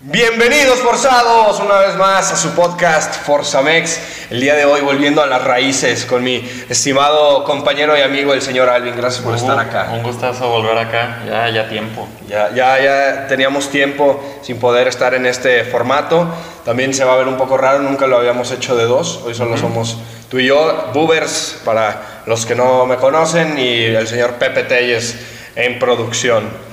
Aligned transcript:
Bienvenidos 0.00 0.78
forzados 0.78 1.58
una 1.58 1.80
vez 1.80 1.96
más 1.96 2.30
a 2.30 2.36
su 2.36 2.50
podcast 2.50 3.16
Forzamex. 3.16 4.30
El 4.30 4.40
día 4.40 4.54
de 4.54 4.64
hoy 4.64 4.80
volviendo 4.80 5.20
a 5.24 5.26
las 5.26 5.42
raíces 5.42 6.04
con 6.04 6.22
mi 6.22 6.48
estimado 6.68 7.42
compañero 7.42 7.98
y 7.98 8.02
amigo 8.02 8.32
el 8.32 8.40
señor 8.40 8.68
Alvin. 8.68 8.94
Gracias 8.96 9.24
por 9.24 9.34
estar 9.34 9.58
acá. 9.58 9.88
Un 9.92 10.04
gustazo 10.04 10.48
volver 10.50 10.78
acá, 10.78 11.24
ya, 11.26 11.50
ya 11.50 11.68
tiempo. 11.68 12.06
Ya, 12.28 12.54
ya, 12.54 12.80
ya 12.80 13.26
teníamos 13.26 13.70
tiempo 13.70 14.22
sin 14.40 14.60
poder 14.60 14.86
estar 14.86 15.14
en 15.14 15.26
este 15.26 15.64
formato. 15.64 16.28
También 16.64 16.94
se 16.94 17.04
va 17.04 17.14
a 17.14 17.16
ver 17.16 17.26
un 17.26 17.36
poco 17.36 17.56
raro, 17.56 17.80
nunca 17.80 18.06
lo 18.06 18.18
habíamos 18.18 18.52
hecho 18.52 18.76
de 18.76 18.84
dos. 18.84 19.22
Hoy 19.24 19.34
solo 19.34 19.56
somos 19.58 19.98
tú 20.30 20.38
y 20.38 20.46
yo, 20.46 20.92
Boobers, 20.94 21.60
para 21.64 22.22
los 22.24 22.46
que 22.46 22.54
no 22.54 22.86
me 22.86 22.98
conocen, 22.98 23.58
y 23.58 23.86
el 23.86 24.06
señor 24.06 24.34
Pepe 24.34 24.62
Telles 24.62 25.16
en 25.56 25.80
producción. 25.80 26.67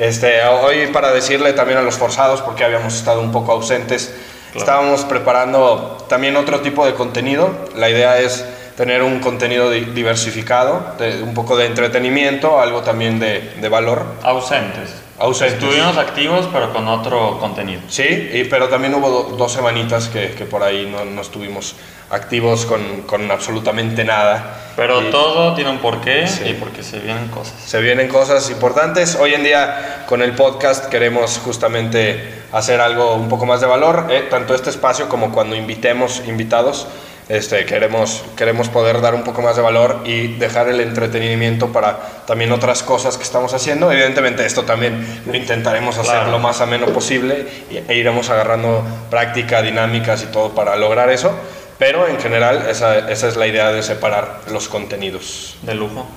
Este, 0.00 0.42
hoy 0.44 0.86
para 0.86 1.12
decirle 1.12 1.52
también 1.52 1.78
a 1.78 1.82
los 1.82 1.96
forzados, 1.96 2.40
porque 2.40 2.64
habíamos 2.64 2.94
estado 2.94 3.20
un 3.20 3.30
poco 3.30 3.52
ausentes, 3.52 4.14
estábamos 4.54 5.04
preparando 5.04 6.06
también 6.08 6.36
otro 6.36 6.60
tipo 6.60 6.86
de 6.86 6.94
contenido. 6.94 7.50
La 7.76 7.90
idea 7.90 8.18
es 8.18 8.42
tener 8.78 9.02
un 9.02 9.20
contenido 9.20 9.70
diversificado, 9.70 10.94
de, 10.98 11.22
un 11.22 11.34
poco 11.34 11.54
de 11.54 11.66
entretenimiento, 11.66 12.58
algo 12.58 12.80
también 12.80 13.20
de, 13.20 13.52
de 13.60 13.68
valor. 13.68 14.06
Ausentes. 14.22 14.90
Ausentes. 15.20 15.62
Estuvimos 15.62 15.98
activos, 15.98 16.48
pero 16.50 16.72
con 16.72 16.88
otro 16.88 17.38
contenido. 17.38 17.82
Sí, 17.88 18.30
y, 18.32 18.44
pero 18.44 18.68
también 18.68 18.94
hubo 18.94 19.34
dos 19.36 19.52
semanitas 19.52 20.08
que, 20.08 20.30
que, 20.30 20.46
por 20.46 20.62
ahí 20.62 20.88
no, 20.90 21.04
no 21.04 21.20
estuvimos 21.20 21.76
activos 22.08 22.64
con, 22.64 23.02
con, 23.02 23.30
absolutamente 23.30 24.02
nada. 24.02 24.72
Pero 24.76 25.10
todo 25.10 25.54
tiene 25.54 25.70
un 25.70 25.78
porqué 25.78 26.24
y 26.46 26.54
porque 26.54 26.82
se 26.82 27.00
vienen 27.00 27.28
cosas. 27.28 27.52
Se 27.64 27.82
vienen 27.82 28.08
cosas 28.08 28.48
importantes. 28.50 29.14
Hoy 29.14 29.34
en 29.34 29.44
día 29.44 30.06
con 30.08 30.22
el 30.22 30.34
podcast 30.34 30.86
queremos 30.86 31.38
justamente 31.44 32.44
hacer 32.50 32.80
algo 32.80 33.14
un 33.14 33.28
poco 33.28 33.44
más 33.44 33.60
de 33.60 33.66
valor, 33.66 34.06
eh, 34.08 34.26
tanto 34.30 34.54
este 34.54 34.70
espacio 34.70 35.10
como 35.10 35.32
cuando 35.32 35.54
invitemos 35.54 36.22
invitados. 36.26 36.86
Este, 37.30 37.64
queremos, 37.64 38.24
queremos 38.36 38.68
poder 38.70 39.00
dar 39.00 39.14
un 39.14 39.22
poco 39.22 39.40
más 39.40 39.54
de 39.54 39.62
valor 39.62 40.00
y 40.04 40.26
dejar 40.38 40.68
el 40.68 40.80
entretenimiento 40.80 41.68
para 41.68 42.24
también 42.26 42.50
otras 42.50 42.82
cosas 42.82 43.16
que 43.16 43.22
estamos 43.22 43.54
haciendo. 43.54 43.92
Evidentemente 43.92 44.44
esto 44.44 44.64
también 44.64 45.22
lo 45.24 45.36
intentaremos 45.36 45.96
hacer 45.96 46.26
lo 46.26 46.40
más 46.40 46.60
ameno 46.60 46.86
posible 46.86 47.46
e 47.70 47.94
iremos 47.94 48.30
agarrando 48.30 48.82
práctica, 49.10 49.62
dinámicas 49.62 50.24
y 50.24 50.26
todo 50.26 50.56
para 50.56 50.74
lograr 50.74 51.08
eso. 51.08 51.32
Pero 51.78 52.08
en 52.08 52.18
general 52.18 52.66
esa, 52.68 53.08
esa 53.08 53.28
es 53.28 53.36
la 53.36 53.46
idea 53.46 53.70
de 53.70 53.84
separar 53.84 54.40
los 54.50 54.68
contenidos. 54.68 55.56
De 55.62 55.76
lujo. 55.76 56.08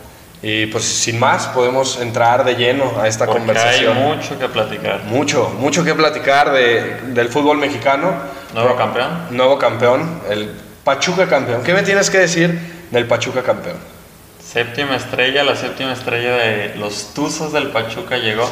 Y 0.41 0.65
pues 0.65 0.83
sin 0.83 1.19
más 1.19 1.45
podemos 1.45 2.01
entrar 2.01 2.43
de 2.43 2.55
lleno 2.55 2.91
a 2.99 3.07
esta 3.07 3.27
Porque 3.27 3.37
conversación. 3.37 3.95
Hay 3.95 4.03
mucho 4.03 4.39
que 4.39 4.47
platicar. 4.49 5.03
Mucho, 5.03 5.51
mucho 5.59 5.85
que 5.85 5.93
platicar 5.93 6.51
de, 6.51 7.01
del 7.09 7.29
fútbol 7.29 7.59
mexicano. 7.59 8.13
Nuevo 8.55 8.75
campeón. 8.75 9.27
Nuevo 9.29 9.59
campeón, 9.59 10.21
el 10.31 10.72
Pachuca 10.83 11.27
campeón. 11.27 11.63
¿Qué 11.63 11.73
me 11.73 11.83
tienes 11.83 12.09
que 12.09 12.19
decir 12.19 12.59
del 12.91 13.05
Pachuca 13.07 13.41
campeón? 13.43 13.77
Séptima 14.43 14.95
estrella, 14.97 15.43
la 15.43 15.55
séptima 15.55 15.93
estrella 15.93 16.35
de 16.35 16.75
los 16.75 17.13
Tuzos 17.13 17.53
del 17.53 17.67
Pachuca 17.69 18.17
llegó. 18.17 18.45
Sí. 18.45 18.51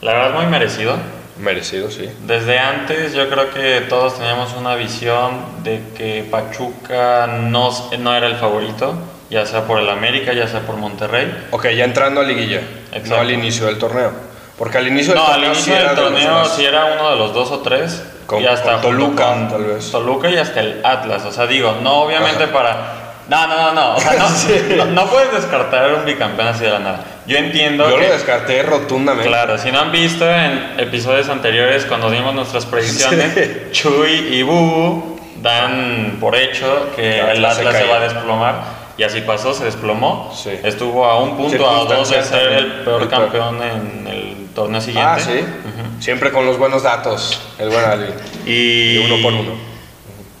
La 0.00 0.14
verdad 0.14 0.34
muy 0.34 0.46
merecido. 0.46 0.96
Merecido, 1.38 1.90
sí. 1.90 2.10
Desde 2.26 2.58
antes 2.58 3.12
yo 3.12 3.28
creo 3.28 3.52
que 3.52 3.82
todos 3.88 4.16
teníamos 4.18 4.54
una 4.54 4.74
visión 4.74 5.62
de 5.62 5.82
que 5.96 6.26
Pachuca 6.30 7.26
no, 7.26 7.70
no 7.98 8.16
era 8.16 8.26
el 8.26 8.36
favorito, 8.36 8.94
ya 9.28 9.44
sea 9.44 9.66
por 9.66 9.78
el 9.78 9.88
América, 9.90 10.32
ya 10.32 10.48
sea 10.48 10.60
por 10.60 10.76
Monterrey. 10.76 11.48
Ok, 11.50 11.66
ya 11.76 11.84
entrando 11.84 12.22
a 12.22 12.24
liguilla, 12.24 12.60
Exacto. 12.92 13.10
no 13.10 13.16
al 13.20 13.30
inicio 13.30 13.66
del 13.66 13.78
torneo. 13.78 14.12
Porque 14.56 14.78
al 14.78 14.88
inicio 14.88 15.12
del 15.12 15.22
no, 15.22 15.26
torneo, 15.26 15.50
al 15.50 15.54
inicio 15.54 15.64
sí 15.64 15.78
del 15.78 15.82
era, 15.82 15.94
torneo 15.94 16.44
sí 16.46 16.64
era 16.64 16.84
uno 16.86 17.10
de 17.10 17.16
los 17.16 17.34
dos 17.34 17.50
o 17.50 17.58
tres. 17.60 18.02
Con, 18.26 18.42
y 18.42 18.46
hasta 18.46 18.72
con 18.72 18.82
Toluca, 18.82 19.26
con 19.28 19.48
tal 19.48 19.64
vez. 19.64 19.90
Toluca 19.90 20.28
y 20.28 20.36
hasta 20.36 20.60
el 20.60 20.84
Atlas. 20.84 21.24
O 21.24 21.32
sea, 21.32 21.46
digo, 21.46 21.76
no 21.82 22.02
obviamente 22.02 22.44
Ajá. 22.44 22.52
para 22.52 23.06
no, 23.28 23.46
no, 23.48 23.56
no, 23.56 23.72
no. 23.72 23.96
O 23.96 24.00
sea, 24.00 24.14
no, 24.14 24.28
sí. 24.36 24.74
no, 24.76 24.84
no, 24.86 25.06
puedes 25.06 25.32
descartar 25.32 25.92
un 25.94 26.04
bicampeón 26.04 26.48
así 26.48 26.64
de 26.64 26.70
la 26.70 26.78
nada. 26.78 27.04
Yo 27.26 27.38
entiendo. 27.38 27.88
Yo 27.88 27.96
que, 27.96 28.06
lo 28.06 28.12
descarté 28.12 28.62
rotundamente. 28.62 29.28
Claro, 29.28 29.58
si 29.58 29.72
no 29.72 29.80
han 29.80 29.92
visto 29.92 30.30
en 30.30 30.74
episodios 30.78 31.28
anteriores, 31.28 31.84
cuando 31.86 32.10
dimos 32.10 32.34
nuestras 32.34 32.66
predicciones, 32.66 33.32
sí. 33.34 33.68
Chuy 33.72 34.28
y 34.30 34.42
Bubu 34.42 35.18
dan 35.42 36.18
por 36.20 36.36
hecho 36.36 36.90
que 36.94 37.18
el 37.18 37.44
Atlas 37.44 37.56
se, 37.56 37.62
se, 37.62 37.84
va 37.86 37.96
a 37.96 38.00
desplomar. 38.00 38.85
Y 38.98 39.02
así 39.02 39.20
pasó, 39.20 39.52
se 39.52 39.64
desplomó. 39.64 40.32
Sí. 40.34 40.50
Estuvo 40.62 41.04
a 41.04 41.20
un 41.20 41.36
punto, 41.36 41.68
a 41.68 41.84
dos 41.84 42.10
de 42.10 42.22
ser 42.22 42.52
el 42.52 42.72
peor 42.84 43.08
campeón 43.08 43.62
en 43.62 44.06
el 44.06 44.46
torneo 44.54 44.80
siguiente. 44.80 45.10
Ah, 45.10 45.18
sí. 45.18 45.32
Uh 45.32 45.38
-huh. 45.38 46.02
Siempre 46.02 46.32
con 46.32 46.46
los 46.46 46.58
buenos 46.58 46.82
datos, 46.82 47.40
el 47.58 47.68
buen 47.68 47.84
Ali. 47.84 48.06
y 48.46 48.94
De 48.94 49.12
uno 49.12 49.22
por 49.22 49.32
uno. 49.32 49.52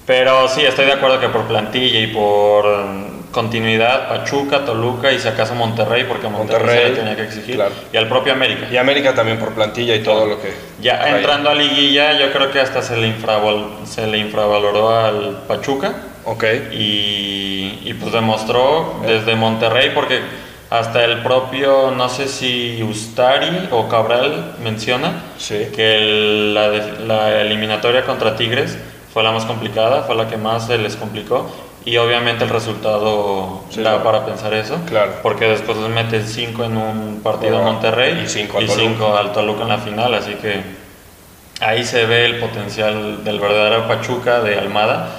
Pero 0.06 0.48
sí, 0.48 0.62
estoy 0.62 0.86
de 0.86 0.92
acuerdo 0.92 1.20
que 1.20 1.28
por 1.28 1.42
plantilla 1.42 1.98
y 1.98 2.06
por 2.06 2.64
continuidad, 3.36 4.08
Pachuca, 4.08 4.64
Toluca 4.64 5.12
y 5.12 5.18
si 5.18 5.28
acaso 5.28 5.54
Monterrey, 5.54 6.04
porque 6.04 6.26
Monterrey, 6.26 6.66
Monterrey 6.66 6.90
se 6.94 7.00
tenía 7.00 7.16
que 7.16 7.22
exigir, 7.24 7.56
claro. 7.56 7.72
y 7.92 7.96
al 7.98 8.08
propio 8.08 8.32
América. 8.32 8.66
Y 8.70 8.78
América 8.78 9.14
también 9.14 9.38
por 9.38 9.52
plantilla 9.52 9.94
y 9.94 10.02
todo 10.02 10.24
lo 10.24 10.40
que... 10.40 10.54
Ya 10.80 11.06
entrando 11.06 11.50
a 11.50 11.54
liguilla, 11.54 12.18
yo 12.18 12.32
creo 12.32 12.50
que 12.50 12.60
hasta 12.60 12.80
se 12.80 12.96
le, 12.96 13.08
infraval, 13.08 13.66
se 13.84 14.06
le 14.06 14.16
infravaloró 14.18 14.96
al 14.96 15.42
Pachuca. 15.46 15.92
Ok. 16.26 16.44
Y, 16.72 17.80
y 17.84 17.96
pues 18.00 18.12
demostró 18.12 18.96
desde 19.06 19.34
Monterrey, 19.36 19.90
porque 19.94 20.20
hasta 20.70 21.04
el 21.04 21.22
propio, 21.22 21.92
no 21.96 22.08
sé 22.08 22.26
si 22.28 22.82
Ustari 22.82 23.68
o 23.70 23.88
Cabral 23.88 24.56
menciona, 24.62 25.12
sí. 25.38 25.68
que 25.74 25.96
el, 25.98 26.54
la, 26.54 26.68
la 27.06 27.40
eliminatoria 27.40 28.04
contra 28.04 28.36
Tigres 28.36 28.76
fue 29.12 29.22
la 29.22 29.30
más 29.32 29.44
complicada, 29.44 30.02
fue 30.02 30.14
la 30.16 30.28
que 30.28 30.36
más 30.36 30.66
se 30.66 30.76
les 30.78 30.96
complicó 30.96 31.48
y 31.84 31.96
obviamente 31.98 32.42
el 32.42 32.50
resultado 32.50 33.62
Sí, 33.70 33.76
da 33.80 33.90
claro. 33.92 34.02
para 34.02 34.26
pensar 34.26 34.52
eso, 34.54 34.76
Claro. 34.88 35.12
porque 35.22 35.46
después 35.46 35.78
les 35.78 35.88
meten 35.88 36.26
5 36.26 36.64
en 36.64 36.76
un 36.76 37.20
partido 37.22 37.54
en 37.54 37.60
Ajá. 37.62 37.70
Monterrey 37.72 38.22
Y 38.24 38.28
cinco 38.28 38.58
al 38.58 38.64
y 38.64 38.66
Toluca. 38.66 39.18
al 39.20 39.32
Toluca 39.32 39.62
en 39.62 39.68
la 39.68 39.78
final, 39.78 40.12
así 40.14 40.34
que 40.34 40.60
ahí 41.60 41.84
se 41.84 42.04
ve 42.06 42.24
el 42.24 42.40
potencial 42.40 43.22
del 43.22 43.38
verdadero 43.38 43.86
Pachuca 43.86 44.40
de 44.40 44.58
Almada 44.58 45.10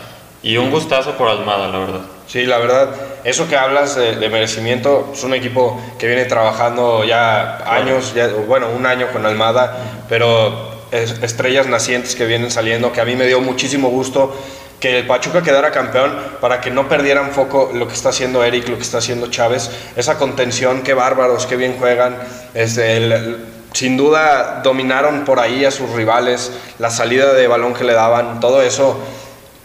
y 0.44 0.58
un 0.58 0.72
gustazo 0.72 1.14
por 1.14 1.28
Almada, 1.30 1.68
la 1.68 1.80
verdad. 1.80 2.02
Sí, 2.28 2.46
la 2.46 2.58
verdad, 2.58 2.90
eso 3.24 3.48
que 3.48 3.56
hablas 3.56 3.96
de, 3.96 4.16
de 4.18 4.30
merecimiento 4.30 5.12
es 5.14 5.24
un 5.24 5.34
equipo 5.34 5.82
que 5.98 6.08
viene 6.08 6.26
trabajando 6.26 7.04
ya 7.06 7.58
años, 7.74 8.14
ya, 8.14 8.28
bueno, 8.48 8.68
un 8.76 8.86
año 8.86 9.08
con 9.14 9.26
Almada, 9.26 9.78
pero 10.10 10.72
es- 10.92 11.22
estrellas 11.24 11.68
nacientes 11.68 12.16
que 12.16 12.26
vienen 12.26 12.52
saliendo, 12.52 12.92
que 12.92 13.02
a 13.02 13.06
mí 13.06 13.16
me 13.16 13.26
dio 13.26 13.40
muchísimo 13.42 13.90
gusto 13.90 14.36
que 14.80 15.00
el 15.00 15.08
Pachuca 15.08 15.42
quedara 15.42 15.72
campeón 15.72 16.16
para 16.40 16.62
que 16.62 16.70
no 16.70 16.88
perdieran 16.88 17.32
foco 17.32 17.72
lo 17.74 17.88
que 17.88 17.94
está 17.96 18.10
haciendo 18.10 18.44
Eric, 18.44 18.68
lo 18.68 18.76
que 18.76 18.84
está 18.84 19.00
haciendo 19.00 19.28
Chávez, 19.32 19.72
esa 19.96 20.18
contención, 20.20 20.84
qué 20.84 20.94
bárbaros, 20.94 21.48
qué 21.48 21.56
bien 21.56 21.78
juegan, 21.80 22.16
este, 22.54 22.98
el- 22.98 23.12
el- 23.12 23.46
sin 23.74 23.98
duda 23.98 24.62
dominaron 24.64 25.24
por 25.26 25.40
ahí 25.40 25.66
a 25.66 25.72
sus 25.72 25.90
rivales, 25.92 26.52
la 26.78 26.90
salida 26.90 27.34
de 27.34 27.48
balón 27.48 27.74
que 27.74 27.84
le 27.86 27.94
daban, 27.94 28.40
todo 28.40 28.62
eso 28.62 28.98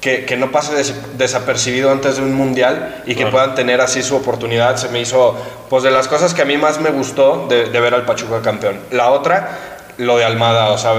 que, 0.02 0.26
que 0.26 0.36
no 0.36 0.50
pase 0.50 0.74
des- 0.74 1.16
desapercibido 1.16 1.90
antes 1.90 2.16
de 2.16 2.22
un 2.22 2.34
mundial 2.34 3.02
y 3.06 3.14
que 3.14 3.22
Claro. 3.22 3.30
puedan 3.30 3.54
tener 3.54 3.80
así 3.80 4.02
su 4.02 4.16
oportunidad, 4.16 4.76
se 4.76 4.88
me 4.88 5.00
hizo 5.00 5.34
pues 5.70 5.82
de 5.84 5.90
las 5.90 6.08
cosas 6.08 6.34
que 6.34 6.42
a 6.42 6.44
mí 6.44 6.58
más 6.58 6.80
me 6.80 6.90
gustó 6.90 7.46
de, 7.48 7.66
de 7.70 7.80
ver 7.80 7.94
al 7.94 8.04
Pachuca 8.04 8.42
campeón. 8.42 8.78
La 8.90 9.10
otra, 9.10 9.58
lo 9.98 10.18
de 10.18 10.24
Almada, 10.24 10.70
o 10.70 10.76
sea, 10.78 10.92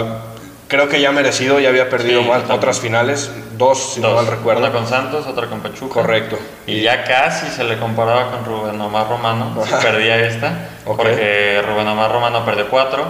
creo 0.69 0.87
que 0.89 1.01
ya 1.01 1.11
merecido, 1.11 1.59
ya 1.59 1.67
había 1.69 1.89
perdido 1.89 2.23
Sí, 2.23 2.29
otras 2.49 2.79
finales, 2.79 3.29
dos 3.57 3.93
si 3.95 3.99
no 3.99 4.07
Dos, 4.11 4.23
mal 4.23 4.27
recuerdo. 4.37 4.61
Una 4.61 4.71
con 4.71 4.87
Santos, 4.87 5.27
otra 5.27 5.47
con 5.47 5.59
Pachuca. 5.59 5.93
Correcto. 5.93 6.39
Y 6.65 6.81
ya 6.81 7.03
casi 7.03 7.47
se 7.47 7.65
le 7.65 7.77
comparaba 7.77 8.31
con 8.31 8.45
Rubén 8.45 8.79
Omar 8.79 9.09
Romano, 9.09 9.53
si 9.65 9.73
perdía 9.85 10.17
esta, 10.25 10.69
porque 10.85 11.61
Rubén 11.67 11.87
Omar 11.89 12.09
Romano 12.09 12.45
perdió 12.45 12.69
cuatro, 12.69 13.05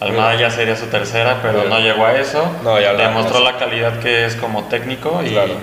Almada 0.00 0.34
ya 0.36 0.50
sería 0.50 0.76
su 0.76 0.86
tercera, 0.86 1.38
pero 1.42 1.64
no 1.64 1.78
llegó 1.80 2.06
a 2.06 2.14
eso. 2.14 2.42
No, 2.62 2.80
ya 2.80 2.92
Demostró 2.94 3.40
la 3.40 3.56
calidad 3.56 3.98
que 3.98 4.26
es 4.26 4.36
como 4.36 4.64
técnico 4.64 5.20
y 5.24 5.30
Claro. 5.30 5.54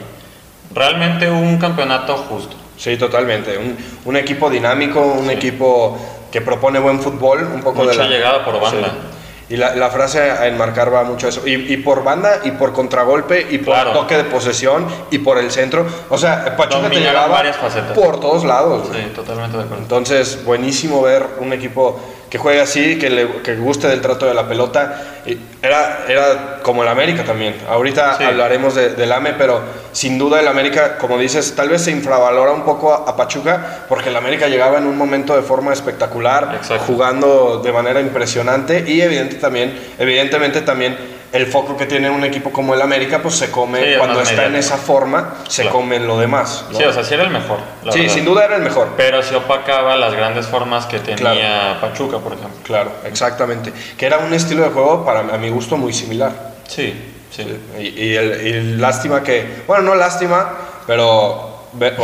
realmente 0.73 1.29
un 1.29 1.57
campeonato 1.57 2.17
justo. 2.17 2.55
Sí, 2.77 2.97
totalmente. 2.97 3.57
Un, 3.57 3.77
un 4.03 4.17
equipo 4.17 4.49
dinámico, 4.49 4.99
un 5.01 5.27
Sí. 5.27 5.33
equipo 5.33 5.97
que 6.31 6.41
propone 6.41 6.79
buen 6.79 6.99
fútbol, 6.99 7.43
un 7.53 7.61
poco 7.61 7.83
Mucha 7.83 7.91
de 7.91 7.97
la... 7.97 8.07
llegada 8.07 8.43
por 8.43 8.59
banda. 8.59 8.87
Sí. 8.89 9.53
Y 9.53 9.57
la, 9.57 9.75
la 9.75 9.89
frase 9.91 10.19
a 10.31 10.47
enmarcar 10.47 10.91
va 10.93 11.03
mucho 11.03 11.27
eso. 11.27 11.47
Y, 11.47 11.53
y 11.71 11.77
por 11.77 12.03
banda, 12.03 12.39
y 12.43 12.51
por 12.51 12.73
contragolpe, 12.73 13.45
y 13.51 13.59
por 13.59 13.75
Claro. 13.75 13.91
toque 13.91 14.17
de 14.17 14.23
posesión, 14.25 14.88
y 15.11 15.19
por 15.19 15.38
el 15.38 15.51
centro. 15.51 15.85
O 16.09 16.17
sea, 16.17 16.57
Pachuca 16.57 16.89
te 16.89 16.99
llegaba 16.99 17.27
varias 17.27 17.55
facetas. 17.55 17.91
por 17.97 18.19
todos 18.19 18.43
lados. 18.43 18.89
Sí, 18.91 19.11
totalmente 19.15 19.55
de 19.55 19.63
acuerdo. 19.63 19.83
Entonces, 19.83 20.43
buenísimo 20.43 21.01
ver 21.03 21.25
un 21.39 21.53
equipo 21.53 21.99
que 22.35 22.39
juegue 22.39 22.59
así, 22.59 22.99
que 22.99 23.09
le 23.09 23.27
que 23.43 23.55
guste 23.55 23.87
del 23.87 24.01
trato 24.01 24.25
de 24.25 24.33
la 24.33 24.45
pelota. 24.45 25.01
Y 25.25 25.37
era, 25.61 26.03
era 26.09 26.59
como 26.63 26.83
el 26.83 26.89
América 26.89 27.23
también. 27.23 27.55
Ahorita 27.69 28.17
Sí. 28.17 28.25
hablaremos 28.25 28.75
de- 28.75 28.89
del 28.89 29.09
AME, 29.13 29.35
pero 29.37 29.61
sin 29.93 30.17
duda 30.17 30.41
el 30.41 30.47
América, 30.49 30.97
como 30.97 31.17
dices, 31.17 31.55
tal 31.55 31.69
vez 31.69 31.83
se 31.83 31.91
infravalora 31.91 32.51
un 32.51 32.63
poco 32.63 32.93
a, 32.93 33.09
a 33.09 33.15
Pachuca, 33.15 33.85
porque 33.87 34.09
el 34.09 34.17
América 34.17 34.49
llegaba 34.49 34.79
en 34.79 34.85
un 34.85 34.97
momento 34.97 35.33
de 35.33 35.43
forma 35.43 35.71
espectacular, 35.71 36.55
Exacto. 36.57 36.83
jugando 36.85 37.61
de 37.63 37.71
manera 37.71 38.01
impresionante 38.01 38.83
y 38.85 38.99
evidente 38.99 39.35
también, 39.38 39.73
evidentemente 39.97 40.59
también 40.59 41.14
el 41.35 41.47
foco 41.47 41.75
que 41.75 41.85
tiene 41.85 42.09
un 42.09 42.23
equipo 42.23 42.51
como 42.51 42.73
el 42.73 42.81
América, 42.81 43.21
pues 43.21 43.35
se 43.35 43.51
come, 43.51 43.97
cuando 43.97 44.21
está 44.21 44.45
en 44.45 44.55
esa 44.55 44.77
forma, 44.77 45.35
se 45.47 45.67
come 45.67 45.99
lo 45.99 46.19
demás. 46.19 46.65
Sí, 46.75 46.83
o 46.83 46.93
sea, 46.93 47.03
sí 47.03 47.13
era 47.13 47.23
el 47.23 47.29
mejor. 47.29 47.59
sí, 47.91 48.09
sin 48.09 48.25
duda 48.25 48.45
era 48.45 48.55
el 48.55 48.61
mejor. 48.61 48.93
Pero 48.95 49.21
se 49.21 49.35
opacaba 49.35 49.95
las 49.95 50.13
grandes 50.13 50.47
formas 50.47 50.85
que 50.85 50.99
tenía 50.99 51.77
Pachuca, 51.81 52.19
por 52.19 52.33
ejemplo. 52.33 52.59
Claro, 52.63 52.91
exactamente. 53.05 53.71
Que 53.97 54.05
era 54.05 54.19
un 54.19 54.33
estilo 54.33 54.63
de 54.63 54.69
juego, 54.69 55.05
para 55.05 55.19
a 55.19 55.37
mi 55.37 55.49
gusto, 55.49 55.77
muy 55.77 55.93
similar. 55.93 56.31
Sí, 56.67 56.93
sí. 57.31 57.45
Y, 57.79 58.15
el, 58.15 58.79
lástima 58.79 59.21
que, 59.23 59.63
bueno, 59.67 59.83
no 59.83 59.95
lástima, 59.95 60.51
pero 60.88 61.55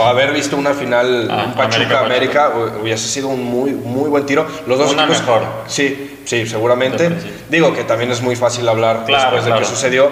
haber 0.04 0.34
visto 0.34 0.58
una 0.58 0.74
final 0.74 1.28
ah, 1.32 1.54
Pachuca 1.56 2.02
América, 2.02 2.52
hubiese 2.82 3.08
sido 3.08 3.30
un 3.30 3.44
muy 3.44 3.72
muy 3.72 4.10
buen 4.10 4.26
tiro 4.26 4.46
los 4.68 4.78
dos 4.78 4.92
una 4.92 5.06
mejor 5.06 5.44
sí 5.68 6.11
sí 6.26 6.46
seguramente 6.46 7.10
digo 7.50 7.74
que 7.74 7.84
también 7.84 8.12
es 8.12 8.22
muy 8.22 8.36
fácil 8.36 8.68
hablar 8.68 9.06
después 9.06 9.46
de 9.46 9.54
que 9.54 9.66
sucedió 9.66 10.10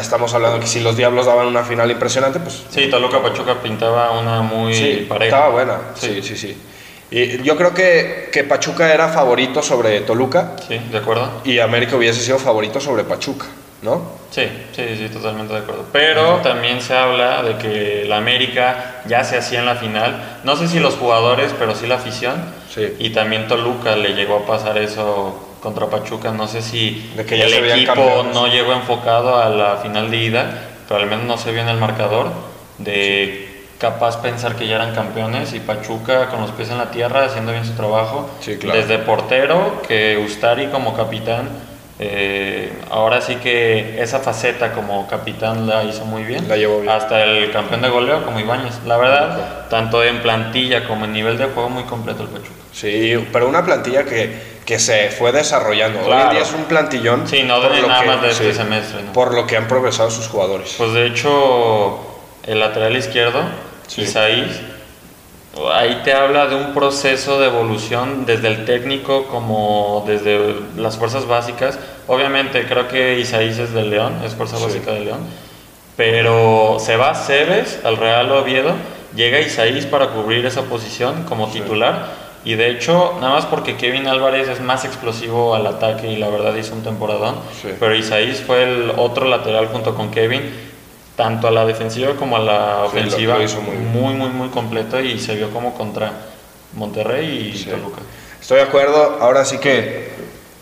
estamos 0.00 0.32
hablando 0.34 0.60
que 0.60 0.66
si 0.66 0.80
los 0.80 0.96
Diablos 0.96 1.26
daban 1.26 1.46
una 1.46 1.62
final 1.64 1.90
impresionante 1.90 2.38
pues 2.40 2.64
sí 2.70 2.88
Toluca 2.90 3.22
Pachuca 3.22 3.56
pintaba 3.62 4.18
una 4.18 4.42
muy 4.42 4.74
sí, 4.74 5.06
pareja 5.08 5.36
estaba 5.36 5.50
buena 5.50 5.78
sí 5.94 6.22
sí 6.22 6.36
sí, 6.36 6.56
Y 7.10 7.42
yo 7.42 7.56
creo 7.56 7.74
que, 7.74 8.30
que 8.32 8.44
Pachuca 8.44 8.92
era 8.94 9.08
favorito 9.08 9.62
sobre 9.62 10.00
Toluca. 10.02 10.54
Sí, 10.68 10.78
de 10.78 10.98
acuerdo. 10.98 11.28
Y 11.42 11.58
América 11.58 11.96
hubiese 11.96 12.20
sido 12.20 12.38
favorito 12.38 12.78
sobre 12.78 13.02
Pachuca. 13.02 13.46
¿no? 13.82 14.02
Sí, 14.30 14.42
sí, 14.72 14.82
sí, 14.96 15.08
totalmente 15.08 15.52
de 15.52 15.60
acuerdo. 15.60 15.86
Pero 15.92 16.36
también 16.36 16.80
se 16.80 16.94
habla 16.94 17.42
de 17.42 17.56
que 17.56 18.04
la 18.06 18.18
América 18.18 19.02
ya 19.06 19.24
se 19.24 19.38
hacía 19.38 19.60
en 19.60 19.66
la 19.66 19.74
final. 19.74 20.40
No 20.44 20.56
sé 20.56 20.68
si 20.68 20.78
los 20.78 20.94
jugadores, 20.94 21.52
pero 21.58 21.74
sí 21.74 21.86
la 21.86 21.96
afición. 21.96 22.36
Sí. 22.72 22.94
Y 22.98 23.10
también 23.10 23.48
Toluca 23.48 23.96
le 23.96 24.14
llegó 24.14 24.36
a 24.36 24.46
pasar 24.46 24.78
eso 24.78 25.49
contra 25.60 25.86
Pachuca. 25.86 26.30
No 26.32 26.46
sé 26.48 26.62
si 26.62 27.12
el 27.16 27.70
equipo 27.70 28.24
no 28.32 28.46
llegó 28.46 28.72
enfocado 28.72 29.36
a 29.36 29.48
la 29.48 29.76
final 29.76 30.10
de 30.10 30.16
ida, 30.16 30.68
pero 30.88 31.00
al 31.00 31.08
menos 31.08 31.24
no 31.26 31.38
se 31.38 31.52
vio 31.52 31.62
en 31.62 31.68
el 31.68 31.78
marcador 31.78 32.28
de 32.78 33.66
capaz 33.78 34.18
pensar 34.18 34.56
que 34.56 34.66
ya 34.66 34.76
eran 34.76 34.94
campeones 34.94 35.54
y 35.54 35.60
Pachuca 35.60 36.28
con 36.28 36.42
los 36.42 36.50
pies 36.50 36.70
en 36.70 36.78
la 36.78 36.90
tierra 36.90 37.24
haciendo 37.24 37.52
bien 37.52 37.64
su 37.64 37.72
trabajo. 37.72 38.30
Desde 38.44 38.98
portero, 38.98 39.82
que 39.86 40.18
Ustari 40.18 40.66
como 40.66 40.94
capitán 40.94 41.48
eh, 42.02 42.72
ahora 42.88 43.20
sí 43.20 43.36
que 43.36 44.00
esa 44.02 44.20
faceta 44.20 44.72
como 44.72 45.06
capitán 45.06 45.66
la 45.66 45.84
hizo 45.84 46.06
muy 46.06 46.22
bien. 46.22 46.48
La 46.48 46.56
llevó 46.56 46.80
bien. 46.80 46.90
Hasta 46.90 47.22
el 47.24 47.50
campeón 47.52 47.82
de 47.82 47.90
goleo 47.90 48.24
como 48.24 48.40
Ibáñez. 48.40 48.80
La 48.86 48.96
verdad, 48.96 49.68
tanto 49.68 50.02
en 50.02 50.22
plantilla 50.22 50.88
como 50.88 51.04
en 51.04 51.12
nivel 51.12 51.36
de 51.36 51.44
juego 51.44 51.68
muy 51.68 51.82
completo 51.82 52.22
el 52.22 52.30
Pachuca. 52.30 52.54
Sí, 52.72 53.22
pero 53.30 53.46
una 53.46 53.62
plantilla 53.66 54.04
que, 54.04 54.49
que 54.70 54.78
se 54.78 55.08
fue 55.08 55.32
desarrollando. 55.32 55.98
Hoy 55.98 56.12
en 56.12 56.30
día 56.30 56.42
es 56.42 56.52
un 56.52 56.62
plantillón. 56.66 57.26
Sí, 57.26 57.42
no 57.42 57.60
de 57.60 57.82
nada 57.82 58.04
más 58.04 58.22
de 58.22 58.30
este 58.30 58.54
semestre. 58.54 59.00
Por 59.12 59.34
lo 59.34 59.44
que 59.44 59.56
han 59.56 59.66
progresado 59.66 60.12
sus 60.12 60.28
jugadores. 60.28 60.76
Pues 60.78 60.92
de 60.92 61.08
hecho, 61.08 61.98
el 62.46 62.60
lateral 62.60 62.96
izquierdo, 62.96 63.42
Isaís, 63.96 64.60
Ahí 65.74 66.02
te 66.04 66.12
habla 66.12 66.46
de 66.46 66.54
un 66.54 66.72
proceso 66.72 67.40
de 67.40 67.48
evolución 67.48 68.24
desde 68.26 68.46
el 68.46 68.64
técnico 68.64 69.26
como 69.26 70.04
desde 70.06 70.54
las 70.76 70.96
fuerzas 70.96 71.26
básicas. 71.26 71.76
Obviamente 72.06 72.64
creo 72.68 72.86
que 72.86 73.18
Isaías 73.18 73.58
es 73.58 73.72
del 73.72 73.90
León, 73.90 74.22
es 74.24 74.36
fuerza 74.36 74.56
básica 74.56 74.92
de 74.92 75.00
León. 75.00 75.18
Pero 75.96 76.76
se 76.78 76.96
va 76.96 77.16
Cebes 77.16 77.80
al 77.82 77.96
Real 77.96 78.30
Oviedo, 78.30 78.74
llega 79.16 79.40
Isaías 79.40 79.84
para 79.86 80.10
cubrir 80.10 80.46
esa 80.46 80.62
posición 80.62 81.24
como 81.24 81.48
titular. 81.48 82.29
Y 82.44 82.54
de 82.54 82.70
hecho, 82.70 83.18
nada 83.20 83.34
más 83.34 83.46
porque 83.46 83.76
Kevin 83.76 84.06
Álvarez 84.06 84.48
es 84.48 84.60
más 84.60 84.84
explosivo 84.84 85.54
al 85.54 85.66
ataque 85.66 86.10
y 86.10 86.16
la 86.16 86.28
verdad 86.28 86.54
hizo 86.54 86.74
un 86.74 86.82
temporadón. 86.82 87.36
Pero 87.78 87.94
Isaías 87.94 88.40
fue 88.40 88.62
el 88.62 88.92
otro 88.96 89.26
lateral 89.26 89.66
junto 89.66 89.94
con 89.94 90.10
Kevin 90.10 90.70
tanto 91.16 91.48
a 91.48 91.50
la 91.50 91.66
defensiva 91.66 92.14
como 92.14 92.36
a 92.36 92.38
la 92.38 92.84
ofensiva 92.84 93.36
muy, 93.92 94.14
muy, 94.14 94.30
muy, 94.30 94.48
completo 94.48 94.98
y 94.98 95.18
se 95.18 95.34
vio 95.34 95.50
como 95.50 95.74
contra 95.74 96.12
Monterrey 96.72 97.52
y 97.54 97.64
Toluca. 97.64 98.00
Estoy 98.40 98.56
de 98.56 98.62
acuerdo, 98.62 99.18
ahora 99.20 99.44
sí 99.44 99.58
que 99.58 100.08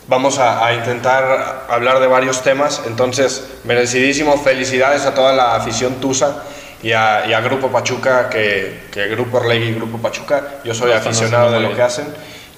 vamos 0.09 0.41
a, 0.41 0.75
intentar 0.75 1.67
hablar 1.69 2.01
de 2.01 2.09
varios 2.09 2.43
temas, 2.43 2.83
entonces 2.87 3.47
merecidísimo, 3.63 4.37
felicidades 4.39 5.07
a 5.07 5.15
toda 5.15 5.33
la 5.33 5.55
afición 5.55 5.95
Tusa 6.01 6.43
y 6.83 6.93
a, 6.93 7.41
Grupo 7.41 7.69
Pachuca, 7.69 8.29
que, 8.29 8.83
que 8.91 9.09
Grupo 9.09 9.39
Orlegui 9.39 9.69
y 9.69 9.75
Grupo 9.75 9.99
Pachuca, 9.99 10.61
yo 10.65 10.75
soy 10.75 10.93
aficionado 10.93 11.51
de 11.53 11.61
lo 11.61 11.75
que 11.75 11.83
hacen 11.83 12.07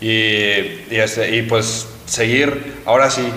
y, 0.01 0.09
y, 0.09 0.97
este, 0.97 1.35
y 1.37 1.43
pues 1.43 1.87
seguir 2.07 2.83
ahora 2.85 3.11
sí 3.11 3.29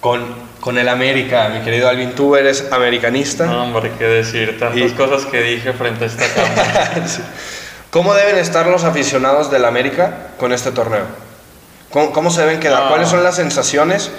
con 0.00 0.50
con 0.60 0.76
el 0.78 0.88
América, 0.88 1.48
mi 1.48 1.60
querido 1.60 1.88
Alvin, 1.88 2.14
tú 2.14 2.36
eres 2.36 2.66
americanista. 2.70 3.46
No, 3.46 3.64
hombre, 3.64 3.92
qué 3.98 4.04
decir, 4.04 4.58
tantas 4.58 4.92
cosas 4.92 5.24
que 5.24 5.42
dije 5.42 5.72
frente 5.72 6.04
a 6.04 6.06
esta 6.06 6.26
cámara. 6.34 6.92
¿Cómo 7.90 8.14
deben 8.14 8.38
estar 8.38 8.66
los 8.66 8.84
aficionados 8.84 9.50
del 9.50 9.64
América 9.64 10.28
con 10.38 10.52
este 10.52 10.70
torneo? 10.70 11.04
¿Cómo, 11.90 12.30
se 12.30 12.42
deben 12.42 12.60
quedar? 12.60 12.88
¿Cuáles 12.88 13.08
son 13.08 13.24
las 13.24 13.34
sensaciones 13.36 14.12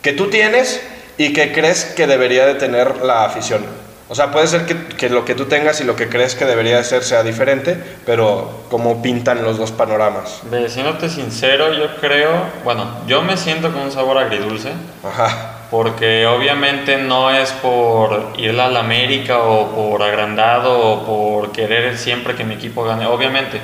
que 0.00 0.12
tú 0.12 0.30
tienes 0.30 0.80
y 1.18 1.34
que 1.34 1.52
crees 1.52 1.84
que 1.84 2.06
debería 2.06 2.46
de 2.46 2.54
tener 2.54 3.02
la 3.02 3.24
afición? 3.24 3.66
O 4.08 4.14
sea, 4.14 4.30
puede 4.30 4.46
ser 4.46 4.66
que, 4.66 4.76
que, 4.86 5.08
lo 5.08 5.24
que 5.24 5.34
tú 5.34 5.46
tengas 5.46 5.80
y 5.80 5.84
lo 5.84 5.96
que 5.96 6.08
crees 6.08 6.34
que 6.34 6.44
debería 6.44 6.76
de 6.76 6.84
ser 6.84 7.02
sea 7.02 7.22
diferente, 7.22 7.78
pero 8.04 8.64
¿cómo 8.70 9.00
pintan 9.02 9.42
los 9.42 9.56
dos 9.56 9.72
panoramas? 9.72 10.42
Siéndote 10.68 11.08
sincero, 11.08 11.72
yo 11.72 11.96
creo, 12.00 12.30
bueno, 12.64 12.86
yo 13.06 13.22
me 13.22 13.36
siento 13.36 13.72
con 13.72 13.82
un 13.82 13.92
sabor 13.92 14.18
agridulce. 14.18 14.72
Ajá 15.02 15.54
porque 15.74 16.24
obviamente 16.24 16.98
no 16.98 17.32
es 17.32 17.50
por 17.50 18.28
ir 18.38 18.60
a 18.60 18.68
la 18.68 18.78
América 18.78 19.38
o 19.38 19.72
por 19.72 20.04
agrandado 20.04 20.78
o 20.78 21.04
por 21.04 21.50
querer 21.50 21.98
siempre 21.98 22.36
que 22.36 22.44
mi 22.44 22.54
equipo 22.54 22.84
gane, 22.84 23.06
obviamente. 23.06 23.60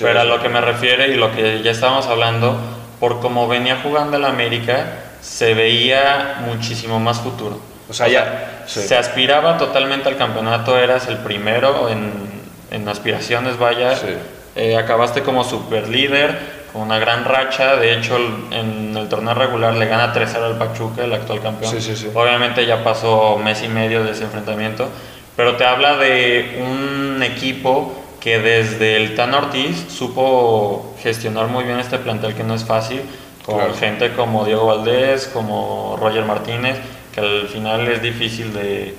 pero 0.00 0.20
a 0.20 0.24
lo 0.24 0.40
que 0.40 0.48
me 0.48 0.62
refiere 0.62 1.08
y 1.08 1.16
lo 1.16 1.30
que 1.30 1.62
ya 1.62 1.72
estábamos 1.72 2.06
hablando, 2.06 2.56
por 2.98 3.20
cómo 3.20 3.48
venía 3.48 3.80
jugando 3.82 4.16
el 4.16 4.24
América, 4.24 4.86
se 5.20 5.52
veía 5.52 6.42
muchísimo 6.46 6.98
más 6.98 7.20
futuro. 7.20 7.60
O 7.92 7.94
sea, 7.94 8.08
ya 8.08 8.64
se 8.66 8.96
aspiraba 8.96 9.58
totalmente 9.58 10.08
al 10.08 10.16
campeonato, 10.16 10.78
eras 10.78 11.08
el 11.08 11.18
primero 11.18 11.90
en, 11.90 12.10
en 12.70 12.88
aspiraciones, 12.88 13.58
vaya. 13.58 13.94
Eh, 14.56 14.76
acabaste 14.76 15.22
como 15.22 15.44
super 15.44 15.88
líder 15.88 16.62
con 16.72 16.80
una 16.80 16.98
gran 16.98 17.26
racha. 17.26 17.76
De 17.76 17.92
hecho, 17.92 18.16
en 18.50 18.96
el 18.96 19.08
torneo 19.10 19.34
regular 19.34 19.74
le 19.74 19.84
gana 19.86 20.14
3-0 20.14 20.42
al 20.42 20.56
Pachuca, 20.56 21.04
el 21.04 21.12
actual 21.12 21.42
campeón. 21.42 21.70
Obviamente 22.14 22.64
ya 22.64 22.82
pasó 22.82 23.36
mes 23.36 23.62
y 23.62 23.68
medio 23.68 24.02
de 24.04 24.12
ese 24.12 24.24
enfrentamiento, 24.24 24.88
pero 25.36 25.56
te 25.56 25.66
habla 25.66 25.98
de 25.98 26.62
un 26.62 27.22
equipo 27.22 27.92
que 28.20 28.38
desde 28.38 28.96
el 28.96 29.14
Tan 29.14 29.34
Ortiz 29.34 29.84
supo 29.90 30.94
gestionar 31.02 31.48
muy 31.48 31.64
bien 31.64 31.78
este 31.78 31.98
plantel 31.98 32.34
que 32.34 32.42
no 32.42 32.54
es 32.54 32.64
fácil, 32.64 33.02
con 33.44 33.74
gente 33.74 34.12
como 34.12 34.46
Diego 34.46 34.64
Valdés, 34.64 35.26
como 35.26 35.98
Roger 36.00 36.24
Martínez, 36.24 36.78
que 37.12 37.20
al 37.20 37.48
final 37.48 37.88
es 37.88 38.02
difícil 38.02 38.52
de 38.52 38.94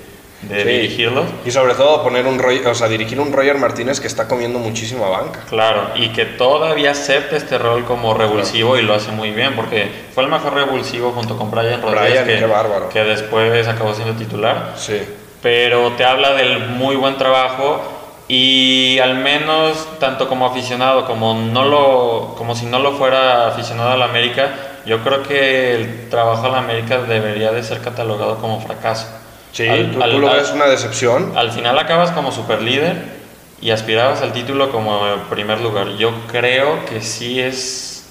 de 0.48 0.64
dirigirlos. 0.64 1.26
Y 1.44 1.50
sobre 1.50 1.74
todo 1.74 2.02
poner 2.02 2.26
un 2.26 2.40
o 2.66 2.74
sea, 2.74 2.88
dirigir 2.88 3.20
un 3.20 3.32
Roger 3.32 3.56
Martínez 3.58 4.00
que 4.00 4.06
está 4.06 4.28
comiendo 4.28 4.58
muchísima 4.58 5.08
banca. 5.08 5.40
Claro, 5.48 5.90
y 5.94 6.08
que 6.08 6.24
todavía 6.24 6.92
acepta 6.92 7.36
este 7.36 7.58
rol 7.58 7.84
como 7.84 8.14
revulsivo 8.14 8.76
y 8.76 8.82
lo 8.82 8.94
hace 8.94 9.10
muy 9.12 9.30
bien, 9.30 9.54
porque 9.54 9.88
fue 10.14 10.24
el 10.24 10.30
mejor 10.30 10.54
revulsivo 10.54 11.12
junto 11.12 11.36
con 11.36 11.50
Brian 11.50 11.80
Rodríguez, 11.80 12.24
que, 12.24 12.46
que 12.92 13.04
después 13.04 13.66
acabó 13.68 13.94
siendo 13.94 14.14
titular. 14.14 14.74
Sí. 14.76 15.00
Pero 15.42 15.92
te 15.92 16.04
habla 16.04 16.32
del 16.34 16.68
muy 16.68 16.96
buen 16.96 17.16
trabajo 17.16 17.82
y 18.26 18.98
al 19.00 19.16
menos 19.16 19.86
tanto 19.98 20.28
como 20.28 20.46
aficionado 20.46 21.04
como 21.04 21.34
no 21.34 21.66
lo 21.66 22.34
como 22.38 22.54
si 22.54 22.64
no 22.64 22.78
lo 22.78 22.92
fuera 22.92 23.48
aficionado 23.48 23.90
a 23.90 23.96
la 23.98 24.06
América, 24.06 24.73
yo 24.86 25.02
creo 25.02 25.22
que 25.22 25.74
el 25.74 26.08
trabajo 26.10 26.46
a 26.46 26.50
la 26.50 26.58
América 26.58 26.98
debería 26.98 27.52
de 27.52 27.62
ser 27.62 27.80
catalogado 27.80 28.38
como 28.38 28.60
fracaso. 28.60 29.06
Sí, 29.52 29.66
¿tú, 29.92 29.98
lo 29.98 30.32
ves 30.32 30.50
una 30.50 30.66
decepción? 30.66 31.32
Al 31.36 31.52
final 31.52 31.78
acabas 31.78 32.10
como 32.10 32.32
super 32.32 32.60
líder 32.60 32.96
y 33.60 33.70
aspirabas 33.70 34.20
al 34.20 34.32
título 34.32 34.70
como 34.70 35.00
primer 35.30 35.60
lugar. 35.60 35.90
Yo 35.96 36.12
creo 36.30 36.84
que 36.86 37.00
sí 37.00 37.40
es 37.40 38.06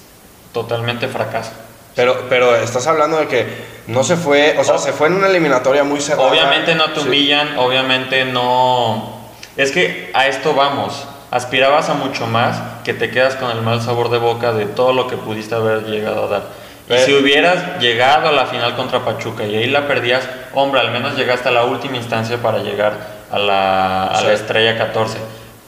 totalmente 0.53 1.07
fracaso. 1.07 1.51
Pero, 1.95 2.25
pero 2.29 2.55
estás 2.55 2.87
hablando 2.87 3.17
de 3.17 3.27
que 3.27 3.45
no 3.87 4.03
se 4.03 4.15
fue, 4.15 4.55
o 4.57 4.63
sea, 4.63 4.77
se 4.77 4.93
fue 4.93 5.07
en 5.07 5.13
una 5.13 5.27
eliminatoria 5.27 5.83
muy 5.83 5.99
cerrada. 5.99 6.29
Obviamente 6.29 6.75
no 6.75 6.91
te 6.91 7.01
humillan, 7.01 7.57
obviamente 7.57 8.25
no... 8.25 9.21
Es 9.57 9.71
que 9.71 10.09
a 10.13 10.27
esto 10.27 10.55
vamos. 10.55 11.05
Aspirabas 11.29 11.89
a 11.89 11.93
mucho 11.93 12.25
más 12.25 12.59
que 12.83 12.93
te 12.93 13.11
quedas 13.11 13.35
con 13.35 13.51
el 13.51 13.61
mal 13.61 13.81
sabor 13.81 14.09
de 14.09 14.17
boca 14.17 14.53
de 14.53 14.65
todo 14.65 14.93
lo 14.93 15.07
que 15.07 15.17
pudiste 15.17 15.53
haber 15.55 15.83
llegado 15.83 16.25
a 16.25 16.27
dar. 16.27 16.62
Y 16.89 16.97
si 16.97 17.13
hubieras 17.13 17.79
llegado 17.79 18.27
a 18.27 18.31
la 18.31 18.45
final 18.45 18.75
contra 18.75 19.05
Pachuca 19.05 19.45
y 19.45 19.55
ahí 19.55 19.67
la 19.67 19.87
perdías, 19.87 20.27
hombre, 20.53 20.81
al 20.81 20.91
menos 20.91 21.15
llegaste 21.15 21.49
a 21.49 21.51
la 21.51 21.63
última 21.63 21.97
instancia 21.97 22.37
para 22.41 22.59
llegar 22.59 22.93
a 23.31 23.39
la, 23.39 24.07
a 24.07 24.21
la 24.21 24.33
estrella 24.33 24.77
14. 24.77 25.17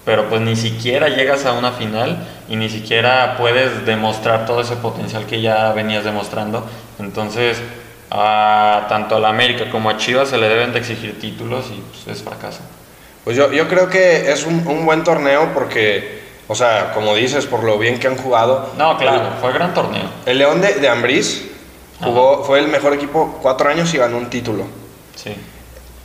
Pero 0.03 0.29
pues 0.29 0.41
ni 0.41 0.55
siquiera 0.55 1.09
llegas 1.09 1.45
a 1.45 1.53
una 1.53 1.71
final 1.71 2.17
y 2.47 2.57
ni 2.57 2.69
siquiera 2.69 3.35
puedes 3.37 3.85
demostrar 3.85 4.45
todo 4.45 4.61
ese 4.61 4.75
potencial 4.75 5.25
que 5.25 5.41
ya 5.41 5.71
venías 5.71 6.03
demostrando. 6.03 6.63
Entonces, 6.99 7.59
a 8.11 8.85
tanto 8.87 9.15
a 9.15 9.19
la 9.19 9.29
América 9.29 9.69
como 9.69 9.89
a 9.89 9.97
Chivas 9.97 10.29
se 10.29 10.37
le 10.37 10.47
deben 10.47 10.73
de 10.73 10.79
exigir 10.79 11.19
títulos 11.19 11.65
y 11.71 11.81
pues, 11.81 12.17
es 12.17 12.23
fracaso. 12.23 12.59
Pues 13.23 13.35
yo, 13.35 13.51
yo 13.51 13.67
creo 13.67 13.89
que 13.89 14.31
es 14.31 14.45
un, 14.45 14.67
un, 14.67 14.85
buen 14.85 15.03
torneo 15.03 15.51
porque, 15.53 16.21
o 16.47 16.55
sea, 16.55 16.91
como 16.93 17.15
dices, 17.15 17.45
por 17.45 17.63
lo 17.63 17.77
bien 17.77 17.99
que 17.99 18.07
han 18.07 18.17
jugado. 18.17 18.69
No, 18.77 18.97
claro, 18.97 19.29
fue 19.41 19.51
gran 19.53 19.73
torneo. 19.73 20.03
El 20.25 20.37
León 20.37 20.61
de, 20.61 20.75
de 20.75 20.89
Ambriz 20.89 21.51
jugó, 22.03 22.43
fue 22.43 22.59
el 22.59 22.67
mejor 22.67 22.93
equipo 22.93 23.39
cuatro 23.41 23.69
años 23.69 23.93
y 23.93 23.97
ganó 23.97 24.17
un 24.17 24.29
título. 24.29 24.65
Sí. 25.15 25.35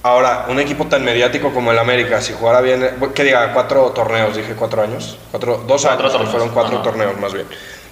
Ahora, 0.02 0.46
un 0.48 0.58
equipo 0.58 0.86
tan 0.86 1.04
mediático 1.04 1.52
como 1.52 1.72
el 1.72 1.78
América, 1.78 2.22
si 2.22 2.32
jugara 2.32 2.62
bien, 2.62 2.96
que 3.14 3.22
diga, 3.22 3.52
cuatro 3.52 3.90
torneos, 3.90 4.34
dije 4.34 4.54
cuatro 4.54 4.80
años, 4.80 5.18
cuatro, 5.30 5.62
dos 5.66 5.84
años, 5.84 6.12
fueron 6.30 6.48
cuatro 6.50 6.80
torneos 6.80 7.18
más 7.20 7.34
bien. 7.34 7.46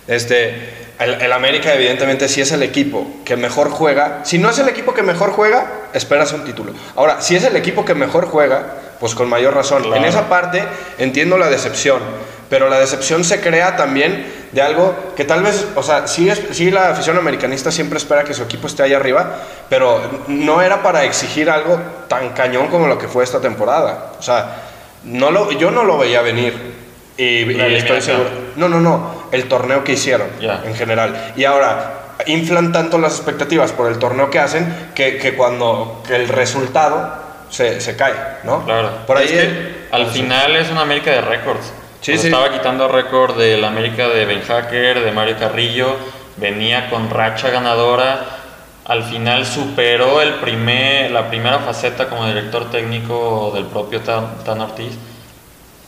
Este, 0.07 0.89
el, 0.99 1.33
América 1.33 1.75
evidentemente 1.75 2.29
si 2.29 2.41
es 2.41 2.51
el 2.51 2.63
equipo 2.63 3.07
que 3.27 3.37
mejor 3.37 3.69
juega. 3.71 4.21
Si 4.25 4.39
no 4.39 4.49
es 4.49 4.59
el 4.59 4.69
equipo 4.69 4.95
que 4.95 5.03
mejor 5.03 5.33
juega, 5.33 5.71
esperas 5.93 6.33
un 6.33 6.45
título. 6.45 6.73
Ahora, 6.97 7.21
si 7.21 7.37
es 7.37 7.45
el 7.45 7.55
equipo 7.57 7.85
que 7.85 7.95
mejor 7.95 8.27
juega, 8.27 8.75
pues 8.99 9.15
con 9.15 9.29
mayor 9.29 9.55
razón. 9.55 9.93
En 9.95 10.05
esa 10.05 10.31
parte 10.31 10.65
entiendo 10.97 11.37
la 11.37 11.51
decepción, 11.51 12.01
pero 12.49 12.69
la 12.69 12.79
decepción 12.79 13.25
se 13.25 13.41
crea 13.41 13.77
también 13.77 14.39
de 14.53 14.63
algo 14.63 14.95
que 15.17 15.25
tal 15.25 15.43
vez, 15.43 15.67
o 15.75 15.83
sea, 15.83 16.07
sí, 16.07 16.29
es, 16.29 16.41
sí 16.53 16.71
la 16.71 16.91
afición 16.91 17.19
americanista 17.19 17.71
siempre 17.71 17.99
espera 17.99 18.25
que 18.25 18.35
su 18.35 18.43
equipo 18.43 18.67
esté 18.67 18.83
ahí 18.83 18.95
arriba, 18.95 19.37
pero 19.69 20.01
no 20.29 20.63
era 20.63 20.83
para 20.83 21.05
exigir 21.05 21.51
algo 21.51 21.79
tan 22.09 22.31
cañón 22.31 22.69
como 22.69 22.87
lo 22.87 22.99
que 22.99 23.09
fue 23.09 23.25
esta 23.25 23.41
temporada. 23.41 24.13
O 24.19 24.23
sea, 24.23 24.63
no 25.05 25.31
lo, 25.31 25.53
yo 25.53 25.71
no 25.71 25.85
lo 25.85 25.99
veía 25.99 26.23
venir. 26.23 26.79
Y, 27.17 27.61
estoy 27.61 28.01
seguro. 28.01 28.31
No, 28.57 28.69
no, 28.69 28.81
no. 28.81 29.25
El 29.33 29.49
torneo 29.49 29.85
que 29.85 29.93
hicieron 29.93 30.29
en 30.41 30.75
general. 30.75 31.33
Y 31.37 31.45
ahora 31.45 32.15
inflan 32.27 32.73
tanto 32.73 32.99
las 32.99 33.17
expectativas 33.17 33.73
por 33.73 33.91
el 33.91 33.99
torneo 33.99 34.31
que 34.31 34.39
hacen 34.39 34.91
que, 34.95 35.19
que 35.19 35.35
cuando 35.35 36.03
el 36.09 36.29
resultado 36.29 37.13
se, 37.51 37.81
se, 37.81 37.97
cae, 37.97 38.15
¿no? 38.45 38.65
Claro. 38.65 38.91
Por 39.07 39.17
ahí. 39.17 39.87
al 39.91 40.07
final 40.07 40.57
es 40.57 40.71
una 40.71 40.83
América 40.83 41.11
de 41.11 41.21
récords. 41.21 41.73
Sí, 42.01 42.17
sí. 42.17 42.27
Estaba 42.29 42.53
quitando 42.53 42.89
récord 42.89 43.37
del 43.37 43.65
América 43.65 44.09
de 44.09 44.25
Ben 44.25 44.43
Hacker, 44.43 45.05
de 45.05 45.13
Mario 45.13 45.37
Carrillo. 45.39 45.97
Venía 46.37 46.89
con 46.91 47.11
racha 47.11 47.51
ganadora. 47.51 48.25
Al 48.85 49.03
final 49.05 49.45
superó 49.45 50.23
el 50.23 50.35
primer, 50.35 51.11
la 51.11 51.29
primera 51.29 51.59
faceta 51.59 52.09
como 52.09 52.27
director 52.27 52.71
técnico 52.71 53.51
del 53.55 53.65
propio 53.65 54.01
Tan 54.01 54.61
Ortiz 54.61 54.97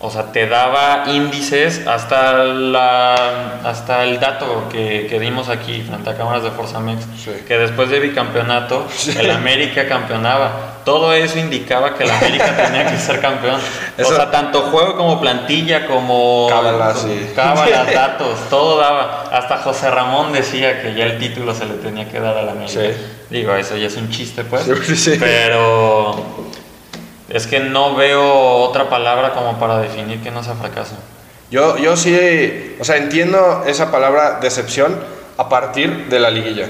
o 0.02 0.10
sea, 0.10 0.32
te 0.32 0.46
daba 0.46 1.04
índices 1.08 1.86
hasta, 1.86 2.44
la, 2.44 3.60
hasta 3.62 4.04
el 4.04 4.18
dato 4.18 4.66
que, 4.72 5.06
que 5.10 5.20
dimos 5.20 5.50
aquí 5.50 5.82
frente 5.82 6.08
a 6.08 6.16
cámaras 6.16 6.42
de 6.42 6.50
Forza 6.50 6.80
Mex, 6.80 7.04
que 7.46 7.58
después 7.58 7.90
de 7.90 8.00
bicampeonato, 8.00 8.86
el 9.18 9.30
América 9.30 9.86
campeonaba. 9.86 10.69
Todo 10.84 11.12
eso 11.12 11.38
indicaba 11.38 11.94
que 11.94 12.04
el 12.04 12.10
América 12.10 12.56
tenía 12.66 12.90
que 12.90 12.98
ser 12.98 13.20
campeón. 13.20 13.60
O 13.98 14.04
sea, 14.04 14.30
tanto 14.30 14.62
juego 14.62 14.96
como 14.96 15.20
plantilla, 15.20 15.86
como 15.86 16.46
cábalas, 16.48 17.06
cábalas 17.34 17.92
datos, 17.94 18.48
todo 18.48 18.78
daba. 18.78 19.24
Hasta 19.32 19.58
José 19.58 19.90
Ramón 19.90 20.32
decía 20.32 20.82
que 20.82 20.94
ya 20.94 21.04
el 21.04 21.18
título 21.18 21.54
se 21.54 21.66
le 21.66 21.74
tenía 21.74 22.08
que 22.08 22.20
dar 22.20 22.36
al 22.36 22.48
América. 22.48 22.80
Digo, 23.28 23.54
eso 23.54 23.76
ya 23.76 23.86
es 23.86 23.96
un 23.96 24.10
chiste, 24.10 24.44
pues. 24.44 24.64
Pero 25.18 26.16
es 27.28 27.46
que 27.46 27.60
no 27.60 27.94
veo 27.94 28.58
otra 28.58 28.88
palabra 28.88 29.32
como 29.32 29.58
para 29.58 29.78
definir 29.78 30.22
que 30.22 30.30
no 30.30 30.42
sea 30.42 30.54
fracaso. 30.54 30.96
Yo, 31.50 31.78
yo 31.78 31.96
sí, 31.96 32.76
o 32.80 32.84
sea, 32.84 32.96
entiendo 32.96 33.64
esa 33.66 33.90
palabra 33.90 34.38
decepción 34.40 34.98
a 35.36 35.48
partir 35.48 36.06
de 36.08 36.20
la 36.20 36.30
liguilla. 36.30 36.68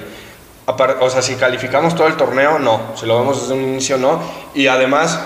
O 1.01 1.11
sea, 1.11 1.23
si 1.23 1.35
calificamos 1.37 1.95
todo 1.95 2.07
el 2.07 2.17
torneo, 2.17 2.59
no. 2.59 2.93
Si 2.97 3.07
lo 3.07 3.19
vemos 3.19 3.43
desde 3.43 3.55
un 3.55 3.63
inicio, 3.63 3.99
no. 3.99 4.21
Y 4.55 4.67
además, 4.67 5.21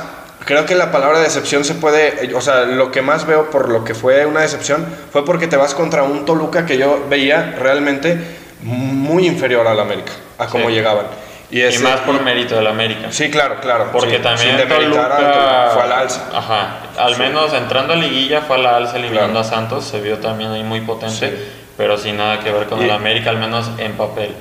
creo 0.45 0.67
que 0.67 0.75
la 0.75 0.91
palabra 0.91 1.21
decepción 1.21 1.65
se 1.65 1.75
puede, 1.75 2.35
o 2.35 2.41
sea, 2.41 2.63
lo 2.63 2.91
que 2.91 3.03
más 3.03 3.27
veo 3.27 3.51
por 3.51 3.69
lo 3.69 3.85
que 3.85 3.95
fue 3.95 4.27
una 4.27 4.41
decepción 4.41 4.87
fue 5.13 5.25
porque 5.25 5.47
te 5.47 5.57
vas 5.57 5.75
contra 5.75 6.03
un 6.03 6.25
Toluca 6.25 6.67
que 6.67 6.79
yo 6.79 7.05
veía 7.09 7.57
realmente 7.59 8.19
muy 8.63 9.27
inferior 9.27 9.67
al 9.67 9.81
América, 9.81 10.13
a 10.39 10.47
cómo 10.47 10.71
llegaban. 10.71 11.07
Y, 11.51 11.63
más 11.79 12.01
por 12.01 12.21
mérito 12.23 12.57
del 12.57 12.67
América. 12.67 13.13
Sí, 13.13 13.31
claro, 13.31 13.61
claro. 13.61 13.91
Porque 13.93 14.19
también 14.19 14.57
Toluca, 14.69 15.71
fue 15.73 15.83
al 15.83 15.93
alza. 15.93 16.29
Ajá. 16.35 16.79
Al 16.99 17.17
menos 17.17 17.53
entrando 17.53 17.93
a 17.93 17.97
liguilla 17.97 18.41
fue 18.41 18.57
al 18.57 18.67
alza 18.67 18.97
eliminando 18.97 19.39
a 19.39 19.45
Santos. 19.45 19.85
Se 19.85 20.01
vio 20.01 20.19
también 20.19 20.51
ahí 20.51 20.65
muy 20.65 20.81
potente. 20.81 21.33
Pero 21.77 21.97
sin 21.97 22.17
nada 22.17 22.41
que 22.41 22.51
ver 22.51 22.67
con 22.67 22.83
el 22.83 22.91
América, 22.91 23.31
al 23.31 23.39
menos 23.39 23.71
en 23.79 23.93
papel. 23.93 24.35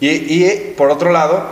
Y, 0.00 0.08
y, 0.08 0.74
por 0.76 0.90
otro 0.90 1.12
lado, 1.12 1.44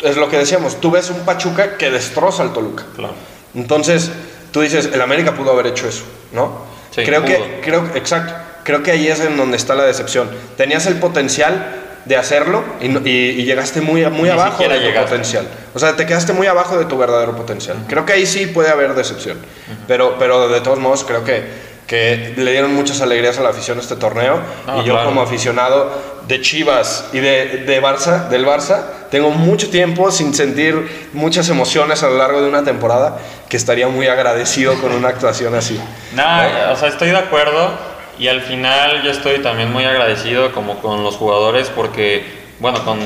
es 0.00 0.16
lo 0.16 0.28
que 0.28 0.38
decíamos. 0.38 0.80
Tú 0.80 0.90
ves 0.90 1.10
un 1.10 1.20
Pachuca 1.20 1.76
que 1.76 1.90
destroza 1.90 2.42
al 2.42 2.52
Toluca. 2.52 2.84
Claro. 2.94 3.14
Entonces, 3.54 4.10
tú 4.52 4.60
dices, 4.60 4.90
el 4.92 5.00
América 5.00 5.34
pudo 5.34 5.52
haber 5.52 5.68
hecho 5.68 5.88
eso, 5.88 6.04
¿no? 6.32 6.66
Sí, 6.90 7.02
creo 7.04 7.24
que, 7.24 7.60
creo, 7.62 7.84
exacto. 7.94 8.34
Creo 8.64 8.82
que 8.82 8.90
ahí 8.90 9.08
es 9.08 9.20
en 9.20 9.36
donde 9.36 9.56
está 9.56 9.74
la 9.74 9.84
decepción. 9.84 10.28
Tenías 10.56 10.86
el 10.86 10.96
potencial 10.96 11.76
de 12.04 12.16
hacerlo 12.16 12.64
y, 12.80 13.44
llegaste 13.44 13.80
muy, 13.80 14.04
muy 14.06 14.28
abajo 14.28 14.62
de 14.62 14.78
tu 14.80 15.00
potencial. 15.00 15.46
O 15.74 15.78
sea, 15.78 15.96
te 15.96 16.06
quedaste 16.06 16.32
muy 16.32 16.46
abajo 16.46 16.78
de 16.78 16.86
tu 16.86 16.98
verdadero 16.98 17.36
potencial. 17.36 17.76
Creo 17.88 18.04
que 18.04 18.14
ahí 18.14 18.26
sí 18.26 18.46
puede 18.46 18.70
haber 18.70 18.94
decepción. 18.94 19.38
pero, 19.86 20.16
pero 20.18 20.48
de 20.48 20.60
todos 20.60 20.78
modos, 20.78 21.04
creo 21.04 21.24
que, 21.24 21.67
que 21.88 22.34
le 22.36 22.52
dieron 22.52 22.74
muchas 22.74 23.00
alegrías 23.00 23.38
a 23.38 23.42
la 23.42 23.48
afición 23.48 23.78
este 23.80 23.96
torneo. 23.96 24.38
y 24.80 24.86
yo, 24.86 25.02
como 25.04 25.22
aficionado 25.22 25.90
de 26.28 26.40
Chivas 26.42 27.08
y 27.14 27.18
de, 27.20 27.64
de, 27.66 27.82
Barça, 27.82 28.28
del 28.28 28.44
Barça, 28.44 28.82
tengo 29.10 29.30
mucho 29.30 29.70
tiempo 29.70 30.10
sin 30.10 30.34
sentir 30.34 31.08
muchas 31.14 31.48
emociones 31.48 32.02
a 32.02 32.08
lo 32.08 32.18
largo 32.18 32.42
de 32.42 32.48
una 32.48 32.62
temporada 32.62 33.16
que 33.48 33.56
estaría 33.56 33.88
muy 33.88 34.06
agradecido 34.06 34.74
con 34.74 34.92
una 34.92 35.08
actuación 35.08 35.54
así. 35.54 35.80
Nada, 36.12 36.72
o 36.72 36.76
sea, 36.76 36.88
estoy 36.88 37.08
de 37.08 37.16
acuerdo 37.16 37.70
y 38.18 38.28
al 38.28 38.42
final 38.42 39.02
yo 39.02 39.10
estoy 39.10 39.38
también 39.38 39.72
muy 39.72 39.84
agradecido 39.84 40.52
como 40.52 40.80
con 40.80 41.02
los 41.02 41.16
jugadores 41.16 41.70
porque, 41.74 42.22
bueno, 42.60 42.84
con, 42.84 42.98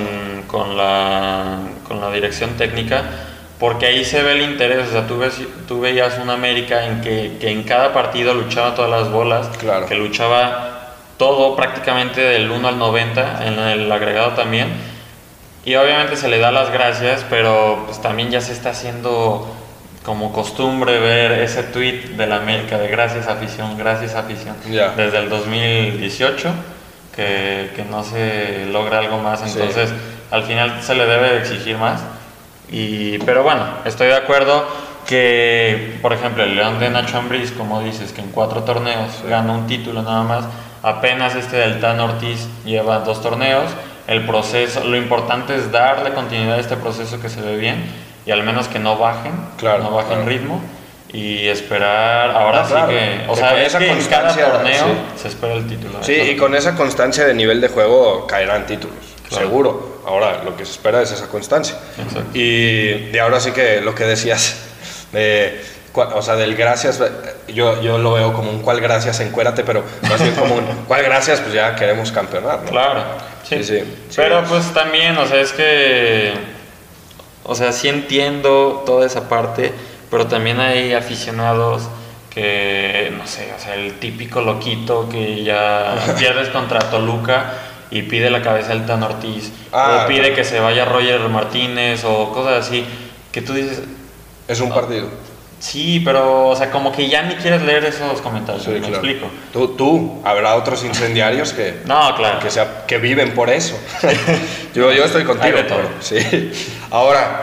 con, 0.49 0.77
la, 0.77 1.61
con 1.87 2.01
la 2.01 2.11
dirección 2.11 2.57
técnica, 2.57 3.05
porque 3.63 3.87
ahí 3.87 4.05
se 4.05 4.25
ve 4.25 4.33
el 4.33 4.43
interés, 4.43 4.89
o 4.89 4.91
sea, 4.91 5.07
tú, 5.07 5.19
ves, 5.19 5.41
tú 5.69 5.81
veías 5.81 6.19
una 6.19 6.33
América 6.33 6.85
en 6.85 7.01
que, 7.01 7.37
que, 7.41 7.53
en 7.53 7.63
cada 7.63 7.93
partido 7.93 8.35
luchaba 8.35 8.75
todas 8.75 8.91
las 8.91 9.09
bolas, 9.13 9.47
claro. 9.57 9.87
que 9.87 9.95
luchaba 9.95 10.97
todo 11.17 11.55
prácticamente 11.55 12.21
del 12.21 12.51
1 12.51 12.67
al 12.67 12.77
90, 12.77 13.47
en 13.47 13.59
el 13.61 13.93
agregado 13.93 14.31
también, 14.31 14.67
y 15.65 15.77
obviamente 15.77 16.17
se 16.17 16.27
le 16.27 16.41
da 16.41 16.51
las 16.51 16.73
gracias, 16.73 17.25
pero 17.31 17.85
pues 17.87 18.03
también 18.03 18.33
ya 18.33 18.41
se 18.41 18.51
está 18.51 18.71
haciendo 18.71 19.47
como 20.05 20.33
costumbre 20.33 20.99
ver 20.99 21.31
ese 21.31 21.63
tweet 21.63 22.17
de 22.17 22.27
la 22.27 22.39
América 22.39 22.79
de 22.79 22.89
gracias 22.89 23.29
afición, 23.29 23.79
gracias 23.79 24.17
afición, 24.17 24.57
desde 24.97 25.19
el 25.19 25.29
2018, 25.29 26.51
que, 27.15 27.71
que, 27.77 27.85
no 27.85 28.03
se 28.03 28.67
logra 28.73 28.99
algo 28.99 29.19
más, 29.19 29.41
entonces 29.47 29.93
al 30.33 30.43
final 30.43 30.83
se 30.83 30.97
le 30.97 31.07
debe 31.07 31.39
exigir 31.39 31.79
más. 31.79 32.01
Y, 32.73 33.19
pero 33.19 33.43
bueno, 33.43 33.65
estoy 33.85 34.09
de 34.09 34.17
acuerdo 34.17 34.67
que, 35.07 35.99
por 36.01 36.13
ejemplo, 36.13 36.43
el 36.43 36.57
León 36.57 36.81
de 36.81 36.89
Nacho 36.89 37.19
Ambriz, 37.19 37.53
como 37.53 37.81
dices, 37.81 38.13
que 38.13 38.23
en 38.23 38.31
cuatro 38.31 38.63
torneos 38.63 39.23
gana 39.29 39.53
un 39.53 39.67
título 39.67 40.03
nada 40.03 40.23
más, 40.23 40.45
apenas 40.83 41.35
este 41.35 41.57
del 41.57 41.81
Tan 41.81 42.01
Ortiz 42.01 42.49
lleva 42.65 43.01
dos 43.01 43.21
torneos, 43.23 43.71
el 44.07 44.25
proceso, 44.27 44.85
lo 44.85 44.97
importante 44.97 45.55
es 45.55 45.71
darle 45.71 46.13
continuidad 46.13 46.57
a 46.57 46.61
este 46.61 46.77
proceso 46.77 47.21
que 47.21 47.29
se 47.29 47.41
ve 47.41 47.57
bien 47.57 47.85
y 48.25 48.31
al 48.31 48.43
menos 48.43 48.69
que 48.69 48.79
no 48.79 48.97
bajen, 48.97 49.33
claro, 49.59 49.83
no 49.83 49.91
bajen 49.91 50.27
ritmo 50.27 50.61
y 51.13 51.47
esperar, 51.49 52.31
ahora 52.31 52.65
sí 52.65 52.75
que, 52.89 53.25
o 53.29 53.37
sea, 53.37 53.63
esa 53.63 53.85
en 53.85 54.03
cada 54.07 54.35
torneo 54.35 54.87
se 55.15 55.29
espera 55.29 55.55
el 55.55 55.67
título. 55.67 56.03
Sí, 56.03 56.15
y 56.15 56.37
con 56.37 56.55
esa 56.55 56.75
constancia 56.75 57.27
de 57.27 57.35
nivel 57.35 57.61
de 57.61 57.69
juego 57.69 58.27
caerán 58.27 58.67
títulos, 58.67 58.97
seguro. 59.29 59.92
Ahora, 60.07 60.43
lo 60.45 60.57
que 60.57 60.65
se 60.65 60.73
espera 60.73 61.03
es 61.03 61.13
esa 61.13 61.29
constancia. 61.29 61.77
Y 62.35 63.11
de 63.11 63.21
ahora 63.21 63.41
sí 63.41 63.53
que 63.53 63.81
lo 63.81 63.95
que 63.95 64.05
decías, 64.05 64.57
de, 65.13 65.63
o 65.95 66.23
sea, 66.23 66.37
del 66.37 66.55
gracias, 66.57 67.01
yo, 67.49 67.81
yo 67.83 67.99
lo 67.99 68.15
veo 68.15 68.33
como 68.33 68.51
un 68.51 68.61
cual 68.63 68.81
gracias, 68.81 69.21
encuérate, 69.21 69.63
pero 69.65 69.85
más 70.03 70.21
bien 70.23 70.35
como 70.35 70.55
un 70.57 70.65
cual 70.87 71.03
gracias, 71.03 71.41
pues 71.41 71.55
ya 71.55 71.77
queremos 71.77 72.11
campeonar, 72.13 72.61
Claro, 72.65 73.03
sí. 73.49 73.63
sí, 73.63 73.83
Pero 74.17 74.43
pues 74.45 74.73
también, 74.73 75.17
o 75.19 75.27
sea, 75.27 75.41
es 75.41 75.53
que 75.53 76.33
o 77.45 77.55
sea, 77.55 77.73
sí 77.73 77.89
entiendo 77.89 78.83
toda 78.87 79.07
esa 79.07 79.29
parte, 79.29 79.73
pero 80.11 80.27
también 80.27 80.61
hay 80.61 80.93
aficionados 80.93 81.83
que, 82.31 83.13
no 83.17 83.27
sé, 83.27 83.53
o 83.57 83.61
sea, 83.61 83.75
el 83.75 83.95
típico 83.95 84.41
loquito 84.41 85.09
que 85.09 85.43
ya 85.43 85.97
pierdes 86.19 86.49
contra 86.51 86.79
Toluca 86.91 87.53
y 87.93 88.03
pide 88.03 88.31
la 88.31 88.41
cabeza 88.41 88.71
del 88.71 88.87
Tan 88.87 89.03
Ortiz, 89.03 89.53
ah, 89.71 90.03
o 90.05 90.09
pide 90.09 90.33
que 90.33 90.45
se 90.45 90.59
vaya 90.59 90.87
Roger 90.87 91.21
Martínez, 91.29 92.05
o 92.05 92.33
cosas 92.33 92.67
así, 92.67 92.87
que 93.31 93.43
tú 93.43 93.53
dices... 93.53 93.83
Es 94.49 94.61
un 94.61 94.71
partido. 94.71 95.09
Sí, 95.61 96.01
pero, 96.05 96.49
o 96.49 96.57
sea, 96.57 96.71
como 96.71 96.91
que 96.91 97.09
ya 97.09 97.23
ni 97.23 97.37
quieres 97.37 97.63
leer 97.63 97.85
esos 97.85 98.21
comentarios, 98.23 98.67
me 98.67 98.79
explico. 98.79 99.27
Tú, 99.53 99.77
tú, 99.77 100.23
habrá 100.25 100.57
otros 100.57 100.83
incendiarios 100.85 101.53
que, 101.53 101.81
no, 101.85 102.17
claro. 102.17 102.41
que, 102.41 102.51
sea, 102.51 102.85
que 102.87 102.97
viven 102.97 103.35
por 103.35 103.51
eso. 103.51 103.79
yo, 104.75 104.91
yo 104.91 105.05
estoy 105.05 105.25
contigo. 105.25 105.59
sí. 106.01 106.19
Ahora, 106.91 107.43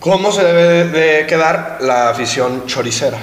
¿cómo 0.00 0.32
se 0.32 0.44
debe 0.44 0.84
de 0.88 1.26
quedar 1.26 1.78
la 1.80 2.10
afición 2.10 2.66
choricera? 2.66 3.18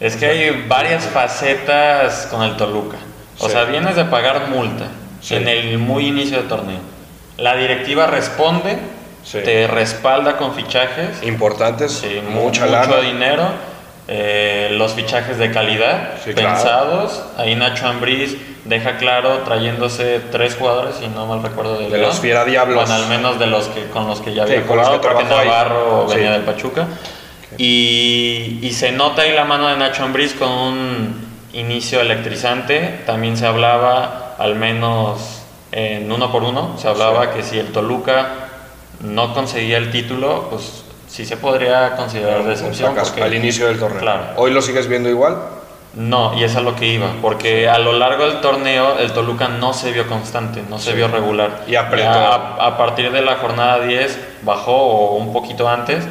Es 0.00 0.14
que 0.16 0.26
hay 0.26 0.66
varias 0.68 1.04
facetas 1.04 2.26
con 2.26 2.42
el 2.42 2.56
Toluca. 2.56 2.98
O 3.38 3.48
sea, 3.48 3.64
vienes 3.64 3.96
de 3.96 4.04
pagar 4.04 4.48
multa 4.48 4.86
en 5.30 5.48
el 5.48 5.78
muy 5.78 6.06
inicio 6.06 6.38
del 6.38 6.48
torneo. 6.48 6.80
La 7.36 7.56
directiva 7.56 8.06
responde 8.06 8.78
te 9.32 9.66
respalda 9.66 10.36
con 10.36 10.54
fichajes. 10.54 11.22
Importantes, 11.22 12.04
mucha 12.30 12.66
mucho 12.66 13.02
dinero. 13.02 13.44
Eh, 14.10 14.70
los 14.72 14.94
fichajes 14.94 15.36
de 15.36 15.50
calidad 15.50 16.14
pensados. 16.34 17.22
Ahí 17.36 17.54
Nacho 17.54 17.86
Ambriz 17.86 18.38
deja 18.64 18.96
claro 18.96 19.40
trayéndose 19.44 20.20
tres 20.32 20.56
jugadores, 20.56 20.96
si 20.96 21.08
no 21.08 21.26
mal 21.26 21.42
recuerdo, 21.42 21.78
de, 21.78 21.98
los 21.98 22.18
Fiera 22.18 22.46
Diablos. 22.46 22.76
Bueno, 22.76 22.94
al 22.94 23.06
menos 23.06 23.38
de 23.38 23.46
los 23.46 23.66
que 23.68 23.84
con 23.88 24.06
los 24.06 24.20
que 24.22 24.32
ya 24.32 24.44
había 24.44 24.62
jugado, 24.62 24.98
porque 25.00 25.24
Navarro 25.24 26.06
venía 26.06 26.32
del 26.32 26.42
Pachuca. 26.42 26.86
Y, 27.58 28.58
y, 28.62 28.72
se 28.72 28.92
nota 28.92 29.22
ahí 29.22 29.32
la 29.32 29.44
mano 29.44 29.68
de 29.68 29.76
Nacho 29.76 30.04
Ambriz 30.04 30.34
con 30.34 30.50
un 30.50 31.27
inicio 31.52 32.00
electrizante. 32.00 33.00
También 33.06 33.36
se 33.36 33.46
hablaba, 33.46 34.34
al 34.38 34.54
menos 34.54 35.42
en 35.72 36.10
uno 36.10 36.32
por 36.32 36.44
uno, 36.44 36.76
se 36.78 36.88
hablaba 36.88 37.32
que 37.32 37.42
si 37.42 37.58
el 37.58 37.72
Toluca 37.72 38.28
no 39.00 39.34
conseguía 39.34 39.76
el 39.76 39.90
título, 39.90 40.48
pues 40.50 40.84
sí 41.08 41.24
se 41.24 41.36
podría 41.36 41.96
considerar 41.96 42.44
decepción. 42.44 42.94
al 42.98 43.34
inicio 43.34 43.66
del 43.66 43.78
torneo. 43.78 44.20
¿Hoy 44.36 44.52
lo 44.52 44.62
sigues 44.62 44.88
viendo 44.88 45.08
igual? 45.08 45.36
No, 45.94 46.34
y 46.38 46.44
es 46.44 46.54
a 46.54 46.60
lo 46.60 46.76
que 46.76 46.86
iba, 46.86 47.08
porque 47.22 47.68
a 47.68 47.78
lo 47.78 47.92
largo 47.92 48.26
del 48.26 48.40
torneo 48.40 48.98
el 48.98 49.12
Toluca 49.12 49.48
no 49.48 49.72
se 49.72 49.90
vio 49.90 50.06
constante, 50.06 50.62
no 50.68 50.78
se 50.78 50.92
vio 50.92 51.08
regular. 51.08 51.64
Y 51.66 51.76
apretó. 51.76 52.08
A, 52.08 52.76
partir 52.76 53.10
de 53.10 53.22
la 53.22 53.36
jornada 53.36 53.80
10 53.80 54.18
bajó 54.42 54.76
o 54.76 55.16
un 55.16 55.32
poquito 55.32 55.68
antes. 55.68 56.04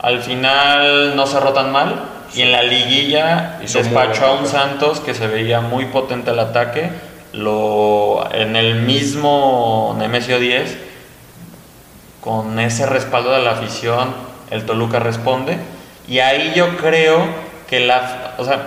Al 0.00 0.20
final 0.20 1.14
no 1.14 1.26
cerró 1.26 1.52
tan 1.52 1.70
mal 1.70 2.02
y 2.34 2.42
en 2.42 2.52
la 2.52 2.62
liguilla 2.62 3.58
despachó 3.60 4.26
a 4.26 4.32
un 4.32 4.46
Santos 4.46 5.00
que 5.00 5.14
se 5.14 5.26
veía 5.26 5.60
muy 5.60 5.86
potente 5.86 6.30
el 6.30 6.38
ataque. 6.38 6.90
Lo, 7.32 8.28
en 8.32 8.56
el 8.56 8.82
mismo 8.82 9.94
Nemesio 9.98 10.38
10 10.38 10.76
con 12.20 12.58
ese 12.58 12.86
respaldo 12.86 13.32
de 13.32 13.42
la 13.42 13.52
afición, 13.52 14.14
el 14.50 14.64
Toluca 14.64 15.00
responde. 15.00 15.58
Y 16.08 16.20
ahí 16.20 16.52
yo 16.54 16.76
creo 16.76 17.26
que 17.68 17.80
la... 17.80 18.34
O 18.38 18.44
sea, 18.44 18.66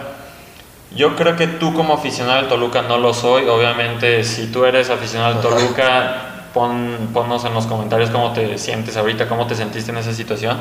yo 0.96 1.16
creo 1.16 1.36
que 1.36 1.48
tú 1.48 1.74
como 1.74 1.94
aficionado 1.94 2.40
al 2.40 2.48
Toluca 2.48 2.82
no 2.82 2.98
lo 2.98 3.14
soy. 3.14 3.48
Obviamente, 3.48 4.24
si 4.24 4.48
tú 4.48 4.66
eres 4.66 4.90
aficionado 4.90 5.36
al 5.36 5.42
Toluca, 5.42 6.46
pon, 6.54 7.10
ponnos 7.14 7.46
en 7.46 7.54
los 7.54 7.66
comentarios 7.66 8.10
cómo 8.10 8.34
te 8.34 8.58
sientes 8.58 8.96
ahorita, 8.98 9.28
cómo 9.28 9.48
te 9.48 9.56
sentiste 9.56 9.92
en 9.92 9.98
esa 9.98 10.14
situación. 10.14 10.60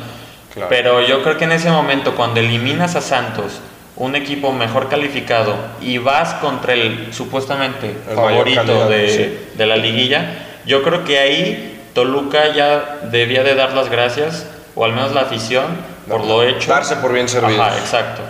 Pero 0.69 1.01
yo 1.03 1.23
creo 1.23 1.37
que 1.37 1.45
en 1.45 1.53
ese 1.53 1.71
momento, 1.71 2.15
cuando 2.15 2.41
eliminas 2.41 2.97
a 2.97 3.01
Santos, 3.01 3.61
un 3.97 4.17
equipo 4.17 4.53
mejor 4.53 4.89
calificado, 4.89 5.57
y 5.81 5.99
vas 5.99 6.35
contra 6.35 6.75
el 6.75 7.13
supuestamente 7.13 7.95
favorito 8.15 8.89
de, 8.89 9.49
de 9.55 9.67
la 9.67 9.77
liguilla, 9.77 10.27
yo 10.67 10.83
creo 10.83 11.05
que 11.05 11.19
ahí 11.19 11.81
Toluca 11.95 12.53
ya 12.53 13.01
debía 13.11 13.45
de 13.45 13.55
dar 13.55 13.73
las 13.73 13.89
gracias, 13.89 14.47
o 14.75 14.85
al 14.85 14.93
menos 14.93 15.13
la 15.13 15.23
afición, 15.23 15.65
por 16.09 16.25
lo 16.25 16.43
hecho. 16.43 16.71
Darse 16.71 16.97
por 16.97 17.13
bien 17.13 17.29
servido. 17.29 17.63
Ajá, 17.63 17.79
exacto. 17.79 18.23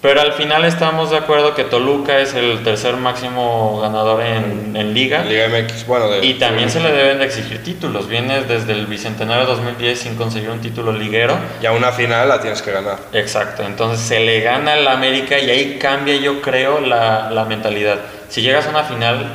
Pero 0.00 0.20
al 0.20 0.32
final 0.32 0.64
estamos 0.64 1.10
de 1.10 1.16
acuerdo 1.16 1.54
que 1.56 1.64
Toluca 1.64 2.20
es 2.20 2.34
el 2.34 2.62
tercer 2.62 2.96
máximo 2.96 3.80
ganador 3.80 4.22
en, 4.22 4.76
en 4.76 4.94
Liga. 4.94 5.24
Liga 5.24 5.48
MX, 5.48 5.86
bueno. 5.86 6.06
y 6.22 6.34
también 6.34 6.70
se 6.70 6.78
le 6.78 6.92
deben 6.92 7.18
de 7.18 7.24
exigir 7.24 7.64
títulos. 7.64 8.08
Vienes 8.08 8.46
desde 8.46 8.72
el 8.72 8.86
Bicentenario 8.86 9.44
2010 9.46 9.98
sin 9.98 10.14
conseguir 10.14 10.50
un 10.50 10.60
título 10.60 10.92
liguero. 10.92 11.36
Y 11.60 11.66
a 11.66 11.72
una 11.72 11.90
final 11.90 12.28
la 12.28 12.40
tienes 12.40 12.62
que 12.62 12.70
ganar. 12.70 12.98
Exacto. 13.12 13.64
Entonces 13.64 14.06
se 14.06 14.20
le 14.20 14.40
gana 14.40 14.74
al 14.74 14.86
América 14.86 15.38
y 15.38 15.50
ahí 15.50 15.78
cambia, 15.78 16.16
yo 16.16 16.40
creo, 16.40 16.80
la, 16.80 17.30
la 17.30 17.44
mentalidad. 17.44 17.98
Si 18.28 18.40
llegas 18.40 18.66
a 18.66 18.70
una 18.70 18.84
final, 18.84 19.32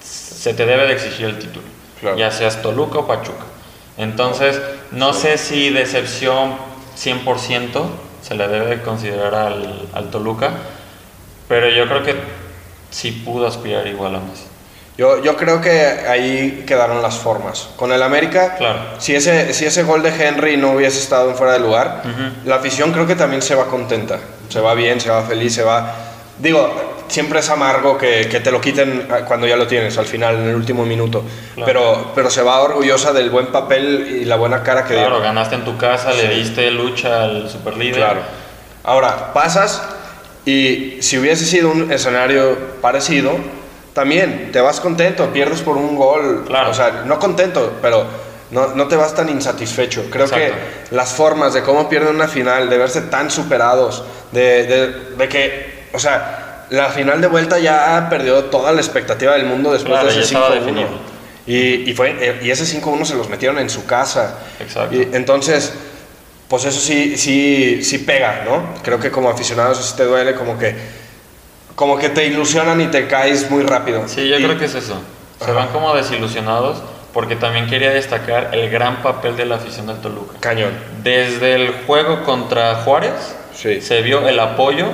se 0.00 0.54
te 0.54 0.66
debe 0.66 0.86
de 0.86 0.92
exigir 0.92 1.26
el 1.26 1.38
título 1.38 1.76
ya 2.16 2.30
seas 2.30 2.62
Toluca 2.62 3.00
o 3.00 3.06
Pachuca. 3.06 3.44
Entonces, 3.96 4.60
no 4.90 5.12
sé 5.12 5.38
si 5.38 5.70
decepción 5.70 6.54
100% 6.98 7.84
se 8.26 8.34
le 8.34 8.48
debe 8.48 8.82
considerar 8.82 9.34
al, 9.34 9.88
al, 9.92 10.10
Toluca, 10.10 10.50
pero 11.48 11.68
yo 11.68 11.86
creo 11.86 12.02
que 12.02 12.16
sí 12.90 13.12
pudo 13.12 13.46
aspirar 13.46 13.86
igual 13.86 14.16
a 14.16 14.18
más. 14.18 14.46
Yo, 14.98 15.22
yo 15.22 15.36
creo 15.36 15.60
que 15.60 15.70
ahí 15.70 16.64
quedaron 16.66 17.02
las 17.02 17.18
formas. 17.18 17.68
Con 17.76 17.92
el 17.92 18.02
América, 18.02 18.56
claro. 18.56 18.80
si, 18.98 19.14
ese, 19.14 19.52
si 19.52 19.66
ese 19.66 19.82
gol 19.84 20.02
de 20.02 20.08
Henry 20.08 20.56
no 20.56 20.72
hubiese 20.72 20.98
estado 20.98 21.30
en 21.30 21.36
fuera 21.36 21.52
de 21.52 21.60
lugar, 21.60 22.02
la 22.44 22.56
afición 22.56 22.92
creo 22.92 23.06
que 23.06 23.14
también 23.14 23.42
se 23.42 23.54
va 23.54 23.66
contenta. 23.66 24.18
Se 24.48 24.60
va 24.60 24.74
bien, 24.74 25.00
se 25.00 25.10
va 25.10 25.22
feliz, 25.22 25.54
se 25.54 25.62
va... 25.62 25.94
Digo, 26.38 26.96
siempre 27.08 27.40
es 27.40 27.48
amargo 27.48 27.96
que, 27.96 28.28
que, 28.28 28.40
te 28.40 28.50
lo 28.50 28.60
quiten 28.60 29.08
cuando 29.26 29.46
ya 29.46 29.56
lo 29.56 29.66
tienes, 29.66 29.96
al 29.98 30.06
final, 30.06 30.36
en 30.36 30.48
el 30.48 30.54
último 30.54 30.84
minuto. 30.84 31.24
Pero, 31.64 32.12
pero 32.14 32.30
se 32.30 32.42
va 32.42 32.60
orgullosa 32.60 33.12
del 33.12 33.30
buen 33.30 33.46
papel 33.46 34.18
y 34.22 34.24
la 34.24 34.36
buena 34.36 34.62
cara 34.62 34.84
que 34.84 34.94
dio. 34.94 35.06
Claro, 35.06 35.20
ganaste 35.20 35.54
en 35.54 35.64
tu 35.64 35.76
casa, 35.76 36.12
le 36.12 36.28
diste 36.28 36.70
lucha 36.70 37.24
al 37.24 37.48
superlíder. 37.48 37.96
Claro. 37.96 38.20
Ahora, 38.84 39.32
pasas 39.32 39.82
y 40.44 40.98
si 41.00 41.18
hubiese 41.18 41.44
sido 41.44 41.70
un 41.70 41.90
escenario 41.90 42.56
parecido, 42.80 43.32
también 43.92 44.50
te 44.52 44.60
vas 44.60 44.80
contento, 44.80 45.32
pierdes 45.32 45.62
por 45.62 45.76
un 45.76 45.96
gol. 45.96 46.44
Claro. 46.46 46.70
O 46.70 46.74
sea, 46.74 47.02
no 47.06 47.18
contento, 47.18 47.78
pero 47.80 48.06
no, 48.50 48.68
no 48.68 48.86
te 48.86 48.94
vas 48.94 49.14
tan 49.14 49.28
insatisfecho. 49.28 50.04
Creo 50.10 50.28
que 50.28 50.52
las 50.90 51.12
formas 51.12 51.54
de 51.54 51.62
cómo 51.62 51.88
pierden 51.88 52.14
una 52.14 52.28
final, 52.28 52.68
de 52.68 52.78
verse 52.78 53.00
tan 53.02 53.30
superados, 53.30 54.04
de, 54.32 54.66
de, 54.66 54.88
de 55.16 55.28
que, 55.28 55.75
o 55.96 55.98
sea, 55.98 56.66
la 56.70 56.90
final 56.90 57.20
de 57.20 57.26
vuelta 57.26 57.58
ya 57.58 58.06
perdió 58.10 58.44
toda 58.44 58.70
la 58.72 58.80
expectativa 58.80 59.32
del 59.32 59.46
mundo 59.46 59.72
después 59.72 60.02
de 60.04 60.20
ese 60.20 60.34
5-1. 60.36 60.86
Y, 61.46 61.90
y, 61.90 61.94
fue, 61.94 62.16
eh, 62.20 62.40
y 62.42 62.50
ese 62.50 62.64
5-1 62.64 63.04
se 63.04 63.14
los 63.14 63.28
metieron 63.28 63.58
en 63.58 63.70
su 63.70 63.86
casa. 63.86 64.38
Exacto. 64.60 64.94
Y, 64.94 65.08
entonces, 65.12 65.72
pues 66.48 66.64
eso 66.64 66.78
sí, 66.80 67.16
sí, 67.16 67.82
sí 67.82 67.98
pega, 67.98 68.42
¿no? 68.44 68.74
Creo 68.82 69.00
que 69.00 69.10
como 69.10 69.30
aficionado 69.30 69.72
eso 69.72 69.82
sí 69.82 69.94
te 69.96 70.04
duele, 70.04 70.34
como 70.34 70.58
que, 70.58 70.76
como 71.74 71.96
que 71.98 72.10
te 72.10 72.26
ilusionan 72.26 72.80
y 72.80 72.88
te 72.88 73.06
caes 73.06 73.50
muy 73.50 73.62
rápido. 73.62 74.06
Sí, 74.06 74.28
yo 74.28 74.36
creo 74.36 74.58
que 74.58 74.66
es 74.66 74.74
eso. 74.74 75.00
Se 75.42 75.52
van 75.52 75.68
como 75.68 75.94
desilusionados 75.94 76.82
porque 77.12 77.36
también 77.36 77.66
quería 77.66 77.90
destacar 77.90 78.50
el 78.52 78.68
gran 78.68 79.02
papel 79.02 79.36
de 79.36 79.46
la 79.46 79.56
afición 79.56 79.86
del 79.86 79.98
Toluca. 79.98 80.34
Cañón. 80.40 80.72
Desde 81.02 81.54
el 81.54 81.72
juego 81.86 82.24
contra 82.24 82.74
Juárez 82.76 83.36
sí. 83.54 83.80
se 83.80 84.02
vio 84.02 84.28
el 84.28 84.38
apoyo 84.38 84.88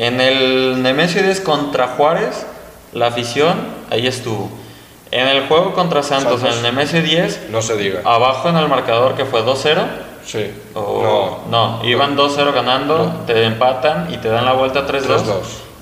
en 0.00 0.18
el 0.18 0.82
Nemesio 0.82 1.22
10 1.22 1.40
contra 1.40 1.88
Juárez, 1.88 2.46
la 2.94 3.08
afición 3.08 3.54
ahí 3.90 4.06
estuvo. 4.06 4.50
En 5.10 5.28
el 5.28 5.46
juego 5.46 5.74
contra 5.74 6.02
Santos, 6.02 6.40
en 6.40 6.54
el 6.54 6.62
Nemesio 6.62 7.02
10, 7.02 7.50
no 7.50 7.60
se 7.60 7.76
diga. 7.76 8.00
Abajo 8.04 8.48
en 8.48 8.56
el 8.56 8.66
marcador 8.66 9.14
que 9.14 9.26
fue 9.26 9.42
2-0. 9.44 9.76
Sí. 10.24 10.50
no, 10.74 11.40
no, 11.50 11.80
iban 11.84 12.16
2-0 12.16 12.52
ganando, 12.54 13.24
te 13.26 13.44
empatan 13.44 14.08
y 14.10 14.16
te 14.16 14.28
dan 14.28 14.46
la 14.46 14.54
vuelta 14.54 14.86
3-2. 14.86 15.20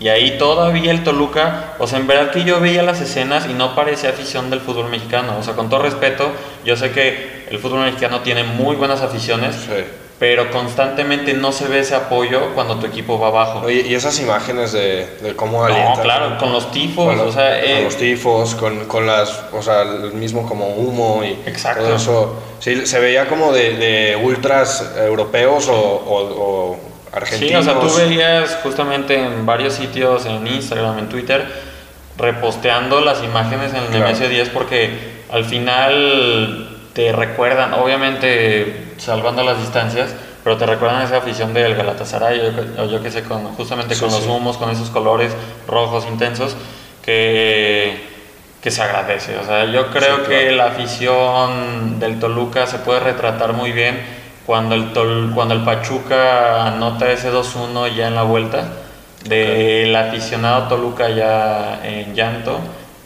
Y 0.00 0.08
ahí 0.08 0.36
todavía 0.36 0.90
el 0.90 1.04
Toluca, 1.04 1.74
o 1.78 1.86
sea, 1.86 2.00
en 2.00 2.08
verdad 2.08 2.32
que 2.32 2.42
yo 2.42 2.58
veía 2.58 2.82
las 2.82 3.00
escenas 3.00 3.46
y 3.48 3.52
no 3.52 3.76
parecía 3.76 4.10
afición 4.10 4.50
del 4.50 4.60
fútbol 4.60 4.88
mexicano. 4.88 5.36
O 5.38 5.44
sea, 5.44 5.54
con 5.54 5.68
todo 5.68 5.82
respeto, 5.82 6.28
yo 6.64 6.74
sé 6.74 6.90
que 6.90 7.46
el 7.50 7.58
fútbol 7.60 7.84
mexicano 7.84 8.20
tiene 8.20 8.42
muy 8.42 8.74
buenas 8.74 9.00
aficiones. 9.00 9.54
Sí 9.54 9.84
pero 10.18 10.50
constantemente 10.50 11.32
no 11.32 11.52
se 11.52 11.68
ve 11.68 11.80
ese 11.80 11.94
apoyo 11.94 12.52
cuando 12.54 12.76
tu 12.76 12.86
equipo 12.86 13.20
va 13.20 13.28
abajo. 13.28 13.62
Oye, 13.64 13.86
y 13.86 13.94
esas 13.94 14.18
imágenes 14.18 14.72
de, 14.72 15.06
de 15.22 15.36
cómo 15.36 15.64
alientan. 15.64 15.96
No, 15.96 16.02
claro, 16.02 16.38
con 16.38 16.52
los 16.52 16.72
tifos, 16.72 17.16
o 17.20 17.30
sea, 17.30 17.60
con 17.60 17.84
los 17.84 17.96
tifos, 17.96 18.54
con, 18.56 18.86
con, 18.86 19.06
las, 19.06 19.44
o 19.52 19.62
sea, 19.62 19.82
el 19.82 20.12
mismo 20.14 20.46
como 20.48 20.70
humo 20.70 21.22
y 21.22 21.38
exacto. 21.48 21.84
todo 21.84 21.96
eso. 21.96 22.42
Sí, 22.58 22.86
se 22.86 22.98
veía 22.98 23.28
como 23.28 23.52
de, 23.52 23.76
de 23.76 24.16
ultras 24.16 24.92
europeos 24.96 25.68
o, 25.68 25.74
o, 25.74 26.76
argentinos. 27.12 27.64
Sí, 27.64 27.70
o 27.70 27.72
sea, 27.72 27.80
tú 27.80 27.94
veías 27.96 28.58
justamente 28.64 29.14
en 29.14 29.46
varios 29.46 29.74
sitios, 29.74 30.26
en 30.26 30.44
Instagram, 30.48 30.98
en 30.98 31.08
Twitter, 31.08 31.46
reposteando 32.16 33.00
las 33.00 33.22
imágenes 33.22 33.70
en 33.70 33.82
el 33.82 33.86
claro. 33.86 34.04
Nemesio 34.06 34.28
10 34.28 34.48
porque 34.48 35.18
al 35.30 35.44
final 35.44 36.67
te 36.98 37.12
recuerdan, 37.12 37.74
obviamente 37.74 38.94
salvando 38.96 39.44
las 39.44 39.60
distancias, 39.60 40.12
pero 40.42 40.56
te 40.56 40.66
recuerdan 40.66 41.02
esa 41.02 41.18
afición 41.18 41.54
del 41.54 41.76
Galatasaray, 41.76 42.40
o 42.76 42.86
yo, 42.86 43.00
que 43.00 43.12
sé, 43.12 43.22
con, 43.22 43.44
justamente 43.54 43.96
con 43.96 44.10
los 44.10 44.26
humos, 44.26 44.56
con 44.56 44.68
esos 44.68 44.90
colores 44.90 45.32
rojos 45.68 46.06
intensos, 46.08 46.56
que, 47.00 48.04
que 48.60 48.72
se 48.72 48.82
agradece. 48.82 49.38
O 49.38 49.44
sea, 49.44 49.66
yo 49.66 49.92
creo 49.92 50.24
que 50.24 50.50
la 50.50 50.66
afición 50.66 52.00
del 52.00 52.18
Toluca 52.18 52.66
se 52.66 52.78
puede 52.78 52.98
retratar 52.98 53.52
muy 53.52 53.70
bien 53.70 54.00
cuando 54.44 54.74
el, 54.74 54.90
cuando 55.36 55.54
el 55.54 55.62
Pachuca 55.62 56.66
anota 56.66 57.12
ese 57.12 57.32
2-1 57.32 57.94
ya 57.94 58.08
en 58.08 58.16
la 58.16 58.24
vuelta, 58.24 58.64
del 59.22 59.94
aficionado 59.94 60.66
Toluca 60.66 61.10
ya 61.10 61.80
en 61.84 62.16
llanto, 62.16 62.58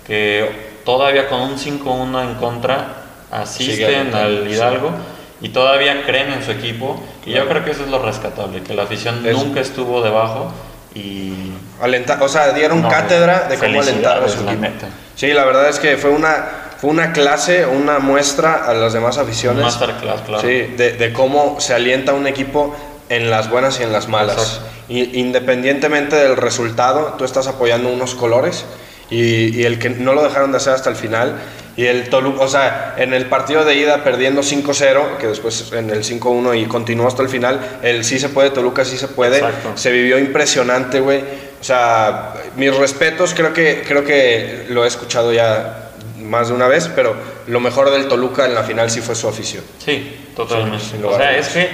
que 0.07 0.81
todavía 0.87 1.29
con 1.29 1.43
un 1.43 1.59
5-1 1.59 2.23
en 2.23 2.35
contra 2.37 3.02
asisten 3.33 4.15
al 4.15 4.49
Hidalgo 4.49 4.93
y 5.41 5.49
todavía 5.49 6.05
creen 6.05 6.33
en 6.33 6.45
su 6.45 6.53
equipo. 6.53 7.03
Y 7.27 7.33
yo 7.33 7.49
creo 7.49 7.65
que 7.65 7.73
eso 7.73 7.83
es 7.83 7.91
lo 7.91 8.01
rescatable, 8.01 8.63
que 8.63 8.75
la 8.75 8.85
afición 8.85 9.23
nunca 9.23 9.61
estuvo 9.61 10.03
debajo 10.03 10.53
y... 10.95 11.33
Alentar, 11.81 12.23
o 12.23 12.29
sea, 12.29 12.53
dieron 12.53 12.81
cátedra 12.83 13.49
de 13.49 13.59
cómo 13.59 13.81
alentar 13.81 14.23
a 14.23 14.29
su 14.29 14.49
equipo. 14.49 14.69
Sí, 15.17 15.33
la 15.33 15.45
verdad 15.45 15.69
es 15.69 15.81
que 15.81 15.97
fue 15.97 16.11
una, 16.11 16.47
fue 16.79 16.91
una 16.91 17.13
clase, 17.13 17.67
una 17.67 17.99
muestra 17.99 18.65
a 18.65 18.73
las 18.73 18.93
demás 18.93 19.19
aficiones. 19.19 19.65
Masterclass, 19.65 20.21
claro. 20.21 20.43
Sí, 20.43 20.75
de, 20.77 20.93
de, 20.93 21.13
cómo 21.13 21.59
se 21.59 21.75
alienta 21.75 22.13
un 22.13 22.29
equipo 22.29 22.77
en 23.09 23.31
las 23.31 23.51
buenas 23.51 23.81
y 23.81 23.83
en 23.83 23.93
las 23.93 24.07
malas. 24.07 24.61
Y, 24.89 25.19
independientemente 25.19 26.15
del 26.15 26.37
resultado, 26.37 27.15
tú 27.19 27.25
estás 27.25 27.49
apoyando 27.49 27.89
unos 27.89 28.15
colores 28.15 28.65
y, 29.11 29.61
y, 29.61 29.65
el 29.65 29.81
que 29.81 29.91
no 29.91 30.15
lo 30.15 30.23
dejaron 30.23 30.53
de 30.53 30.59
hacer 30.59 30.75
hasta 30.75 30.89
el 30.89 30.97
final. 30.97 31.37
Y 31.77 31.87
el 31.87 32.11
Toluca, 32.11 32.43
o 32.43 32.49
sea, 32.49 32.95
en 32.99 33.15
el 33.15 33.27
partido 33.27 33.65
de 33.65 33.75
ida 33.75 34.05
perdiendo 34.05 34.43
5-0, 34.43 35.17
que 35.17 35.27
después 35.27 35.73
en 35.73 35.91
el 35.91 36.05
5-1 36.05 36.61
y 36.61 36.67
continuó 36.67 37.09
hasta 37.09 37.23
el 37.23 37.29
final, 37.29 37.79
el 37.83 38.05
sí 38.05 38.19
se 38.19 38.29
puede, 38.29 38.51
Toluca 38.51 38.85
sí 38.85 38.99
se 38.99 39.09
puede. 39.09 39.43
Se 39.75 39.91
vivió 39.91 40.19
impresionante, 40.19 41.01
güey. 41.01 41.21
O 41.61 41.65
sea, 41.65 42.35
mis 42.57 42.77
respetos, 42.77 43.35
creo 43.35 43.53
que, 43.53 43.85
creo 43.87 44.05
que 44.05 44.67
lo 44.69 44.85
he 44.85 44.89
escuchado 44.89 45.33
ya 45.33 45.91
más 46.19 46.49
de 46.49 46.55
una 46.55 46.69
vez, 46.69 46.91
pero 46.95 47.15
lo 47.47 47.61
mejor 47.61 47.91
del 47.91 48.09
Toluca 48.09 48.47
en 48.47 48.55
la 48.55 48.65
final 48.65 48.91
sí 48.91 49.01
fue 49.01 49.15
su 49.15 49.29
afición. 49.29 49.65
Sí, 49.83 50.29
totalmente. 50.37 51.05
o 51.05 51.17
sea, 51.17 51.37
es 51.37 51.49
que 51.49 51.69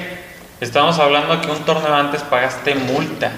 estamos 0.60 0.98
hablando 0.98 1.40
que 1.40 1.50
un 1.50 1.64
torneo 1.64 1.94
antes 1.94 2.22
pagaste 2.22 2.74
multa. 2.74 3.32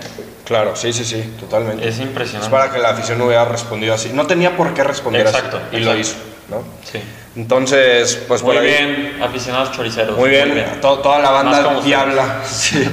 Claro, 0.45 0.75
sí, 0.75 0.93
sí, 0.93 1.05
sí, 1.05 1.37
totalmente. 1.39 1.89
Es 1.89 2.01
impresionante. 2.01 2.47
Es 2.47 2.51
para 2.51 2.73
que 2.73 2.79
la 2.79 2.91
afición 2.91 3.19
no 3.19 3.27
hubiera 3.27 3.45
respondido 3.45 3.95
así. 3.95 4.11
No 4.13 4.27
tenía 4.27 4.57
por 4.57 4.75
qué 4.75 4.83
responder 4.83 5.27
exacto, 5.27 5.59
así. 5.69 5.77
Y 5.77 5.81
lo 5.81 5.97
hizo, 5.97 6.17
¿no? 6.51 6.65
Sí. 6.91 7.01
Entonces, 7.37 8.21
pues 8.27 8.43
muy 8.43 8.57
por 8.57 8.65
ahí. 8.65 8.71
bien, 8.71 9.23
aficionados 9.23 9.73
choriceros. 9.73 10.17
Muy 10.17 10.31
bien, 10.31 10.79
toda 10.81 11.19
la 11.21 11.31
banda 11.31 11.81
diabla. 11.83 12.43
Sí. 12.47 12.89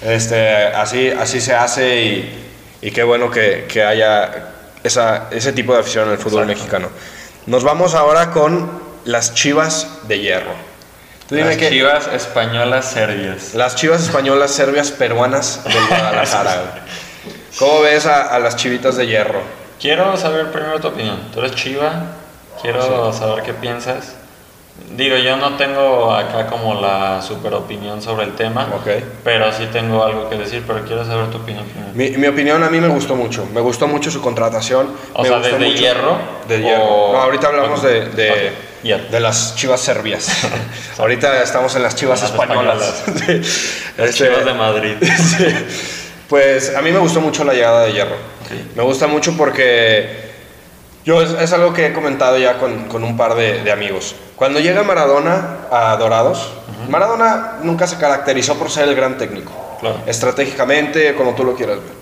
Este, 0.00 0.66
así, 0.66 1.08
así 1.10 1.40
se 1.40 1.54
hace 1.54 2.02
y, 2.02 2.48
y 2.82 2.90
qué 2.92 3.02
bueno 3.02 3.30
que, 3.30 3.66
que 3.68 3.82
haya 3.82 4.30
esa, 4.84 5.28
ese 5.30 5.52
tipo 5.52 5.72
de 5.74 5.80
afición 5.80 6.06
en 6.06 6.12
el 6.12 6.18
fútbol 6.18 6.42
Exacto. 6.42 6.58
mexicano. 6.58 6.88
Nos 7.46 7.64
vamos 7.64 7.94
ahora 7.94 8.30
con 8.30 8.70
las 9.04 9.34
chivas 9.34 9.88
de 10.06 10.20
hierro. 10.20 10.52
Tú 11.28 11.34
dime 11.34 11.48
las 11.48 11.56
que 11.56 11.68
chivas 11.70 12.06
españolas 12.08 12.90
serbias. 12.90 13.54
Las 13.54 13.74
chivas 13.74 14.02
españolas 14.02 14.50
serbias 14.52 14.90
peruanas 14.92 15.64
del 15.64 15.86
Guadalajara. 15.88 16.84
¿Cómo 17.58 17.80
ves 17.80 18.06
a, 18.06 18.34
a, 18.34 18.38
las 18.38 18.54
chivitas 18.56 18.96
de 18.96 19.06
hierro? 19.06 19.42
Quiero 19.80 20.16
saber 20.16 20.52
primero 20.52 20.78
tu 20.80 20.88
opinión. 20.88 21.18
Tú 21.34 21.40
eres 21.40 21.54
chiva, 21.56 22.02
quiero 22.60 23.12
sí. 23.12 23.18
saber 23.18 23.42
qué 23.42 23.54
piensas. 23.54 24.14
Digo, 24.96 25.16
yo 25.16 25.36
no 25.36 25.56
tengo 25.56 26.14
acá 26.14 26.46
como 26.46 26.80
la 26.80 27.20
super 27.20 27.52
opinión 27.54 28.00
sobre 28.00 28.24
el 28.24 28.34
tema, 28.36 28.68
okay. 28.80 29.04
pero 29.24 29.52
sí 29.52 29.66
tengo 29.72 30.04
algo 30.04 30.30
que 30.30 30.36
decir, 30.36 30.62
pero 30.66 30.84
quiero 30.84 31.04
saber 31.04 31.30
tu 31.30 31.38
opinión. 31.38 31.64
Mi, 31.94 32.10
mi 32.10 32.28
opinión 32.28 32.62
a 32.62 32.70
mí 32.70 32.80
me 32.80 32.88
gustó 32.88 33.16
mucho, 33.16 33.46
me 33.52 33.60
gustó 33.60 33.88
mucho 33.88 34.10
su 34.10 34.20
contratación. 34.20 34.94
O 35.14 35.22
me 35.22 35.28
sea, 35.28 35.40
desde 35.40 35.58
mucho. 35.58 35.78
hierro. 35.78 36.18
De 36.46 36.60
hierro. 36.60 36.84
O... 36.84 37.12
No, 37.12 37.22
ahorita 37.22 37.48
hablamos 37.48 37.80
okay. 37.80 37.92
de, 37.92 38.06
de, 38.10 38.30
okay. 38.30 38.50
yeah. 38.84 38.98
de, 38.98 39.20
las 39.20 39.56
chivas 39.56 39.80
serbias. 39.80 40.30
ahorita 40.98 41.42
estamos 41.42 41.74
en 41.74 41.82
las 41.82 41.96
chivas 41.96 42.22
las 42.22 42.30
españolas. 42.30 42.82
españolas. 43.06 43.92
las 43.98 44.14
chivas 44.14 44.44
de 44.44 44.54
Madrid. 44.54 44.96
sí. 45.02 45.44
Pues 46.28 46.74
a 46.74 46.82
mí 46.82 46.92
me 46.92 46.98
gustó 46.98 47.20
mucho 47.20 47.42
la 47.42 47.52
llegada 47.52 47.84
de 47.84 47.92
hierro. 47.92 48.16
Me 48.76 48.82
gusta 48.82 49.06
mucho 49.06 49.36
porque 49.36 50.27
yo 51.08 51.22
es, 51.22 51.30
es, 51.30 51.54
algo 51.54 51.72
que 51.72 51.86
he 51.86 51.92
comentado 51.94 52.36
ya 52.36 52.58
con, 52.58 52.84
con 52.84 53.02
un 53.02 53.16
par 53.16 53.34
de, 53.34 53.62
de, 53.64 53.72
amigos. 53.72 54.14
Cuando 54.36 54.60
llega 54.60 54.82
Maradona 54.82 55.56
a 55.70 55.96
Dorados, 55.96 56.38
uh 56.68 56.84
-huh. 56.86 56.90
Maradona 56.90 57.54
nunca 57.62 57.86
se 57.86 57.96
caracterizó 57.96 58.58
por 58.58 58.70
ser 58.70 58.86
el 58.90 58.94
gran 58.94 59.16
técnico. 59.16 59.50
Claro. 59.80 60.02
Estratégicamente, 60.06 61.14
como 61.14 61.34
tú 61.34 61.44
lo 61.44 61.54
quieras 61.54 61.76
ver. 61.76 61.96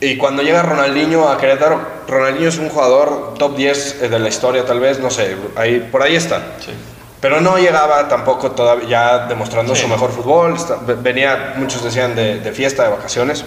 Y 0.00 0.16
cuando 0.16 0.42
llega 0.42 0.62
Ronaldinho 0.62 1.28
a 1.28 1.38
Querétaro, 1.38 1.80
Ronaldinho 2.08 2.48
es 2.48 2.58
un 2.58 2.70
jugador 2.70 3.34
top 3.38 3.54
10 3.56 4.10
de 4.10 4.18
la 4.18 4.28
historia, 4.28 4.64
tal 4.64 4.80
vez, 4.80 4.98
no 4.98 5.10
sé, 5.10 5.36
ahí, 5.54 5.88
por 5.92 6.02
ahí 6.02 6.16
está. 6.16 6.38
Sí. 6.58 6.72
Pero 7.20 7.40
no 7.40 7.56
llegaba 7.56 8.08
tampoco 8.08 8.50
todavía 8.50 8.88
ya 8.88 9.26
demostrando 9.28 9.76
Sí. 9.76 9.82
su 9.82 9.88
mejor 9.88 10.10
fútbol. 10.10 10.56
venía, 11.02 11.54
muchos 11.56 11.84
decían, 11.84 12.16
de, 12.16 12.40
de 12.40 12.52
fiesta, 12.52 12.82
de 12.82 12.90
vacaciones. 12.90 13.44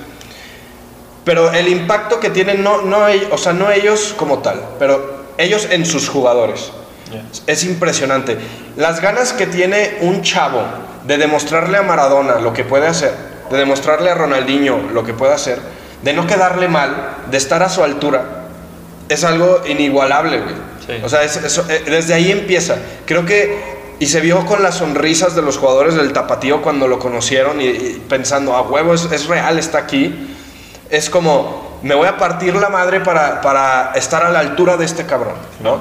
Pero 1.23 1.51
el 1.51 1.67
impacto 1.67 2.19
que 2.19 2.29
tienen, 2.29 2.63
no, 2.63 2.81
no, 2.81 3.05
o 3.31 3.37
sea, 3.37 3.53
no 3.53 3.69
ellos 3.71 4.13
como 4.17 4.39
tal, 4.39 4.59
pero 4.79 5.21
ellos 5.37 5.67
en 5.69 5.85
sus 5.85 6.09
jugadores. 6.09 6.71
Yeah. 7.11 7.23
Es 7.47 7.63
impresionante. 7.63 8.37
Las 8.77 9.01
ganas 9.01 9.33
que 9.33 9.45
tiene 9.45 9.97
un 10.01 10.21
chavo 10.23 10.61
de 11.05 11.17
demostrarle 11.17 11.77
a 11.77 11.83
Maradona 11.83 12.39
lo 12.39 12.53
que 12.53 12.63
puede 12.63 12.87
hacer, 12.87 13.13
de 13.51 13.57
demostrarle 13.57 14.09
a 14.09 14.15
Ronaldinho 14.15 14.77
lo 14.93 15.03
que 15.03 15.13
puede 15.13 15.33
hacer, 15.33 15.59
de 16.01 16.13
no 16.13 16.25
quedarle 16.25 16.67
mal, 16.67 17.17
de 17.29 17.37
estar 17.37 17.61
a 17.61 17.69
su 17.69 17.83
altura, 17.83 18.45
es 19.09 19.23
algo 19.23 19.61
inigualable, 19.67 20.39
güey. 20.39 20.55
Sí. 20.87 20.93
O 21.03 21.09
sea, 21.09 21.21
es- 21.23 21.37
eso, 21.37 21.65
eh, 21.69 21.83
desde 21.85 22.13
ahí 22.15 22.31
empieza. 22.31 22.77
Creo 23.05 23.25
que, 23.25 23.95
y 23.99 24.07
se 24.07 24.21
vio 24.21 24.43
con 24.45 24.63
las 24.63 24.75
sonrisas 24.75 25.35
de 25.35 25.41
los 25.43 25.57
jugadores 25.57 25.93
del 25.95 26.13
Tapatío 26.13 26.61
cuando 26.63 26.87
lo 26.87 26.97
conocieron 26.97 27.61
y, 27.61 27.65
y 27.65 28.03
pensando, 28.09 28.55
a 28.55 28.61
huevo, 28.63 28.93
es, 28.95 29.03
es 29.11 29.27
real, 29.27 29.59
está 29.59 29.77
aquí. 29.79 30.29
Es 30.91 31.09
como, 31.09 31.79
me 31.81 31.95
voy 31.95 32.07
a 32.07 32.17
partir 32.17 32.53
la 32.55 32.69
madre 32.69 32.99
para, 32.99 33.41
para 33.41 33.93
estar 33.95 34.23
a 34.23 34.29
la 34.29 34.39
altura 34.39 34.77
de 34.77 34.85
este 34.85 35.05
cabrón, 35.05 35.35
¿no? 35.63 35.79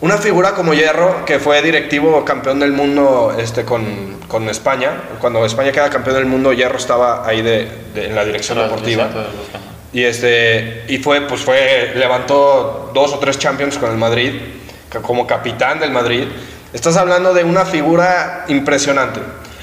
Una 0.00 0.16
figura 0.18 0.52
como 0.52 0.74
Hierro, 0.74 1.24
que 1.24 1.38
fue 1.38 1.60
directivo 1.62 2.24
campeón 2.24 2.60
del 2.60 2.72
mundo 2.72 3.34
este, 3.38 3.64
con, 3.64 4.18
con 4.28 4.48
España, 4.48 4.90
cuando 5.18 5.44
España 5.46 5.72
queda 5.72 5.88
campeón 5.90 6.16
del 6.16 6.26
mundo, 6.26 6.52
Hierro 6.52 6.76
estaba 6.76 7.26
ahí 7.26 7.42
de, 7.42 7.68
de- 7.94 8.06
en 8.06 8.14
la 8.14 8.24
dirección 8.24 8.58
deportiva. 8.58 9.04
Y 9.92 10.02
este 10.04 10.84
y 10.88 10.98
fue 10.98 11.20
pues 11.22 11.40
fue 11.42 11.92
levantó 11.94 12.90
dos 12.92 13.12
o 13.12 13.18
tres 13.20 13.38
Champions 13.38 13.78
con 13.78 13.90
el 13.92 13.96
Madrid 13.96 14.32
como 15.02 15.26
capitán 15.26 15.78
del 15.80 15.92
Madrid. 15.92 16.24
Estás 16.72 16.96
hablando 16.96 17.32
de 17.32 17.44
una 17.44 17.64
figura 17.64 18.44
impresionante. 18.48 19.20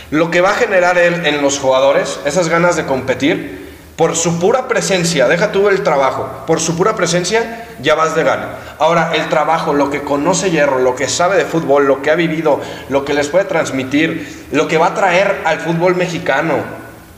Lo 0.09 0.31
que 0.31 0.41
va 0.41 0.51
a 0.51 0.55
generar 0.55 0.97
él 0.97 1.25
en 1.25 1.41
los 1.41 1.59
jugadores, 1.59 2.19
esas 2.25 2.47
ganas 2.49 2.77
de 2.77 2.85
competir, 2.85 3.60
por 3.95 4.15
su 4.15 4.39
pura 4.39 4.67
presencia, 4.67 5.27
deja 5.27 5.51
tú 5.51 5.69
el 5.69 5.83
trabajo, 5.83 6.27
por 6.47 6.59
su 6.59 6.75
pura 6.75 6.95
presencia 6.95 7.67
ya 7.81 7.93
vas 7.95 8.15
de 8.15 8.23
gana. 8.23 8.49
Ahora, 8.79 9.11
el 9.13 9.29
trabajo, 9.29 9.73
lo 9.73 9.89
que 9.91 10.01
conoce 10.01 10.49
Hierro, 10.49 10.79
lo 10.79 10.95
que 10.95 11.07
sabe 11.07 11.37
de 11.37 11.45
fútbol, 11.45 11.85
lo 11.85 12.01
que 12.01 12.09
ha 12.09 12.15
vivido, 12.15 12.59
lo 12.89 13.05
que 13.05 13.13
les 13.13 13.27
puede 13.27 13.45
transmitir, 13.45 14.47
lo 14.51 14.67
que 14.67 14.77
va 14.77 14.87
a 14.87 14.93
traer 14.95 15.41
al 15.45 15.59
fútbol 15.59 15.95
mexicano, 15.95 16.55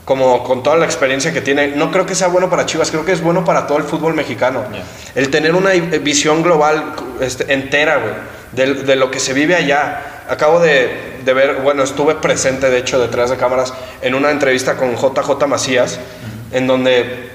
como 0.04 0.44
con 0.44 0.62
toda 0.62 0.76
la 0.76 0.84
experiencia 0.84 1.32
que 1.32 1.40
tiene, 1.40 1.68
no 1.68 1.90
creo 1.90 2.04
que 2.04 2.14
sea 2.14 2.28
bueno 2.28 2.50
para 2.50 2.66
Chivas, 2.66 2.90
creo 2.90 3.06
que 3.06 3.12
es 3.12 3.22
bueno 3.22 3.44
para 3.46 3.66
todo 3.66 3.78
el 3.78 3.84
fútbol 3.84 4.12
mexicano. 4.12 4.62
Yeah. 4.70 4.82
El 5.14 5.30
tener 5.30 5.54
una 5.54 5.74
i- 5.74 5.80
visión 5.80 6.42
global 6.42 6.92
este, 7.20 7.50
entera, 7.54 7.96
güey, 7.96 8.12
de, 8.52 8.74
de 8.84 8.96
lo 8.96 9.10
que 9.10 9.18
se 9.20 9.32
vive 9.32 9.54
allá. 9.54 10.02
Acabo 10.28 10.60
de, 10.60 11.18
de 11.24 11.32
ver, 11.32 11.56
bueno, 11.62 11.82
estuve 11.82 12.14
presente, 12.16 12.68
de 12.68 12.78
hecho, 12.78 13.00
detrás 13.00 13.30
de 13.30 13.36
cámaras, 13.38 13.72
en 14.02 14.14
una 14.14 14.30
entrevista 14.30 14.76
con 14.76 14.94
JJ 14.96 15.46
Macías, 15.46 15.98
en 16.54 16.66
donde 16.66 17.34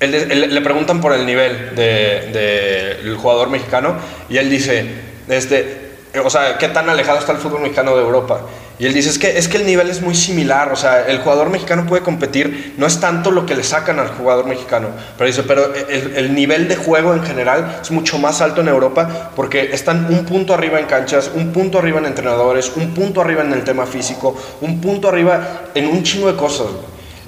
le 0.00 0.60
preguntan 0.60 1.00
por 1.00 1.12
el 1.12 1.26
nivel 1.26 1.74
del 1.74 2.32
de, 2.32 2.98
del 3.02 3.16
jugador 3.16 3.50
mexicano 3.50 3.96
y 4.28 4.38
él 4.38 4.48
dice, 4.48 4.86
este, 5.28 5.88
o 6.24 6.30
sea, 6.30 6.56
¿qué 6.56 6.68
tan 6.68 6.88
alejado 6.88 7.18
está 7.18 7.32
el 7.32 7.38
fútbol 7.38 7.60
mexicano 7.60 7.96
de 7.96 8.02
Europa? 8.02 8.40
Y 8.78 8.86
él 8.86 8.94
dice, 8.94 9.10
es 9.10 9.18
que, 9.18 9.36
es 9.36 9.48
que 9.48 9.56
el 9.56 9.66
nivel 9.66 9.90
es 9.90 10.00
muy 10.00 10.14
similar, 10.14 10.72
o 10.72 10.76
sea, 10.76 11.08
el 11.08 11.18
jugador 11.18 11.50
mexicano 11.50 11.84
puede 11.84 12.04
competir, 12.04 12.74
no 12.78 12.86
es 12.86 13.00
tanto 13.00 13.32
lo 13.32 13.44
que 13.44 13.56
le 13.56 13.64
sacan 13.64 13.98
al 13.98 14.08
jugador 14.08 14.46
mexicano, 14.46 14.90
pero 15.16 15.26
dice, 15.26 15.42
pero 15.42 15.74
el, 15.74 16.14
el 16.14 16.32
nivel 16.32 16.68
de 16.68 16.76
juego 16.76 17.12
en 17.12 17.24
general 17.24 17.80
es 17.82 17.90
mucho 17.90 18.18
más 18.18 18.40
alto 18.40 18.60
en 18.60 18.68
Europa 18.68 19.32
porque 19.34 19.70
están 19.72 20.06
un 20.06 20.24
punto 20.24 20.54
arriba 20.54 20.78
en 20.78 20.86
canchas, 20.86 21.28
un 21.34 21.52
punto 21.52 21.80
arriba 21.80 21.98
en 21.98 22.06
entrenadores, 22.06 22.70
un 22.76 22.94
punto 22.94 23.20
arriba 23.20 23.42
en 23.42 23.52
el 23.52 23.64
tema 23.64 23.84
físico, 23.84 24.36
un 24.60 24.80
punto 24.80 25.08
arriba 25.08 25.70
en 25.74 25.88
un 25.88 26.04
chingo 26.04 26.30
de 26.30 26.38
cosas. 26.38 26.68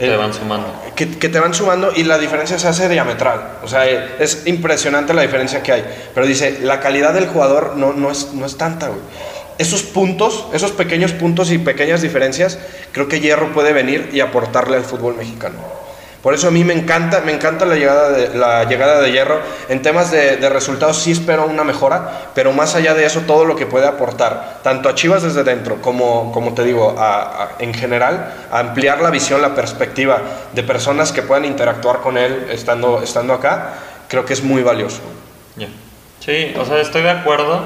Güey. 0.07 0.11
Te 0.11 0.17
van 0.17 0.35
sumando. 0.35 0.67
que, 0.95 1.19
que 1.19 1.29
te 1.29 1.39
van 1.39 1.55
sumando 1.55 1.93
y 1.95 2.05
la 2.05 2.19
diferencia 2.19 2.59
se 2.59 2.69
hace 2.69 2.89
diametral. 2.89 3.59
O 3.63 3.69
sea, 3.69 3.89
eh, 3.89 4.17
es 4.19 4.47
impresionante 4.47 5.15
la 5.15 5.23
diferencia 5.23 5.63
que 5.63 5.73
hay. 5.73 5.85
Pero 6.15 6.27
dice, 6.27 6.59
la 6.63 6.81
calidad 6.81 7.15
del 7.15 7.27
jugador 7.27 7.77
no, 7.77 7.93
no, 7.93 8.11
es, 8.11 8.33
no 8.33 8.47
es 8.47 8.57
tanta, 8.57 8.89
güey. 8.89 9.01
Esos 9.59 9.83
puntos, 9.83 10.47
esos 10.55 10.73
pequeños 10.73 11.13
puntos 11.13 11.51
y 11.53 11.59
pequeñas 11.59 12.01
diferencias, 12.01 12.59
creo 12.93 13.09
que 13.09 13.21
Hierro 13.21 13.53
puede 13.53 13.75
venir 13.75 14.09
y 14.11 14.21
aportarle 14.21 14.77
al 14.77 14.85
fútbol 14.85 15.17
mexicano. 15.17 15.59
Por 16.23 16.35
eso 16.35 16.49
a 16.49 16.51
mí 16.51 16.65
me 16.65 16.75
encanta, 16.75 17.23
me 17.23 17.33
encanta 17.33 17.65
la 17.65 17.77
llegada 17.77 18.11
de, 18.11 18.35
la 18.37 18.65
llegada 18.65 19.01
de 19.01 19.11
Hierro. 19.11 19.41
En 19.71 19.81
temas 19.81 20.11
de, 20.11 20.37
resultados 20.51 20.99
sí 20.99 21.13
espero 21.13 21.47
una 21.47 21.65
mejora, 21.65 22.31
pero 22.35 22.53
más 22.53 22.75
allá 22.75 22.93
de 22.93 23.07
eso, 23.07 23.21
todo 23.21 23.47
lo 23.47 23.57
que 23.57 23.65
puede 23.65 23.87
aportar, 23.87 24.59
tanto 24.63 24.91
a 24.91 24.95
Chivas 24.95 25.23
desde 25.23 25.45
dentro, 25.45 25.81
como, 25.81 26.31
como 26.33 26.53
te 26.53 26.63
digo, 26.63 26.95
en 27.59 27.73
general, 27.73 28.35
a 28.51 28.59
ampliar 28.59 29.01
la 29.01 29.09
visión, 29.09 29.41
la 29.41 29.55
perspectiva 29.55 30.21
de 30.53 30.63
personas 30.63 31.11
que 31.11 31.23
puedan 31.23 31.47
interactuar 31.47 32.01
con 32.01 32.19
él 32.19 32.49
estando, 32.51 33.03
estando 33.03 33.33
acá, 33.33 33.71
creo 34.09 34.27
que 34.27 34.35
es 34.35 34.43
muy 34.43 34.63
valioso. 34.63 35.01
Sí, 36.21 36.55
o 36.59 36.67
sea, 36.67 36.81
estoy 36.81 37.03
de 37.03 37.11
acuerdo. 37.11 37.63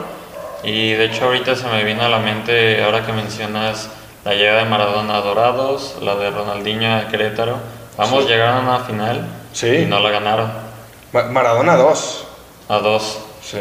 Y 0.62 0.92
de 0.92 1.06
hecho 1.06 1.24
ahorita 1.24 1.56
se 1.56 1.66
me 1.66 1.82
vino 1.84 2.02
a 2.02 2.08
la 2.08 2.20
mente, 2.20 2.82
ahora 2.82 3.04
que 3.04 3.12
mencionas 3.12 3.90
la 4.24 4.32
llegada 4.32 4.60
de 4.62 4.70
Maradona 4.70 5.16
a 5.16 5.20
Dorados, 5.20 5.96
la 6.00 6.14
de 6.14 6.30
Ronaldinho 6.30 6.96
a 6.96 7.08
Querétaro 7.08 7.58
Vamos, 7.96 8.26
llegaron 8.28 8.66
a 8.66 8.76
una 8.76 8.78
final 8.80 9.26
sí. 9.52 9.68
y 9.68 9.86
no 9.86 10.00
la 10.00 10.10
ganaron. 10.10 10.50
Maradona 11.30 11.76
2. 11.76 12.26
A 12.68 12.78
2. 12.78 13.18
Sí. 13.42 13.58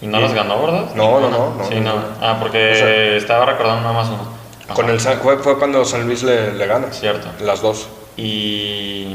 ¿Y 0.00 0.06
no 0.06 0.20
las 0.20 0.32
ganó, 0.32 0.62
verdad? 0.62 0.94
No, 0.94 1.20
no, 1.20 1.28
no, 1.28 1.68
Sí, 1.68 1.78
no. 1.80 1.92
Ah, 2.22 2.36
porque 2.40 3.16
estaba 3.16 3.44
recordando 3.44 3.82
nada 3.82 3.92
más 3.92 4.08
uno. 4.08 4.40
Con 4.74 4.88
el 4.88 4.98
fue, 5.00 5.38
fue, 5.38 5.58
cuando 5.58 5.84
San 5.84 6.06
Luis 6.06 6.22
le, 6.22 6.54
le 6.54 6.66
gana. 6.66 6.90
Cierto. 6.90 7.28
Las 7.40 7.60
dos. 7.60 7.88
Y, 8.16 9.14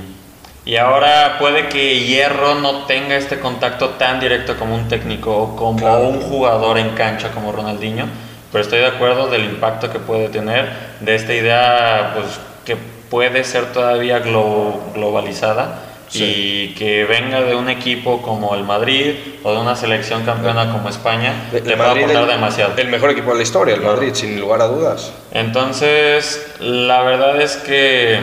y 0.65 0.75
ahora 0.77 1.37
puede 1.39 1.69
que 1.69 2.01
Hierro 2.01 2.55
no 2.55 2.85
tenga 2.85 3.15
este 3.15 3.39
contacto 3.39 3.89
tan 3.91 4.19
directo 4.19 4.57
como 4.57 4.75
un 4.75 4.87
técnico 4.87 5.35
o 5.35 5.55
como 5.55 5.99
un 6.07 6.21
jugador 6.21 6.77
en 6.77 6.89
cancha 6.89 7.31
como 7.31 7.51
Ronaldinho, 7.51 8.05
pero 8.51 8.63
estoy 8.63 8.79
de 8.79 8.87
acuerdo 8.87 9.27
del 9.27 9.45
impacto 9.45 9.91
que 9.91 9.99
puede 9.99 10.29
tener 10.29 10.71
de 10.99 11.15
esta 11.15 11.33
idea, 11.33 12.13
pues 12.15 12.39
que 12.65 12.77
puede 13.09 13.43
ser 13.43 13.73
todavía 13.73 14.19
globalizada 14.19 15.81
y 16.13 16.69
que 16.75 17.03
venga 17.05 17.41
de 17.41 17.55
un 17.55 17.69
equipo 17.69 18.21
como 18.21 18.55
el 18.55 18.63
Madrid 18.63 19.15
o 19.43 19.51
de 19.51 19.59
una 19.59 19.75
selección 19.75 20.23
campeona 20.23 20.71
como 20.71 20.89
España, 20.89 21.33
le 21.51 21.75
va 21.75 21.87
a 21.87 21.91
aportar 21.91 22.27
demasiado. 22.27 22.73
El 22.77 22.87
mejor 22.87 23.11
equipo 23.11 23.31
de 23.31 23.37
la 23.37 23.43
historia, 23.43 23.75
el 23.75 23.81
Madrid, 23.81 24.11
sin 24.13 24.39
lugar 24.39 24.61
a 24.61 24.67
dudas. 24.67 25.11
Entonces, 25.31 26.53
la 26.59 27.01
verdad 27.01 27.41
es 27.41 27.57
que 27.57 28.19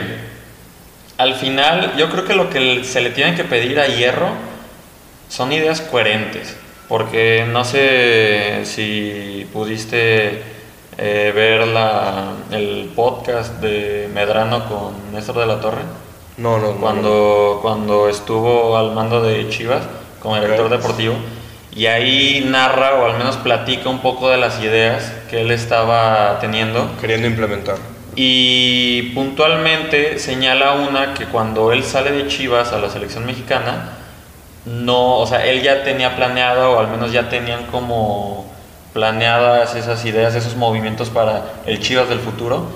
al 1.18 1.34
final 1.34 1.94
yo 1.96 2.10
creo 2.10 2.24
que 2.24 2.34
lo 2.34 2.50
que 2.50 2.84
se 2.84 3.00
le 3.00 3.10
tiene 3.10 3.34
que 3.34 3.44
pedir 3.44 3.78
a 3.78 3.86
Hierro 3.86 4.30
son 5.28 5.52
ideas 5.52 5.80
coherentes, 5.80 6.56
porque 6.88 7.46
no 7.50 7.64
sé 7.64 8.62
si 8.64 9.46
pudiste 9.52 10.42
eh, 11.04 11.32
ver 11.34 11.66
la, 11.66 12.26
el 12.52 12.92
podcast 12.94 13.54
de 13.60 14.08
Medrano 14.14 14.68
con 14.68 15.12
Néstor 15.12 15.38
de 15.38 15.46
la 15.46 15.60
Torre. 15.60 15.82
No, 16.36 16.58
no, 16.58 16.76
cuando, 16.76 17.58
Cuando 17.60 18.08
estuvo 18.08 18.76
al 18.76 18.92
mando 18.92 19.20
de 19.20 19.48
Chivas 19.48 19.82
como 20.20 20.36
director 20.36 20.70
deportivo. 20.70 21.16
Y 21.74 21.86
ahí 21.86 22.46
narra 22.48 22.94
o 23.00 23.06
al 23.06 23.18
menos 23.18 23.36
platica 23.38 23.88
un 23.88 23.98
poco 23.98 24.30
de 24.30 24.36
las 24.36 24.62
ideas 24.62 25.12
que 25.28 25.40
él 25.40 25.50
estaba 25.50 26.38
teniendo. 26.40 26.88
Queriendo 27.00 27.26
implementar. 27.26 27.78
Y 28.14 29.10
puntualmente 29.14 30.20
señala 30.20 30.74
una 30.74 31.14
que 31.14 31.24
cuando 31.24 31.72
él 31.72 31.82
sale 31.82 32.12
de 32.12 32.28
Chivas 32.28 32.72
a 32.72 32.78
la 32.78 32.88
selección 32.88 33.26
mexicana, 33.26 33.96
no, 34.66 35.18
o 35.18 35.26
sea, 35.26 35.44
él 35.46 35.62
ya 35.62 35.82
tenía 35.82 36.14
planeado 36.14 36.74
o 36.74 36.78
al 36.78 36.86
menos 36.86 37.10
ya 37.10 37.28
tenían 37.28 37.66
como 37.66 38.51
planeadas 38.92 39.74
esas 39.74 40.05
ideas, 40.05 40.35
esos 40.35 40.57
movimientos 40.57 41.11
para 41.11 41.44
el 41.66 41.81
Chivas 41.81 42.09
del 42.09 42.20
futuro 42.20 42.66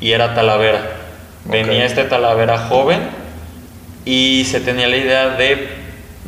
y 0.00 0.12
era 0.12 0.34
Talavera. 0.34 0.80
Venía 1.44 1.84
este 1.84 2.04
Talavera 2.04 2.58
joven 2.58 3.00
y 4.04 4.44
se 4.44 4.60
tenía 4.60 4.88
la 4.88 4.96
idea 4.96 5.28
de 5.30 5.68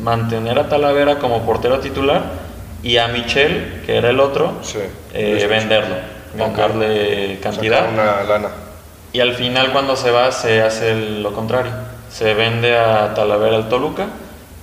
mantener 0.02 0.58
a 0.58 0.68
Talavera 0.68 1.18
como 1.18 1.42
portero 1.44 1.80
titular 1.80 2.22
y 2.82 2.98
a 2.98 3.08
Michel, 3.08 3.82
que 3.86 3.96
era 3.96 4.10
el 4.10 4.20
otro, 4.20 4.52
eh, 5.12 5.46
venderlo, 5.48 5.96
ganarle 6.34 7.38
cantidad. 7.42 7.92
Una 7.92 8.22
lana. 8.22 8.48
Y 9.12 9.20
al 9.20 9.34
final 9.34 9.72
cuando 9.72 9.96
se 9.96 10.10
va 10.10 10.30
se 10.30 10.62
hace 10.62 10.94
lo 10.94 11.32
contrario. 11.32 11.72
Se 12.10 12.34
vende 12.34 12.76
a 12.76 13.14
Talavera 13.14 13.56
al 13.56 13.68
Toluca 13.68 14.06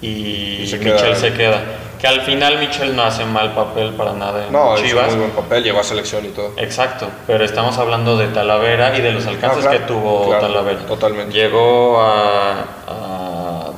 y, 0.01 0.67
Michel 0.79 1.15
se 1.15 1.33
queda 1.33 1.61
al 2.05 2.21
final 2.21 2.59
Michel 2.59 2.95
no 2.95 3.03
hace 3.03 3.25
mal 3.25 3.53
papel 3.53 3.93
para 3.93 4.13
nada 4.13 4.45
en 4.45 4.51
no, 4.51 4.75
Chivas. 4.77 5.07
muy 5.09 5.19
buen 5.19 5.31
papel, 5.31 5.63
llegó 5.63 5.79
a 5.79 5.83
selección 5.83 6.25
y 6.25 6.29
todo. 6.29 6.53
Exacto, 6.57 7.07
pero 7.27 7.43
estamos 7.43 7.77
hablando 7.77 8.17
de 8.17 8.27
Talavera 8.27 8.97
y 8.97 9.01
de 9.01 9.11
los 9.11 9.25
alcances 9.25 9.65
que 9.67 9.79
tuvo 9.79 10.29
Talavera. 10.39 10.85
Totalmente. 10.85 11.33
Llegó 11.33 12.01
a, 12.01 13.71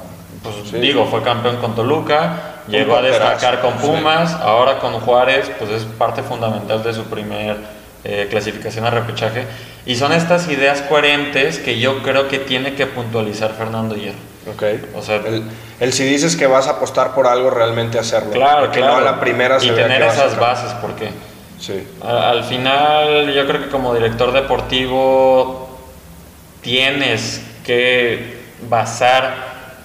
pues 0.43 0.71
digo, 0.81 1.05
fue 1.05 1.21
campeón 1.23 1.57
con 1.57 1.75
Toluca, 1.75 2.61
llegó 2.67 2.95
a 2.95 3.01
destacar 3.01 3.61
con 3.61 3.73
Pumas, 3.75 4.33
ahora 4.33 4.79
con 4.79 4.99
Juárez, 4.99 5.51
pues 5.57 5.71
es 5.71 5.83
parte 5.83 6.23
fundamental 6.23 6.83
de 6.83 6.93
su 6.93 7.03
primer 7.05 7.76
eh, 8.09 8.27
clasificación 8.29 8.85
a 8.85 8.89
repechaje. 8.89 9.43
Y 9.85 9.97
son 9.97 10.13
estas 10.13 10.47
ideas 10.47 10.81
coherentes 10.83 11.59
que 11.59 11.77
yo 11.77 12.01
creo 12.03 12.29
que 12.29 12.39
tiene 12.39 12.73
que 12.73 12.85
puntualizar 12.85 13.51
Fernando 13.51 13.95
Hierro. 13.95 14.17
Ok. 14.49 14.63
O 14.95 15.01
sea, 15.01 15.21
el, 15.81 15.91
si 15.91 16.05
dices 16.05 16.37
que 16.37 16.47
vas 16.47 16.67
a 16.67 16.71
apostar 16.71 17.13
por 17.13 17.27
algo, 17.27 17.49
realmente 17.49 17.99
hacerlo. 17.99 18.31
Claro, 18.31 18.71
que 18.71 18.79
no 18.79 18.95
a 18.95 19.01
la 19.01 19.19
primera 19.19 19.57
Y 19.61 19.71
tener 19.71 20.01
esas 20.03 20.39
bases, 20.39 20.71
porque 20.81 21.09
sí. 21.59 21.85
al 22.01 22.45
final 22.45 23.33
yo 23.33 23.45
creo 23.45 23.63
que 23.63 23.67
como 23.67 23.93
director 23.93 24.31
deportivo 24.31 25.77
tienes 26.61 27.41
que 27.65 28.37
basar, 28.69 29.35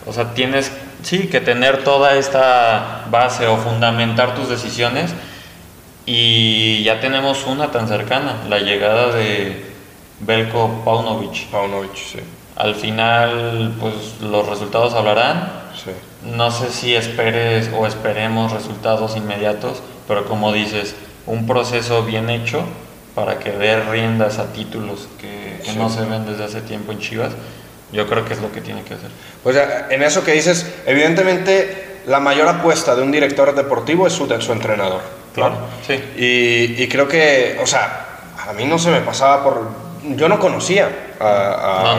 o 0.07 0.13
sea, 0.13 0.33
tienes, 0.33 0.71
sí, 1.03 1.27
que 1.27 1.41
tener 1.41 1.83
toda 1.83 2.15
esta 2.15 3.07
base 3.11 3.49
o 3.49 3.57
fundamentar 3.57 4.37
tus 4.37 4.49
decisiones. 4.49 5.13
Y 6.05 6.83
ya 6.83 7.01
tenemos 7.01 7.47
una 7.47 7.71
tan 7.71 7.87
cercana, 7.87 8.43
la 8.49 8.59
llegada 8.59 9.15
de 9.15 9.73
Belko 10.21 10.83
Paunovic. 10.85 11.47
Paunovic, 11.49 11.95
sí. 11.95 12.19
Al 12.57 12.75
final, 12.75 13.75
pues 13.81 14.21
los 14.21 14.49
resultados 14.49 14.95
hablarán. 14.95 15.63
No 16.25 16.51
sé 16.51 16.71
si 16.71 16.95
esperes 16.95 17.71
o 17.75 17.87
esperemos 17.87 18.53
resultados 18.53 19.17
inmediatos, 19.17 19.83
pero 20.07 20.27
como 20.27 20.53
dices, 20.53 20.95
un 21.27 21.47
proceso 21.47 22.05
bien 22.05 22.31
hecho 22.31 22.63
para 23.15 23.39
que 23.39 23.51
dé 23.51 23.81
riendas 23.81 24.39
a 24.39 24.53
títulos 24.53 25.09
que, 25.21 25.61
no 25.77 25.89
se 25.89 26.05
ven 26.05 26.27
desde 26.27 26.45
hace 26.45 26.61
tiempo 26.61 26.93
en 26.93 26.99
Chivas, 26.99 27.33
yo 27.93 28.09
creo 28.09 28.25
que 28.25 28.35
es 28.35 28.41
lo 28.41 28.53
que 28.53 28.61
tiene 28.61 28.83
que 28.83 28.95
hacer. 28.95 29.11
Pues 29.43 29.57
en 29.91 30.03
eso 30.03 30.25
que 30.25 30.33
dices, 30.33 30.71
evidentemente 30.87 32.01
la 32.07 32.21
mayor 32.21 32.49
apuesta 32.49 32.95
de 32.95 33.03
un 33.03 33.13
director 33.13 33.55
deportivo 33.55 34.07
es 34.07 34.13
su, 34.13 34.27
su 34.41 34.53
entrenador. 34.53 35.22
Claro, 35.35 35.55
sí. 35.87 35.95
Y, 36.17 36.83
y 36.83 36.89
creo 36.89 37.09
que, 37.09 37.59
o 37.63 37.67
sea, 37.67 38.07
a 38.49 38.53
mí 38.53 38.65
no 38.65 38.79
se 38.79 38.91
me 38.91 39.01
pasaba 39.01 39.43
por... 39.43 39.71
Yo 40.17 40.29
no 40.29 40.39
conocía 40.39 41.15
a, 41.21 41.93
a 41.93 41.99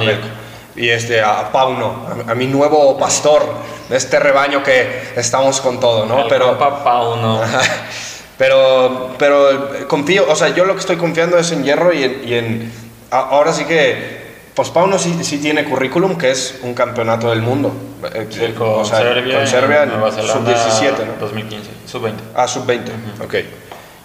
y 0.75 0.89
este, 0.89 1.21
a 1.21 1.51
Pauno, 1.51 2.07
a, 2.27 2.33
mi 2.33 2.47
nuevo 2.47 2.97
pastor 2.97 3.43
de 3.89 3.97
este 3.97 4.19
rebaño 4.19 4.63
que 4.63 5.13
estamos 5.15 5.61
con 5.61 5.79
todo, 5.79 6.05
¿no? 6.05 6.27
pero 6.27 6.57
Pauno. 6.57 7.41
pero, 8.37 9.11
pero 9.19 9.87
confío, 9.87 10.25
o 10.29 10.35
sea, 10.35 10.49
yo 10.49 10.65
lo 10.65 10.73
que 10.73 10.79
estoy 10.79 10.97
confiando 10.97 11.37
es 11.37 11.51
en 11.51 11.63
Hierro 11.63 11.93
y 11.93 12.03
en, 12.03 12.21
y 12.25 12.33
en 12.33 12.73
ahora 13.11 13.53
sí 13.53 13.65
que, 13.65 14.22
pues 14.55 14.69
Pauno 14.69 14.99
sí, 14.99 15.23
sí, 15.23 15.39
tiene 15.39 15.65
currículum, 15.65 16.17
que 16.17 16.31
es 16.31 16.59
un 16.61 16.73
campeonato 16.73 17.29
del 17.29 17.41
mundo. 17.41 17.73
Eh, 18.13 18.53
con, 18.57 18.85
Serbia, 18.85 19.37
con 19.37 19.47
Serbia, 19.47 19.85
sub-17, 19.85 21.05
¿no? 21.05 21.13
2015, 21.19 21.69
sub-20. 21.87 22.13
Ah, 22.35 22.47
sub-20, 22.47 22.89
ok. 23.23 23.35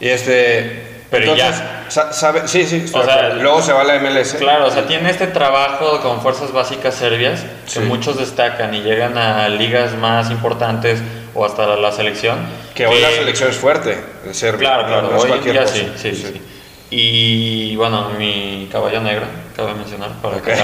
Y 0.01 0.09
este, 0.09 1.05
pero 1.11 1.35
ya. 1.35 1.87
Sabe, 1.89 2.47
sí, 2.49 2.67
sí, 2.67 2.85
luego 3.41 3.63
se 3.63 3.73
va 3.73 3.81
a 3.81 3.85
la 3.85 3.99
MLS. 3.99 4.35
Claro, 4.35 4.67
o 4.67 4.71
sea, 4.71 4.87
tiene 4.87 5.11
este 5.11 5.27
trabajo 5.27 6.01
con 6.01 6.21
fuerzas 6.21 6.53
básicas 6.53 6.95
serbias 6.95 7.45
que 7.73 7.81
muchos 7.81 8.19
destacan 8.19 8.75
y 8.75 8.83
llegan 8.83 9.17
a 9.17 9.49
ligas 9.49 9.95
más 9.95 10.31
importantes 10.31 11.01
o 11.35 11.45
hasta 11.47 11.77
la, 11.77 11.93
selección. 11.93 12.39
Que, 12.75 12.87
hoy 12.87 13.01
la 13.01 13.11
selección 13.11 13.51
es 13.51 13.57
fuerte, 13.57 13.99
en 14.27 14.35
Serbia. 14.35 14.69
Claro, 14.69 14.87
claro, 14.87 15.19
hoy 15.19 15.53
ya 15.53 15.67
sí, 15.67 15.91
sí, 15.97 16.15
sí, 16.15 16.41
Y 16.91 17.77
bueno, 17.77 18.11
mi 18.19 18.69
caballo 18.73 19.01
negro, 19.01 19.27
cabe 19.55 19.75
mencionar, 19.75 20.13
para 20.23 20.39
okay. 20.39 20.55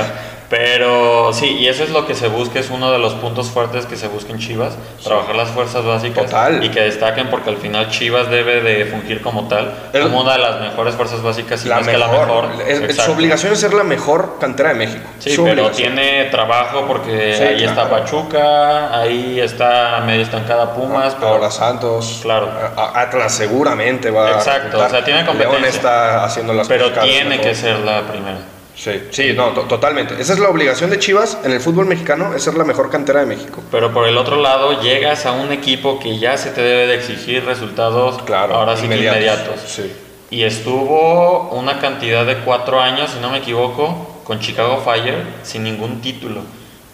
Pero 0.57 1.33
sí, 1.33 1.47
y 1.59 1.67
eso 1.67 1.83
es 1.83 1.91
lo 1.91 2.07
que 2.07 2.15
se 2.15 2.29
busca, 2.29 2.61
es 2.61 2.71
uno 2.71 2.93
de 2.93 3.01
los 3.01 3.15
puntos 3.15 3.51
fuertes 3.51 3.87
que 3.87 3.97
se 3.97 4.07
busca 4.07 4.33
en 4.33 4.39
Chivas, 4.39 4.75
trabajar 5.03 5.35
las 5.35 5.49
fuerzas 5.49 5.85
básicas 5.85 6.33
y 6.63 6.69
que 6.69 6.81
destaquen 6.81 7.29
porque 7.29 7.51
al 7.51 7.57
final 7.57 7.91
Chivas 7.91 8.31
debe 8.31 8.61
de 8.61 8.85
fungir 8.85 9.21
como 9.21 9.49
tal, 9.49 9.75
como 9.93 10.21
una 10.21 10.35
de 10.35 10.39
las 10.39 10.61
mejores 10.61 10.95
fuerzas 10.95 11.23
básicas 11.23 11.65
y 11.65 11.69
la 11.69 11.83
que 11.83 11.99
la 11.99 12.07
mejor. 12.07 12.51
su 12.93 13.11
obligación 13.11 13.53
es 13.53 13.59
ser 13.59 13.75
la 13.75 13.83
mejor 13.83 14.37
cantera 14.39 14.69
de 14.69 14.77
México. 14.77 15.03
Sí, 15.19 15.37
pero 15.43 15.73
tiene 15.73 16.27
trabajo 16.27 16.85
porque 16.87 17.35
ahí 17.35 17.65
está 17.65 17.91
Pachuca, 17.91 18.97
ahí 18.97 19.41
está 19.41 20.05
medio 20.07 20.23
estancada 20.23 20.73
Pumas. 20.73 21.17
Ahora 21.21 21.51
Santos. 21.51 22.21
Claro. 22.23 22.49
Atlas 22.77 23.35
seguramente 23.35 24.09
va 24.13 24.31
Exacto, 24.31 24.79
o 24.79 24.89
sea, 24.89 25.05
tiene 25.05 25.27
competencia. 25.27 25.59
León 25.59 25.69
está 25.69 26.25
haciendo 26.25 26.53
las 26.53 26.69
Pero 26.69 26.93
tiene 26.93 27.41
que 27.41 27.57
ser 27.57 27.81
la 27.81 28.03
primera. 28.03 28.55
Sí, 28.77 28.91
sí, 29.11 29.33
no, 29.35 29.51
totalmente. 29.51 30.21
Esa 30.21 30.33
es 30.33 30.41
la 30.41 30.49
obligación 30.49 30.91
de 30.91 30.99
Chivas 30.99 31.39
en 31.45 31.53
el 31.53 31.61
fútbol 31.61 31.87
mexicano, 31.87 32.35
es 32.35 32.43
ser 32.43 32.55
la 32.55 32.65
mejor 32.65 32.91
cantera 32.91 33.21
de 33.21 33.27
México. 33.27 33.63
Pero 33.71 33.93
por 33.93 34.09
el 34.09 34.17
otro 34.17 34.37
lado, 34.37 34.83
llegas 34.83 35.27
a 35.27 35.33
un 35.33 35.53
equipo 35.53 36.01
que 36.01 36.19
ya 36.19 36.37
se 36.37 36.51
te 36.51 36.61
debe 36.61 36.87
de 36.89 36.97
exigir 36.97 37.45
resultados 37.45 38.21
claro, 38.23 38.55
ahora 38.57 38.77
sí 38.77 38.87
inmediatos. 38.87 39.17
inmediatos. 39.17 39.61
Sí. 39.67 39.93
Y 40.31 40.43
estuvo 40.43 41.51
una 41.53 41.79
cantidad 41.79 42.27
de 42.27 42.39
cuatro 42.39 42.81
años, 42.81 43.11
si 43.11 43.21
no 43.21 43.31
me 43.31 43.39
equivoco, 43.39 44.21
con 44.25 44.41
Chicago 44.41 44.83
Fire 44.85 45.23
sin 45.45 45.63
ningún 45.63 46.01
título. 46.01 46.43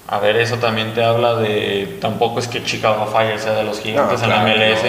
A 0.07 0.19
ver, 0.19 0.37
eso 0.37 0.57
también 0.57 0.93
te 0.93 1.03
habla 1.03 1.37
de. 1.37 1.99
Tampoco 2.01 2.41
es 2.41 2.49
que 2.49 2.63
Chicago 2.65 3.07
Fire 3.07 3.39
sea 3.39 3.53
de 3.53 3.65
los 3.65 3.81
gigantes 3.81 4.23
en 4.23 4.29
la 4.29 4.43
MLS. 4.43 4.81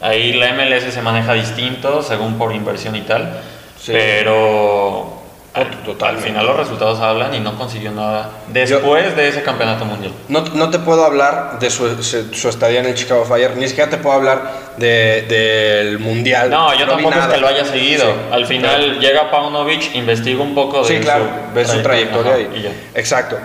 Ahí 0.00 0.32
la 0.32 0.52
MLS 0.54 0.92
se 0.92 1.02
maneja 1.02 1.34
distinto, 1.34 2.02
según 2.02 2.38
por 2.38 2.52
inversión 2.52 2.96
y 2.96 3.02
tal. 3.02 3.40
Pero 3.86 5.13
al, 5.54 6.18
final 6.18 6.46
los 6.46 6.56
resultados 6.56 6.98
hablan 6.98 7.32
y 7.32 7.38
no 7.38 7.56
consiguió 7.56 7.92
nada 7.92 8.28
después 8.48 9.14
de 9.14 9.28
ese 9.28 9.42
campeonato 9.44 9.84
mundial. 9.84 10.12
No, 10.28 10.40
no 10.40 10.70
te 10.70 10.80
puedo 10.80 11.04
hablar 11.04 11.60
de 11.60 11.70
su, 11.70 12.02
su, 12.02 12.48
estadía 12.48 12.80
en 12.80 12.86
el 12.86 12.94
Chicago 12.94 13.24
Fire, 13.24 13.56
ni 13.56 13.68
siquiera 13.68 13.88
te 13.88 13.98
puedo 13.98 14.16
hablar 14.16 14.50
del 14.76 15.28
de, 15.28 15.96
mundial. 16.00 16.50
No, 16.50 16.74
yo 16.74 16.88
tampoco 16.88 17.16
es 17.16 17.26
que 17.26 17.36
lo 17.36 17.46
haya 17.46 17.64
seguido. 17.64 18.04
al 18.32 18.46
final 18.46 18.98
llega 18.98 19.30
Paunovic, 19.30 19.94
investiga 19.94 20.42
un 20.42 20.56
poco 20.56 20.82
de 20.82 20.88
sí, 20.88 21.00
claro, 21.00 21.24
su, 21.24 21.54
ve 21.54 21.64
su 21.64 21.82
trayectoria. 21.82 22.40
y, 22.40 22.74
Exacto. 22.96 23.38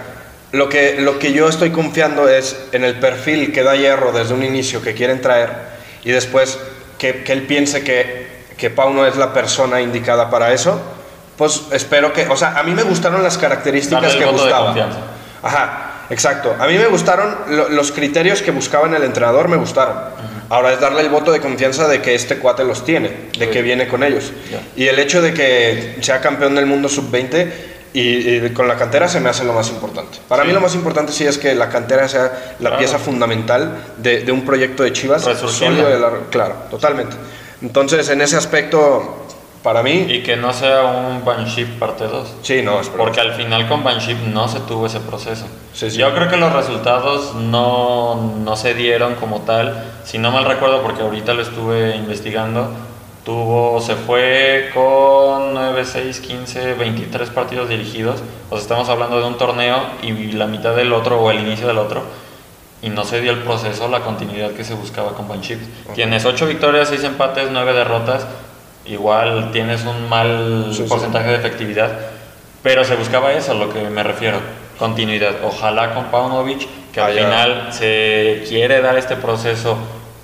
Lo 0.52 0.68
que, 0.68 1.00
lo 1.00 1.20
que 1.20 1.32
yo 1.32 1.48
estoy 1.48 1.70
confiando 1.70 2.28
es 2.28 2.70
en 2.72 2.84
el 2.84 2.96
perfil 2.96 3.54
que 3.54 3.62
da 3.62 3.76
Hierro 3.76 4.12
desde 4.12 4.34
un 4.34 4.44
inicio 4.44 4.82
que 4.82 4.96
quieren 4.96 5.22
traer 5.22 5.52
y 6.04 6.10
después 6.10 6.60
que, 6.98 7.24
que 7.24 7.34
él 7.34 7.44
piense 7.44 7.84
que, 7.84 8.46
que 8.58 8.72
Pauno 8.72 9.06
es 9.06 9.16
la 9.16 9.32
persona 9.32 9.80
indicada 9.80 10.32
para 10.32 10.52
eso 10.52 10.82
pues 11.40 11.62
espero 11.72 12.12
que, 12.12 12.28
o 12.28 12.36
sea, 12.36 12.60
a 12.60 12.64
mí 12.64 12.74
me 12.74 12.84
gustaron 12.84 13.24
las 13.24 13.38
características 13.38 14.14
que 14.14 14.26
buscaba. 14.26 14.76
Ajá, 15.42 15.92
exacto. 16.10 16.54
A 16.60 16.68
mí 16.68 16.78
me 16.78 16.88
gustaron 16.88 17.34
los 17.70 17.94
criterios 17.94 18.42
que 18.42 18.52
buscaba 18.52 18.88
en 18.88 18.96
el 18.96 19.04
entrenador, 19.04 19.48
me 19.48 19.56
gustaron. 19.56 19.96
Ahora 20.50 20.74
es 20.74 20.82
darle 20.82 21.00
el 21.00 21.08
voto 21.08 21.32
de 21.32 21.40
confianza 21.40 21.88
de 21.88 22.02
que 22.02 22.14
este 22.14 22.40
cuate 22.40 22.66
los 22.66 22.84
tiene, 22.84 23.30
de 23.40 23.50
que 23.50 23.62
viene 23.62 23.88
con 23.88 24.04
ellos. 24.04 24.34
Y 24.76 24.88
el 24.88 25.00
hecho 25.00 25.22
de 25.22 25.34
que 25.34 26.00
sea 26.02 26.20
campeón 26.20 26.56
del 26.56 26.66
mundo 26.66 26.90
sub-20 26.90 27.50
y, 27.94 28.50
con 28.50 28.68
la 28.68 28.76
cantera 28.76 29.08
se 29.08 29.22
me 29.22 29.30
hace 29.30 29.46
lo 29.46 29.54
más 29.54 29.70
importante. 29.70 30.18
Para 30.28 30.44
mí 30.44 30.52
lo 30.52 30.60
más 30.60 30.76
importante 30.76 31.14
sí 31.14 31.26
es 31.26 31.38
que 31.38 31.56
la 31.56 31.70
cantera 31.70 32.10
sea 32.10 32.56
la 32.60 32.78
pieza 32.78 33.00
fundamental 33.00 33.78
de, 33.96 34.30
un 34.30 34.44
proyecto 34.44 34.84
de 34.84 34.92
Chivas. 34.92 35.24
Sólido 35.24 35.88
claro, 36.32 36.56
totalmente. 36.70 37.16
Entonces, 37.62 38.10
en 38.10 38.20
ese 38.20 38.36
aspecto, 38.36 39.19
para 39.64 39.84
mí. 39.84 40.06
Y 40.10 40.24
que 40.24 40.36
no 40.36 40.54
sea 40.54 40.84
un 40.84 41.24
Banship 41.24 41.80
parte 41.80 42.06
2. 42.06 42.36
Sí, 42.42 42.62
no, 42.62 42.80
Porque 42.98 43.20
al 43.20 43.34
final 43.34 43.68
con 43.68 43.84
Banship 43.84 44.18
no 44.34 44.48
se 44.48 44.60
tuvo 44.62 44.86
ese 44.86 45.00
proceso. 45.00 45.46
Yo 45.74 46.14
creo 46.14 46.30
que 46.30 46.38
los 46.38 46.52
resultados 46.52 47.36
no, 47.36 48.34
no, 48.44 48.56
se 48.56 48.74
dieron 48.74 49.16
como 49.16 49.42
tal. 49.42 49.84
Si 50.04 50.18
no 50.18 50.32
mal 50.32 50.46
recuerdo, 50.46 50.82
porque 50.82 51.02
ahorita 51.02 51.34
lo 51.34 51.42
estuve 51.42 51.96
investigando, 51.96 52.70
tuvo, 53.24 53.80
se 53.80 53.96
fue 53.96 54.72
con 54.74 55.54
9, 55.54 55.86
6, 55.86 56.20
15, 56.20 56.74
23 56.74 57.30
partidos 57.30 57.70
dirigidos. 57.70 58.22
O 58.50 58.56
sea, 58.56 58.62
estamos 58.62 58.90
hablando 58.90 59.20
de 59.20 59.28
un 59.28 59.38
torneo 59.38 59.78
y 60.02 60.32
la 60.34 60.48
mitad 60.48 60.76
del 60.76 60.92
otro 60.92 61.22
o 61.22 61.32
el 61.32 61.40
inicio 61.40 61.68
del 61.68 61.78
otro. 61.78 62.04
Y 62.82 62.90
no 62.90 63.04
se 63.04 63.20
dio 63.20 63.32
el 63.32 63.40
proceso, 63.40 63.90
la 63.90 64.00
continuidad 64.02 64.52
que 64.52 64.64
se 64.64 64.74
buscaba 64.74 65.14
con 65.14 65.28
Banship. 65.28 65.60
Tienes 65.96 66.26
8 66.26 66.48
victorias, 66.48 66.88
6 66.90 67.04
empates, 67.04 67.50
9 67.52 67.74
derrotas 67.74 68.26
igual 68.86 69.52
tienes 69.52 69.84
un 69.86 70.10
mal 70.10 70.72
porcentaje 70.88 71.30
de 71.30 71.36
efectividad, 71.36 71.92
pero 72.64 72.84
se 72.84 72.96
buscaba 72.96 73.34
eso, 73.34 73.52
a 73.52 73.56
lo 73.56 73.72
que 73.72 73.82
me 73.90 74.04
refiero, 74.04 74.40
continuidad. 74.78 75.36
Ojalá 75.44 75.94
con 75.94 76.06
Paunovic, 76.06 76.68
que 76.92 77.02
al 77.02 77.14
final 77.14 77.68
se 77.72 78.44
quiere 78.48 78.82
dar 78.82 78.98
este 78.98 79.16
proceso 79.16 79.78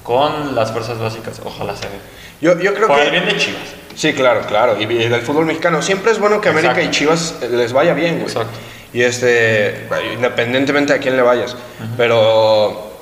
con 0.04 0.56
las 0.56 0.72
fuerzas 0.72 1.00
básicas, 1.00 1.42
ojalá 1.44 1.76
se 1.76 1.88
vea. 1.88 2.00
Yo, 2.42 2.60
yo 2.60 2.74
creo 2.74 2.88
Por 2.88 2.98
que... 2.98 3.06
el 3.06 3.12
bien 3.12 3.26
de 3.26 3.38
Chivas. 3.38 3.62
Sí, 3.96 4.14
claro, 4.14 4.42
claro. 4.46 4.80
Y 4.80 4.86
del 4.86 5.22
fútbol 5.22 5.46
mexicano. 5.46 5.82
Siempre 5.82 6.12
es 6.12 6.20
bueno 6.20 6.42
que 6.42 6.50
América 6.50 6.82
y 6.82 6.92
Chivas 6.92 7.36
les 7.50 7.72
vaya 7.72 7.94
bien, 7.94 8.16
güey. 8.16 8.26
Exacto. 8.28 8.58
Y 8.92 9.02
este, 9.02 9.88
independientemente 10.14 10.94
a 10.94 11.00
quién 11.00 11.16
le 11.16 11.22
vayas. 11.22 11.56
Pero 11.96 12.70
Ah, 12.70 12.95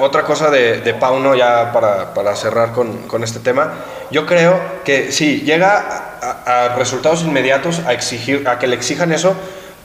otra 0.00 0.24
cosa 0.24 0.50
de, 0.50 0.80
de 0.80 0.94
Pauno, 0.94 1.34
ya 1.34 1.72
para, 1.72 2.14
para 2.14 2.34
cerrar 2.36 2.72
con, 2.72 3.08
con, 3.08 3.24
este 3.24 3.40
tema, 3.40 3.72
yo 4.10 4.26
creo 4.26 4.60
que 4.84 5.12
sí, 5.12 5.42
llega 5.42 6.18
a, 6.46 6.74
resultados 6.76 7.22
inmediatos, 7.22 7.80
a, 7.86 7.92
exigir, 7.92 8.46
a 8.48 8.58
que 8.58 8.66
le 8.66 8.76
exijan 8.76 9.12
eso 9.12 9.34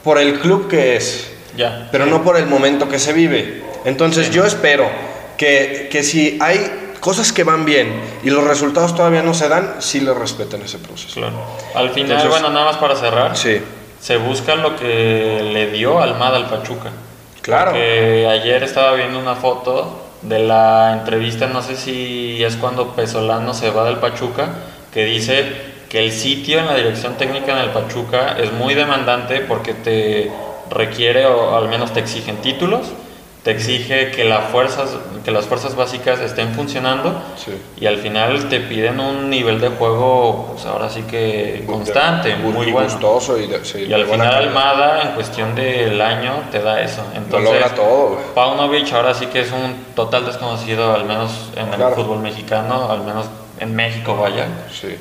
por 0.04 0.18
el 0.18 0.40
club 0.40 0.68
que 0.68 0.96
es, 0.96 1.32
ya, 1.56 1.88
pero 1.90 2.06
no 2.06 2.22
por 2.22 2.36
el 2.36 2.46
momento 2.46 2.88
que 2.88 2.98
se 2.98 3.12
vive. 3.12 3.62
Entonces 3.84 4.30
yo 4.30 4.44
espero 4.44 4.88
que, 5.36 5.88
que 5.90 6.02
si 6.02 6.38
hay 6.40 6.94
cosas 7.00 7.32
que 7.32 7.44
van 7.44 7.64
bien 7.64 8.00
y 8.22 8.30
los 8.30 8.44
resultados 8.44 8.94
todavía 8.94 9.22
no 9.22 9.34
se 9.34 9.48
dan, 9.48 9.76
sí 9.78 10.00
le 10.00 10.12
respeten 10.12 10.62
ese 10.62 10.78
proceso. 10.78 11.20
Claro. 11.20 11.36
Al 11.74 11.90
final, 11.90 12.28
bueno, 12.28 12.50
nada 12.50 12.66
más 12.66 12.76
para 12.76 12.96
cerrar, 12.96 13.36
sí. 13.36 13.60
se 14.00 14.16
busca 14.16 14.54
lo 14.56 14.76
que 14.76 15.40
le 15.52 15.70
dio 15.70 16.00
Almada 16.00 16.36
al 16.36 16.48
Pachuca. 16.48 16.90
Porque 17.48 18.26
ayer 18.28 18.62
estaba 18.62 18.94
viendo 18.94 19.18
una 19.18 19.34
foto 19.34 20.02
de 20.20 20.40
la 20.40 20.92
entrevista, 20.92 21.46
no 21.46 21.62
sé 21.62 21.76
si 21.76 22.44
es 22.44 22.56
cuando 22.56 22.94
Pesolano 22.94 23.54
se 23.54 23.70
va 23.70 23.84
del 23.84 23.96
Pachuca, 23.96 24.50
que 24.92 25.06
dice 25.06 25.46
que 25.88 26.04
el 26.04 26.12
sitio 26.12 26.58
en 26.58 26.66
la 26.66 26.74
dirección 26.74 27.14
técnica 27.14 27.52
en 27.52 27.58
el 27.64 27.70
Pachuca 27.70 28.36
es 28.38 28.52
muy 28.52 28.74
demandante 28.74 29.40
porque 29.40 29.72
te 29.72 30.30
requiere 30.68 31.24
o 31.24 31.56
al 31.56 31.68
menos 31.68 31.94
te 31.94 32.00
exigen 32.00 32.36
títulos 32.36 32.92
te 33.48 33.54
exige 33.54 34.10
que, 34.10 34.24
las 34.24 34.50
fuerzas, 34.50 34.90
que 35.24 35.30
las 35.30 35.46
fuerzas 35.46 35.74
básicas 35.74 36.20
estén 36.20 36.52
funcionando 36.52 37.18
y 37.80 37.86
al 37.86 37.96
final 37.96 38.46
te 38.50 38.60
piden 38.60 39.00
un 39.00 39.30
nivel 39.30 39.58
de 39.58 39.70
juego, 39.70 40.50
pues 40.52 40.66
ahora 40.66 40.90
sí 40.90 41.00
que 41.10 41.64
constante, 41.66 42.36
muy, 42.36 42.70
gustoso. 42.70 43.38
Y, 43.38 43.44
y 43.88 43.92
al 43.94 44.04
final 44.04 44.34
Almada, 44.34 45.00
en 45.00 45.14
cuestión 45.14 45.54
del 45.54 45.98
año, 45.98 46.42
te 46.52 46.60
da 46.60 46.82
eso. 46.82 47.02
Entonces, 47.16 47.50
logra 47.50 47.74
todo. 47.74 48.18
Paunovic 48.34 48.92
ahora 48.92 49.14
sí 49.14 49.24
que 49.28 49.40
es 49.40 49.50
un 49.50 49.94
total 49.94 50.26
desconocido, 50.26 50.92
al 50.92 51.06
menos 51.06 51.48
en 51.56 51.72
el 51.72 51.94
fútbol 51.94 52.18
mexicano, 52.18 52.90
al 52.90 53.02
menos 53.02 53.30
en 53.60 53.74
México, 53.74 54.14
vaya. 54.14 54.46
Sí. 54.70 54.94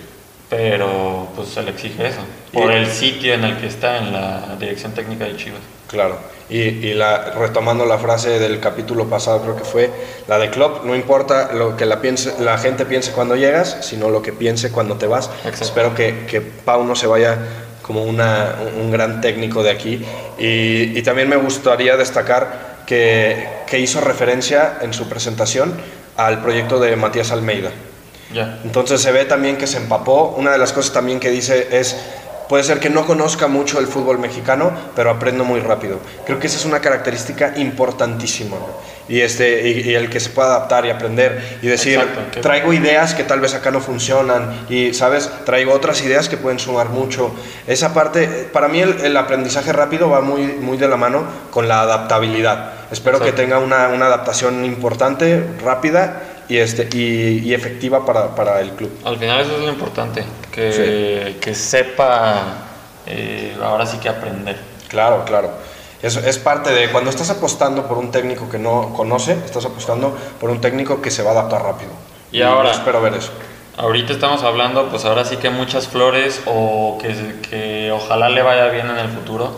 Pero 0.49 1.27
pues 1.35 1.49
se 1.49 1.63
le 1.63 1.71
exige 1.71 2.07
eso, 2.07 2.21
por 2.53 2.71
el 2.71 2.87
sitio 2.87 3.33
en 3.33 3.43
el 3.43 3.57
que 3.57 3.67
está 3.67 3.97
en 3.97 4.13
la 4.13 4.55
dirección 4.57 4.93
técnica 4.93 5.25
de 5.25 5.35
Chivas. 5.35 5.59
Claro. 5.87 6.17
Y, 6.49 6.93
la, 6.93 7.31
retomando 7.31 7.85
la 7.85 7.97
frase 7.97 8.39
del 8.39 8.61
capítulo 8.61 9.09
pasado, 9.09 9.41
creo 9.41 9.57
que 9.57 9.65
fue 9.65 9.91
la 10.29 10.37
de 10.39 10.49
Klopp, 10.49 10.85
no 10.85 10.95
importa 10.95 11.51
lo 11.51 11.75
que 11.75 11.85
la, 11.85 11.99
piense, 11.99 12.35
la 12.39 12.57
gente 12.57 12.85
piense 12.85 13.11
cuando 13.11 13.35
llegas, 13.35 13.79
sino 13.81 14.09
lo 14.09 14.21
que 14.21 14.31
piense 14.31 14.71
cuando 14.71 14.95
te 14.95 15.07
vas. 15.07 15.29
Espero 15.59 15.93
que, 15.93 16.25
que 16.25 16.39
Pau 16.39 16.85
no 16.85 16.95
se 16.95 17.05
vaya 17.05 17.37
como 17.81 18.03
una, 18.03 18.55
un 18.79 18.91
gran 18.91 19.19
técnico 19.19 19.61
de 19.61 19.71
aquí. 19.71 20.05
Y, 20.37 21.01
también 21.01 21.27
me 21.27 21.35
gustaría 21.35 21.97
destacar 21.97 22.83
que, 22.85 23.47
que, 23.67 23.79
hizo 23.79 23.99
referencia 23.99 24.77
en 24.81 24.93
su 24.93 25.09
presentación 25.09 25.73
al 26.15 26.41
proyecto 26.41 26.79
de 26.79 26.95
Matías 26.95 27.31
Almeida. 27.31 27.71
Entonces 28.63 29.01
se 29.01 29.11
ve 29.11 29.25
también 29.25 29.57
que 29.57 29.67
se 29.67 29.77
empapó. 29.77 30.35
Una 30.37 30.51
de 30.51 30.57
las 30.57 30.73
cosas 30.73 30.93
también 30.93 31.19
que 31.19 31.29
dice 31.29 31.69
es 31.71 31.95
Puede 32.49 32.63
ser 32.63 32.79
que 32.79 32.89
no 32.89 33.05
conozca 33.05 33.47
mucho 33.47 33.79
el 33.79 33.87
fútbol 33.87 34.19
mexicano, 34.19 34.71
pero 34.95 35.09
aprendo 35.09 35.43
muy 35.43 35.59
rápido. 35.59 35.99
Creo 36.25 36.39
que 36.39 36.47
esa 36.47 36.57
es 36.57 36.65
una 36.65 36.79
característica 36.79 37.53
importantísima. 37.57 38.57
Y, 39.09 39.21
este, 39.21 39.69
y, 39.69 39.95
el 39.95 40.09
que 40.09 40.19
se 40.19 40.29
pueda 40.29 40.49
adaptar 40.49 40.85
y 40.85 40.89
aprender 40.89 41.59
y 41.61 41.67
decir, 41.67 41.99
traigo 42.41 42.73
ideas 42.73 43.13
que 43.13 43.23
tal 43.23 43.39
vez 43.39 43.53
acá 43.53 43.71
no 43.71 43.79
funcionan 43.79 44.65
y, 44.69 44.93
¿sabes? 44.93 45.29
Traigo 45.45 45.71
otras 45.73 46.01
ideas 46.01 46.27
que 46.27 46.35
pueden 46.35 46.59
sumar 46.59 46.89
mucho. 46.89 47.33
Esa 47.67 47.93
parte, 47.93 48.49
para 48.51 48.67
mí 48.67 48.81
el, 48.81 49.15
aprendizaje 49.15 49.71
rápido 49.71 50.09
va 50.09 50.19
muy, 50.19 50.41
muy 50.41 50.77
de 50.77 50.89
la 50.89 50.97
mano 50.97 51.23
con 51.51 51.69
la 51.69 51.81
adaptabilidad. 51.81 52.73
Espero 52.91 53.21
que 53.21 53.31
tenga 53.31 53.59
una, 53.59 53.87
una 53.89 54.07
adaptación 54.07 54.65
importante, 54.65 55.41
rápida 55.63 56.21
y, 56.49 56.57
este, 56.57 56.87
y, 56.95 57.53
efectiva 57.53 58.05
para, 58.05 58.35
para, 58.35 58.61
el 58.61 58.71
club. 58.71 58.91
Al 59.03 59.17
final 59.17 59.41
eso 59.41 59.57
es 59.57 59.63
lo 59.63 59.69
importante, 59.69 60.23
que, 60.51 61.37
que 61.41 61.53
sepa 61.53 62.67
eh, 63.05 63.55
ahora 63.61 63.85
sí 63.85 63.97
que 63.97 64.09
aprender. 64.09 64.57
Claro, 64.87 65.23
claro. 65.25 65.51
Eso 66.01 66.19
es 66.19 66.37
parte 66.37 66.71
de 66.71 66.91
cuando 66.91 67.09
estás 67.09 67.29
apostando 67.31 67.87
por 67.87 67.97
un 67.97 68.11
técnico 68.11 68.49
que 68.49 68.59
no 68.59 68.93
conoce, 68.93 69.33
estás 69.33 69.65
apostando 69.65 70.15
por 70.39 70.49
un 70.49 70.61
técnico 70.61 71.01
que 71.01 71.09
se 71.09 71.23
va 71.23 71.31
a 71.31 71.33
adaptar 71.33 71.63
rápido. 71.63 71.91
Y, 72.31 72.41
ahora 72.41 72.71
espero 72.71 73.01
ver 73.01 73.15
eso. 73.15 73.31
Ahorita 73.77 74.13
estamos 74.13 74.43
hablando, 74.43 74.89
pues 74.89 75.05
ahora 75.05 75.25
sí 75.25 75.37
que 75.37 75.49
muchas 75.49 75.87
flores 75.87 76.41
o 76.45 76.97
que, 77.01 77.13
que 77.49 77.91
ojalá 77.91 78.29
le 78.29 78.41
vaya 78.41 78.67
bien 78.69 78.89
en 78.89 78.97
el 78.97 79.09
futuro, 79.09 79.51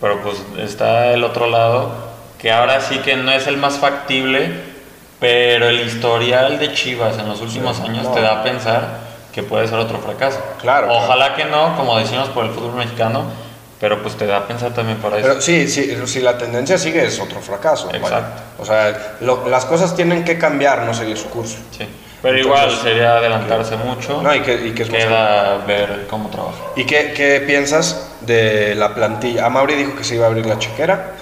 pero 0.00 0.20
pues 0.22 0.42
está 0.58 1.12
el 1.12 1.22
otro 1.24 1.48
lado, 1.48 1.92
que 2.38 2.52
ahora 2.52 2.80
sí 2.80 2.98
que 2.98 3.16
no 3.16 3.32
es 3.32 3.46
el 3.46 3.56
más 3.56 3.78
factible, 3.78 4.73
pero 5.24 5.70
el 5.70 5.80
historial 5.80 6.58
de 6.58 6.74
Chivas 6.74 7.18
en 7.18 7.26
los 7.26 7.40
últimos 7.40 7.80
años 7.80 8.12
te 8.12 8.20
da 8.20 8.40
a 8.40 8.42
pensar 8.42 8.82
que 9.32 9.42
puede 9.42 9.66
ser 9.66 9.78
otro 9.78 9.98
fracaso. 9.98 10.38
Claro. 10.60 10.88
Ojalá 10.92 11.34
que 11.34 11.46
no, 11.46 11.74
como 11.78 11.98
decimos 11.98 12.28
por 12.28 12.44
el 12.44 12.50
fútbol 12.50 12.74
mexicano, 12.74 13.24
pero 13.80 14.02
pues 14.02 14.16
te 14.16 14.26
da 14.26 14.36
a 14.36 14.46
pensar 14.46 14.74
también 14.74 14.98
para 14.98 15.16
eso. 15.16 15.26
Pero 15.26 15.40
sí, 15.40 15.66
sí, 15.66 15.96
si 16.06 16.20
la 16.20 16.36
tendencia 16.36 16.76
sigue 16.76 17.06
es 17.06 17.18
otro 17.18 17.40
fracaso. 17.40 17.88
Exacto. 17.94 18.42
O 18.58 18.66
sea, 18.66 19.16
las 19.48 19.64
cosas 19.64 19.96
tienen 19.96 20.24
que 20.24 20.36
cambiar, 20.36 20.82
no 20.82 20.92
seguir 20.92 21.16
su 21.16 21.30
curso. 21.30 21.56
Sí. 21.70 21.88
Pero 22.20 22.38
igual 22.38 22.70
sería 22.70 23.16
adelantarse 23.16 23.76
mucho. 23.76 24.22
No, 24.22 24.34
y 24.34 24.40
que, 24.40 24.54
y 24.66 24.72
que 24.72 24.82
es 24.82 24.90
Queda 24.90 25.56
ver 25.66 26.06
cómo 26.10 26.28
trabaja. 26.28 26.58
¿Y 26.76 26.84
qué, 26.84 27.14
qué, 27.16 27.42
piensas 27.46 28.10
de 28.20 28.74
la 28.74 28.94
plantilla? 28.94 29.46
A 29.46 29.48
Mauri 29.48 29.74
dijo 29.74 29.96
que 29.96 30.04
se 30.04 30.16
iba 30.16 30.26
a 30.26 30.28
abrir 30.28 30.44
la 30.44 30.58
chequera. 30.58 31.12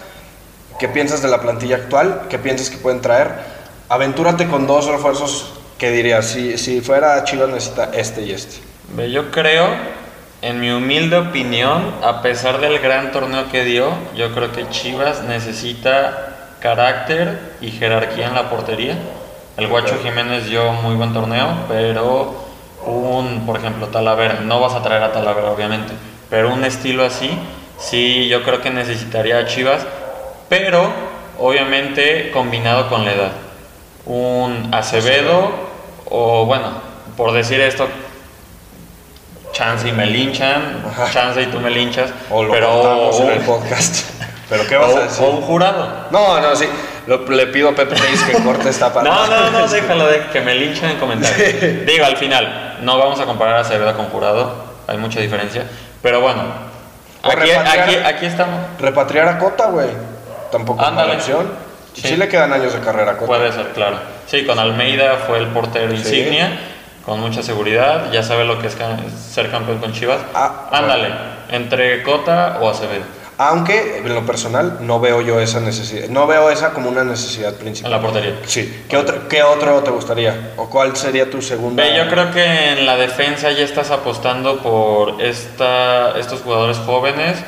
¿Qué 0.79 0.89
piensas 0.89 1.23
de 1.23 1.29
la 1.29 1.41
plantilla 1.41 1.77
actual? 1.77 2.23
¿Qué 2.29 2.39
piensas 2.39 2.69
que 2.69 2.79
pueden 2.79 3.01
traer? 3.01 3.52
Aventúrate 3.93 4.49
con 4.49 4.67
dos 4.67 4.87
refuerzos 4.87 5.53
que 5.77 5.91
dirías, 5.91 6.27
si, 6.27 6.57
si 6.57 6.81
fuera 6.81 7.23
Chivas 7.25 7.51
necesita 7.51 7.91
este 7.93 8.23
y 8.23 8.33
este. 8.33 8.63
Yo 9.11 9.31
creo, 9.31 9.69
en 10.41 10.61
mi 10.61 10.71
humilde 10.71 11.19
opinión, 11.19 11.95
a 12.03 12.23
pesar 12.23 12.59
del 12.59 12.79
gran 12.79 13.13
torneo 13.13 13.51
que 13.51 13.65
dio, 13.65 13.91
yo 14.17 14.33
creo 14.33 14.51
que 14.51 14.67
Chivas 14.71 15.23
necesita 15.25 16.57
carácter 16.61 17.39
y 17.61 17.71
jerarquía 17.71 18.29
en 18.29 18.35
la 18.35 18.49
portería 18.49 18.97
el 19.59 19.67
Guacho 19.67 19.99
Jiménez 20.03 20.47
dio 20.47 20.73
muy 20.73 20.95
buen 20.95 21.13
torneo, 21.13 21.47
pero 21.69 22.35
un, 22.87 23.45
por 23.45 23.59
ejemplo, 23.59 23.89
Talavera, 23.89 24.41
no 24.41 24.61
vas 24.61 24.73
a 24.73 24.83
traer 24.83 25.03
a 25.03 25.13
Talavera 25.13 25.51
obviamente, 25.51 25.93
pero 26.31 26.55
un 26.55 26.65
estilo 26.65 27.05
así, 27.05 27.31
sí, 27.79 28.29
yo 28.29 28.45
creo 28.45 28.63
que 28.63 28.71
necesitaría 28.71 29.37
a 29.37 29.45
Chivas, 29.45 29.87
pero 30.49 30.91
obviamente 31.39 32.31
combinado 32.31 32.89
con 32.89 33.05
la 33.05 33.13
edad. 33.13 33.33
Un 34.07 34.75
Acevedo, 34.75 35.51
o 36.07 36.45
bueno, 36.47 36.73
por 37.17 37.33
decir 37.33 37.61
esto, 37.61 37.87
chance 39.53 39.89
y 39.89 39.93
me 39.93 40.07
linchan, 40.07 40.83
chance 41.13 41.43
y 41.43 41.47
tú 41.47 41.61
me 41.61 41.71
linchas, 41.71 42.11
o 42.31 42.43
lo 42.43 42.53
pero 42.53 43.11
en 43.21 43.31
el 43.31 43.41
podcast. 43.41 44.11
¿Pero 44.49 44.67
qué 44.67 44.77
vas 44.77 44.95
a 44.95 45.01
decir? 45.05 45.25
O 45.25 45.31
un 45.31 45.43
jurado. 45.43 46.07
No, 46.11 46.41
no, 46.41 46.55
sí 46.55 46.67
le 47.07 47.47
pido 47.49 47.71
a 47.71 47.75
Pepe 47.75 47.97
que 47.97 48.43
corte 48.43 48.69
esta 48.69 48.93
parte. 48.93 49.11
No, 49.13 49.27
no, 49.27 49.51
no, 49.51 49.69
déjalo 49.69 50.07
de 50.07 50.27
que 50.29 50.41
me 50.41 50.55
linchen 50.55 50.91
en 50.91 50.99
comentarios. 50.99 51.87
Digo, 51.87 52.05
al 52.05 52.17
final, 52.17 52.79
no 52.83 52.99
vamos 52.99 53.21
a 53.21 53.25
comparar 53.25 53.57
a 53.57 53.61
Acevedo 53.61 53.97
con 53.97 54.07
Jurado, 54.07 54.55
hay 54.87 54.99
mucha 54.99 55.21
diferencia. 55.21 55.65
Pero 56.01 56.21
bueno, 56.21 56.43
aquí, 57.23 57.51
aquí, 58.05 58.27
estamos. 58.27 58.61
Repatriar 58.79 59.29
a 59.29 59.39
Cota, 59.39 59.67
güey. 59.67 59.89
Tampoco 60.51 60.83
es 60.83 60.91
una 60.91 61.05
opción. 61.05 61.72
Sí. 61.95 62.17
le 62.17 62.29
quedan 62.29 62.53
años 62.53 62.73
de 62.73 62.81
carrera. 62.81 63.19
Puede 63.19 63.53
ser, 63.53 63.69
claro. 63.69 63.99
Sí, 64.27 64.45
con 64.45 64.59
Almeida 64.59 65.17
fue 65.27 65.39
el 65.39 65.49
portero 65.49 65.93
insignia, 65.93 66.59
con 67.05 67.21
mucha 67.21 67.43
seguridad. 67.43 68.11
Ya 68.13 68.23
sabe 68.23 68.45
lo 68.45 68.59
que 68.59 68.69
es 68.69 68.77
ser 69.33 69.51
campeón 69.51 69.79
con 69.79 69.93
Chivas. 69.93 70.21
Ah, 70.35 70.69
Ándale, 70.73 71.09
entre 71.51 72.03
Cota 72.03 72.59
o 72.61 72.71
Acevedo. 72.71 73.05
Aunque 73.39 73.99
en 73.99 74.15
lo 74.15 74.25
personal 74.25 74.79
no 74.83 75.01
veo 75.01 75.21
yo 75.23 75.41
esa 75.41 75.59
necesidad, 75.59 76.09
no 76.09 76.27
veo 76.27 76.51
esa 76.51 76.73
como 76.73 76.89
una 76.89 77.03
necesidad 77.03 77.55
principal. 77.55 77.91
En 77.93 77.99
la 77.99 78.03
portería. 78.03 78.37
Sí. 78.47 78.85
¿Qué, 78.89 78.97
otro, 78.97 79.27
¿Qué 79.27 79.43
otro 79.43 79.83
te 79.83 79.91
gustaría? 79.91 80.53
¿O 80.57 80.69
cuál 80.69 80.97
sería 80.97 81.29
tu 81.29 81.43
segunda? 81.43 81.85
yo 81.97 82.09
creo 82.09 82.31
que 82.31 82.73
en 82.73 82.87
la 82.87 82.97
defensa 82.97 83.51
ya 83.51 83.65
estás 83.65 83.91
apostando 83.91 84.59
por 84.59 85.21
esta, 85.21 86.17
estos 86.19 86.43
jugadores 86.43 86.77
jóvenes 86.79 87.39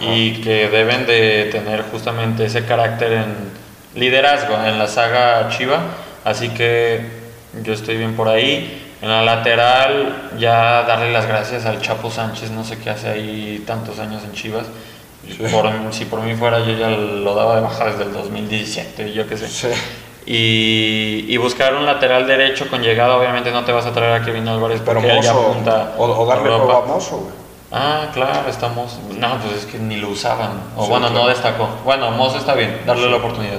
y 0.00 0.40
que 0.40 0.68
deben 0.68 1.06
de 1.06 1.50
tener 1.52 1.82
justamente 1.92 2.46
ese 2.46 2.64
carácter 2.64 3.12
en 3.12 3.63
liderazgo 3.94 4.54
en 4.64 4.78
la 4.78 4.88
saga 4.88 5.48
Chiva. 5.50 5.80
Así 6.24 6.50
que 6.50 7.00
yo 7.62 7.72
estoy 7.72 7.96
bien 7.96 8.14
por 8.14 8.28
ahí. 8.28 8.80
En 9.02 9.08
la 9.08 9.22
lateral 9.22 10.30
ya 10.38 10.82
darle 10.84 11.12
las 11.12 11.26
gracias 11.26 11.66
al 11.66 11.80
Chapo 11.80 12.10
Sánchez, 12.10 12.50
no 12.50 12.64
sé 12.64 12.78
qué 12.78 12.90
hace 12.90 13.08
ahí 13.08 13.62
tantos 13.66 13.98
años 13.98 14.22
en 14.24 14.32
Chivas 14.32 14.66
si 15.90 16.04
por 16.04 16.20
mí 16.20 16.34
fuera, 16.34 16.60
yo 16.60 16.76
ya 16.76 16.88
lo 16.88 17.34
daba 17.34 17.56
de 17.56 17.62
baja 17.62 17.86
desde 17.86 18.04
el 18.04 18.12
2017, 18.12 19.12
yo 19.12 19.26
qué 19.26 19.36
sé. 19.36 19.74
Y, 20.26 21.26
y, 21.28 21.36
buscar 21.36 21.74
un 21.74 21.84
lateral 21.84 22.26
derecho 22.26 22.68
con 22.68 22.80
llegada, 22.80 23.14
obviamente 23.16 23.50
no 23.50 23.64
te 23.64 23.72
vas 23.72 23.84
a 23.84 23.92
traer 23.92 24.22
a 24.22 24.24
Kevin 24.24 24.48
Álvarez 24.48 24.80
pero 24.82 25.02
porque 25.02 25.16
Mozo, 25.16 25.30
apunta 25.30 25.92
o, 25.98 26.04
o 26.04 26.26
darle 26.26 26.54
a 26.54 26.58
Mozo, 26.86 27.28
Ah, 27.70 28.08
claro, 28.14 28.48
estamos. 28.48 28.98
No, 29.18 29.36
pues 29.38 29.64
es 29.64 29.66
que 29.66 29.78
ni 29.78 29.96
lo 29.96 30.08
usaban. 30.08 30.52
O 30.76 30.86
bueno, 30.86 31.10
no 31.10 31.26
destacó. 31.26 31.68
Bueno, 31.84 32.10
Mozo 32.12 32.38
está 32.38 32.54
bien, 32.54 32.80
darle 32.86 33.10
la 33.10 33.16
oportunidad. 33.16 33.58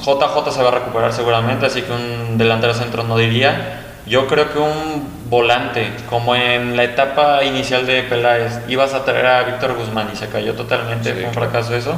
JJ 0.00 0.52
se 0.52 0.62
va 0.62 0.68
a 0.68 0.72
recuperar 0.72 1.12
seguramente, 1.12 1.66
así 1.66 1.82
que 1.82 1.92
un 1.92 2.38
delantero 2.38 2.74
centro 2.74 3.02
no 3.02 3.16
diría. 3.16 3.84
Yo 4.06 4.26
creo 4.26 4.52
que 4.52 4.58
un 4.58 5.28
volante, 5.28 5.90
como 6.08 6.34
en 6.34 6.76
la 6.76 6.84
etapa 6.84 7.44
inicial 7.44 7.86
de 7.86 8.02
Peláez, 8.02 8.60
ibas 8.68 8.94
a 8.94 9.04
traer 9.04 9.26
a 9.26 9.42
Víctor 9.42 9.74
Guzmán 9.74 10.08
y 10.12 10.16
se 10.16 10.28
cayó 10.28 10.54
totalmente, 10.54 11.12
fue 11.12 11.24
un 11.24 11.34
fracaso 11.34 11.74
eso. 11.74 11.94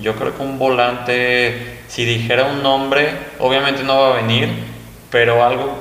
Yo 0.00 0.16
creo 0.16 0.36
que 0.36 0.42
un 0.42 0.58
volante, 0.58 1.80
si 1.88 2.04
dijera 2.04 2.44
un 2.44 2.62
nombre, 2.62 3.08
obviamente 3.38 3.82
no 3.82 4.00
va 4.00 4.08
a 4.10 4.16
venir, 4.16 4.64
pero 5.10 5.44
algo 5.44 5.78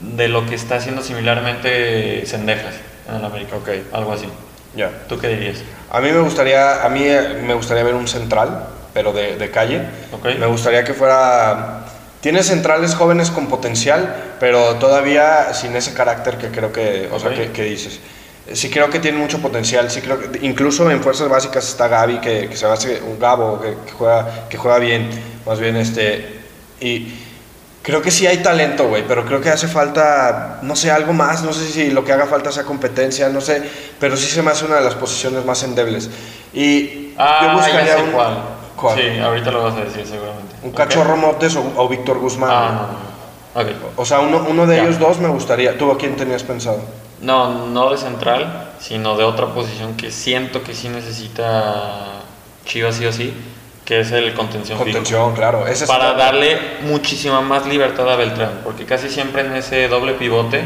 de 0.00 0.28
lo 0.28 0.46
que 0.46 0.54
está 0.54 0.76
haciendo 0.76 1.02
similarmente 1.02 2.24
Sendejas 2.26 2.74
en 3.08 3.16
el 3.16 3.24
América. 3.24 3.56
Ok. 3.56 3.68
Algo 3.92 4.12
así. 4.12 4.28
Ya. 4.74 4.90
¿Tú 5.08 5.18
qué 5.18 5.28
dirías? 5.28 5.62
A 5.90 6.00
mí 6.00 6.10
me 6.10 6.20
gustaría, 6.20 6.84
a 6.84 6.88
mí 6.88 7.00
me 7.46 7.54
gustaría 7.54 7.82
ver 7.82 7.94
un 7.94 8.08
central, 8.08 8.64
pero 8.98 9.12
de, 9.12 9.36
de 9.36 9.48
calle. 9.48 9.80
Okay. 10.18 10.38
Me 10.38 10.46
gustaría 10.46 10.82
que 10.82 10.92
fuera 10.92 11.84
tiene 12.20 12.42
centrales 12.42 12.96
jóvenes 12.96 13.30
con 13.30 13.46
potencial, 13.46 14.34
pero 14.40 14.74
todavía 14.74 15.54
sin 15.54 15.76
ese 15.76 15.94
carácter 15.94 16.36
que 16.36 16.48
creo 16.48 16.72
que, 16.72 17.08
o 17.12 17.20
sea, 17.20 17.30
que, 17.30 17.62
dices. 17.62 18.00
Sí 18.52 18.70
creo 18.70 18.90
que 18.90 18.98
tiene 18.98 19.18
mucho 19.18 19.40
potencial, 19.40 19.88
sí 19.88 20.00
creo 20.00 20.18
que 20.18 20.44
incluso 20.44 20.90
en 20.90 21.00
fuerzas 21.00 21.28
básicas 21.28 21.68
está 21.68 21.86
Gaby 21.86 22.18
que, 22.18 22.48
que 22.48 22.56
se 22.56 22.66
hace 22.66 23.00
un 23.00 23.20
Gabo 23.20 23.60
que, 23.60 23.76
juega 23.92 24.48
que 24.48 24.58
juega 24.58 24.78
bien, 24.78 25.08
más 25.46 25.60
bien 25.60 25.76
este 25.76 26.40
y 26.80 27.12
creo 27.82 28.02
que 28.02 28.10
sí 28.10 28.26
hay 28.26 28.38
talento, 28.38 28.88
güey, 28.88 29.04
pero 29.06 29.24
creo 29.24 29.40
que 29.40 29.50
hace 29.50 29.68
falta 29.68 30.58
no 30.62 30.74
sé, 30.74 30.90
algo 30.90 31.12
más, 31.12 31.44
no 31.44 31.52
sé 31.52 31.68
si 31.68 31.90
lo 31.92 32.04
que 32.04 32.12
haga 32.12 32.26
falta 32.26 32.50
sea 32.50 32.64
competencia, 32.64 33.28
no 33.28 33.40
sé, 33.40 33.62
pero 34.00 34.16
sí 34.16 34.26
se 34.26 34.42
me 34.42 34.50
hace 34.50 34.64
una 34.64 34.76
de 34.76 34.84
las 34.84 34.94
posiciones 34.96 35.44
más 35.44 35.62
endebles. 35.62 36.10
Y 36.52 37.12
ah, 37.16 37.40
yo 37.42 37.52
buscaría 37.52 37.98
un, 37.98 38.57
Sí, 38.94 39.18
ahorita 39.18 39.50
lo 39.50 39.64
vas 39.64 39.74
a 39.74 39.80
decir 39.80 40.06
seguramente. 40.06 40.56
¿Un 40.62 40.72
Cachorro 40.72 41.16
Montes 41.16 41.56
o, 41.56 41.88
Víctor 41.88 42.18
Guzmán? 42.18 42.50
Ah, 42.52 42.86
no, 43.54 43.62
no. 43.62 43.68
O 43.96 44.04
sea, 44.04 44.20
uno, 44.20 44.44
uno 44.48 44.66
de 44.66 44.80
ellos 44.80 44.98
dos 44.98 45.18
me 45.18 45.28
gustaría. 45.28 45.76
¿Tú 45.76 45.90
a 45.90 45.98
quién 45.98 46.16
tenías 46.16 46.42
pensado? 46.44 46.80
No, 47.20 47.66
no 47.66 47.90
de 47.90 47.96
central, 47.96 48.70
sino 48.78 49.16
de 49.16 49.24
otra 49.24 49.46
posición 49.46 49.96
que 49.96 50.10
siento 50.10 50.62
que 50.62 50.74
sí 50.74 50.88
necesita 50.88 52.18
Chivas 52.64 52.96
sí 52.96 53.06
o 53.06 53.12
sí, 53.12 53.34
que 53.84 54.00
es 54.00 54.12
el 54.12 54.32
contención. 54.34 54.78
Contención, 54.78 55.34
claro. 55.34 55.66
Ese 55.66 55.86
Para 55.86 56.12
darle 56.12 56.58
muchísima 56.82 57.40
más 57.40 57.66
libertad 57.66 58.12
a 58.12 58.16
Beltrán, 58.16 58.60
porque 58.62 58.84
casi 58.84 59.08
siempre 59.08 59.42
en 59.42 59.56
ese 59.56 59.88
doble 59.88 60.12
pivote 60.12 60.62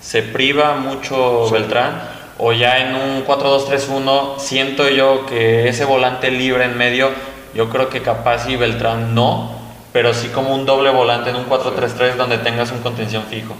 se 0.00 0.22
priva 0.22 0.76
mucho 0.76 1.50
Beltrán 1.50 2.00
o 2.38 2.52
ya 2.52 2.78
en 2.78 2.94
un 2.94 3.26
4-2-3-1 3.26 4.38
siento 4.38 4.88
yo 4.88 5.24
que 5.26 5.68
ese 5.68 5.84
volante 5.84 6.30
libre 6.30 6.64
en 6.64 6.76
medio 6.76 7.10
yo 7.56 7.70
creo 7.70 7.88
que 7.88 8.02
capaz 8.02 8.48
y 8.48 8.56
Beltrán 8.56 9.14
no, 9.14 9.50
pero 9.92 10.12
sí 10.12 10.28
como 10.28 10.54
un 10.54 10.66
doble 10.66 10.90
volante 10.90 11.30
en 11.30 11.36
un 11.36 11.48
4-3-3 11.48 12.16
donde 12.16 12.38
tengas 12.38 12.70
un 12.70 12.80
contención 12.80 13.24
fijo. 13.30 13.56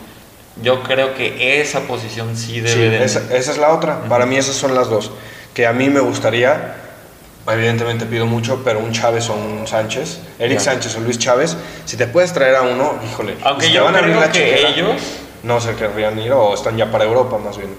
Yo 0.62 0.82
creo 0.82 1.14
que 1.14 1.60
esa 1.60 1.80
posición 1.80 2.36
sí 2.36 2.60
debe 2.60 2.90
de... 2.90 3.04
Esa, 3.04 3.20
esa, 3.34 3.52
es 3.52 3.58
la 3.58 3.72
otra. 3.72 4.02
Para 4.02 4.26
mí 4.26 4.36
esas 4.36 4.54
son 4.54 4.74
las 4.74 4.88
dos. 4.88 5.10
Que 5.54 5.66
a 5.66 5.72
mí 5.72 5.88
me 5.88 6.00
gustaría, 6.00 6.76
evidentemente 7.48 8.06
pido 8.06 8.26
mucho, 8.26 8.62
pero 8.64 8.78
un 8.80 8.92
Chávez 8.92 9.28
o 9.30 9.34
un 9.34 9.66
Sánchez, 9.66 10.20
Eric 10.38 10.60
Sánchez 10.60 10.96
o 10.96 11.00
Luis 11.00 11.18
Chávez, 11.18 11.56
si 11.86 11.96
te 11.96 12.06
puedes 12.06 12.32
traer 12.32 12.56
a 12.56 12.62
uno, 12.62 12.98
híjole. 13.10 13.36
Aunque 13.42 13.70
yo 13.70 13.84
van 13.84 13.96
a 13.96 14.00
creo 14.00 14.32
que 14.32 14.68
ellos... 14.68 15.02
No 15.42 15.60
se 15.60 15.74
querrían 15.74 16.18
ir 16.18 16.32
o 16.32 16.54
están 16.54 16.76
ya 16.76 16.90
para 16.90 17.04
Europa 17.04 17.38
más 17.38 17.56
bien. 17.56 17.70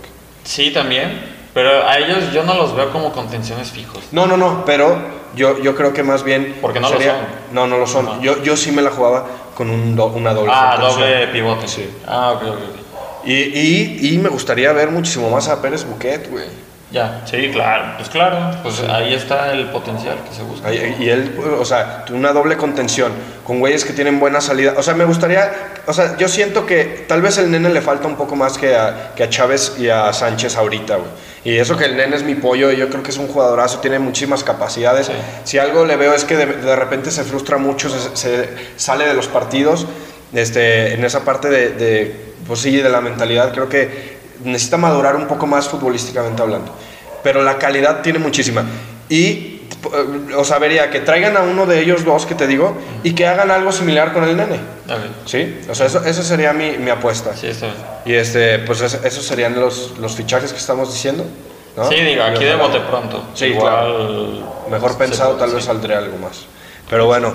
Sí, 0.44 0.72
también. 0.72 1.37
Pero 1.58 1.88
a 1.88 1.98
ellos 1.98 2.32
yo 2.32 2.44
no 2.44 2.54
los 2.54 2.76
veo 2.76 2.92
como 2.92 3.12
contenciones 3.12 3.72
fijos. 3.72 4.04
No, 4.12 4.28
no, 4.28 4.38
no, 4.38 4.64
pero 4.64 4.96
yo, 5.36 5.58
yo 5.60 5.76
creo 5.76 5.92
que 5.92 6.04
más 6.04 6.24
bien... 6.24 6.56
Porque 6.62 6.80
no 6.80 6.88
lo 6.92 7.02
son. 7.02 7.16
No, 7.52 7.66
no 7.66 7.80
lo 7.80 7.88
son. 7.88 8.22
Yo, 8.22 8.44
yo 8.44 8.56
sí 8.56 8.72
me 8.72 8.84
la 8.84 8.92
jugaba 8.92 9.26
con 9.56 9.72
un 9.72 10.00
una 10.00 10.36
doble 10.36 10.52
Ah, 10.54 10.78
doble 10.80 11.30
pivote. 11.30 11.68
Sí. 11.68 11.90
Ah, 12.06 12.34
ok, 12.36 12.44
ok. 12.44 13.26
Y, 13.26 13.34
y, 13.34 14.14
y 14.14 14.18
me 14.20 14.30
gustaría 14.30 14.72
ver 14.72 14.92
muchísimo 14.92 15.32
más 15.32 15.50
a 15.50 15.60
Pérez 15.60 15.84
Buquet, 15.84 16.30
güey. 16.30 16.46
Ya, 16.92 17.24
sí, 17.26 17.50
claro, 17.52 17.96
pues 17.98 18.08
claro, 18.08 18.38
pues 18.64 18.80
ahí 18.82 19.14
está 19.14 19.52
el 19.52 19.66
potencial 19.72 20.16
que 20.30 20.34
se 20.34 20.44
busca. 20.44 20.72
Y 20.72 21.10
él, 21.10 21.38
o 21.60 21.66
sea, 21.66 22.06
una 22.12 22.32
doble 22.32 22.56
contención, 22.56 23.12
con 23.44 23.60
güeyes 23.60 23.84
que 23.84 23.92
tienen 23.92 24.22
buena 24.22 24.40
salida. 24.40 24.76
O 24.78 24.84
sea, 24.84 24.94
me 24.94 25.04
gustaría, 25.04 25.52
o 25.86 25.92
sea, 25.92 26.16
yo 26.18 26.30
siento 26.30 26.66
que 26.66 27.06
tal 27.08 27.22
vez 27.22 27.40
el 27.40 27.52
nene 27.52 27.70
le 27.70 27.82
falta 27.82 28.08
un 28.08 28.16
poco 28.16 28.38
más 28.38 28.58
que 28.58 28.76
a, 28.78 29.12
que 29.16 29.24
a 29.24 29.30
Chávez 29.30 29.76
y 29.78 29.90
a 29.90 30.14
Sánchez 30.14 30.56
ahorita, 30.56 30.96
güey. 30.96 31.10
Y 31.48 31.60
eso 31.60 31.78
que 31.78 31.86
el 31.86 31.96
nene 31.96 32.14
es 32.14 32.24
mi 32.24 32.36
pollo, 32.36 32.74
y 32.74 32.76
yo 32.76 32.90
creo 32.90 33.02
que 33.02 33.10
es 33.10 33.18
un 33.18 33.30
jugadorazo, 33.30 33.80
tiene 33.80 34.00
muchísimas 34.00 34.44
capacidades. 34.44 35.10
Si 35.46 35.58
algo 35.58 35.86
le 35.86 35.96
veo 35.96 36.14
es 36.14 36.26
que 36.26 36.36
de, 36.36 36.76
repente 36.76 37.10
se 37.10 37.24
frustra 37.24 37.58
mucho, 37.58 37.90
se, 37.90 38.50
sale 38.76 39.08
de 39.08 39.14
los 39.14 39.30
partidos, 39.30 39.88
este, 40.34 40.94
en 40.94 41.06
esa 41.06 41.24
parte 41.24 41.48
de, 41.50 41.70
de, 41.70 42.16
pues 42.46 42.60
sí, 42.60 42.76
de 42.76 42.90
la 42.90 43.00
mentalidad, 43.00 43.54
creo 43.54 43.70
que 43.70 44.18
necesita 44.44 44.76
madurar 44.76 45.16
un 45.16 45.26
poco 45.26 45.48
más 45.48 45.70
futbolísticamente 45.70 46.42
hablando. 46.42 46.76
Pero 47.24 47.42
la 47.42 47.58
calidad 47.58 48.02
tiene 48.02 48.20
muchísima. 48.20 48.66
Y, 49.08 49.57
o 50.36 50.44
sea, 50.44 50.60
vería 50.60 50.90
que 50.90 51.00
traigan 51.02 51.38
a 51.38 51.42
uno 51.42 51.66
de 51.66 51.80
ellos 51.80 52.04
dos 52.04 52.26
que 52.26 52.36
te 52.36 52.48
digo 52.48 52.76
y 53.04 53.14
que 53.14 53.28
hagan 53.28 53.52
algo 53.52 53.72
similar 53.72 54.14
con 54.14 54.24
el 54.24 54.36
nene. 54.36 54.60
¿Sí? 55.26 55.60
O 55.70 55.76
sea, 55.76 55.86
eso, 55.88 56.04
eso 56.04 56.24
sería 56.24 56.54
mi, 56.54 56.78
mi 56.78 56.90
apuesta. 56.90 57.36
Sí, 57.36 57.48
está 57.48 57.68
bien. 57.68 57.78
Y 58.06 58.14
este, 58.14 58.60
pues 58.60 58.82
esos 58.82 59.26
serían 59.26 59.60
los, 59.60 59.98
los 60.00 60.16
fichajes 60.16 60.52
que 60.52 60.60
estamos 60.60 60.92
diciendo. 60.92 61.26
Sí, 61.90 61.96
digo, 61.96 62.24
aquí 62.24 62.44
de 62.44 62.56
bote 62.56 62.80
pronto. 62.80 63.24
Sí, 63.36 63.46
Igual. 63.46 64.44
Mejor 64.72 64.98
pensado, 64.98 65.36
tal 65.36 65.52
vez 65.52 65.66
saldría 65.66 66.00
algo 66.00 66.18
más. 66.18 66.46
Pero 66.90 67.06
bueno, 67.06 67.34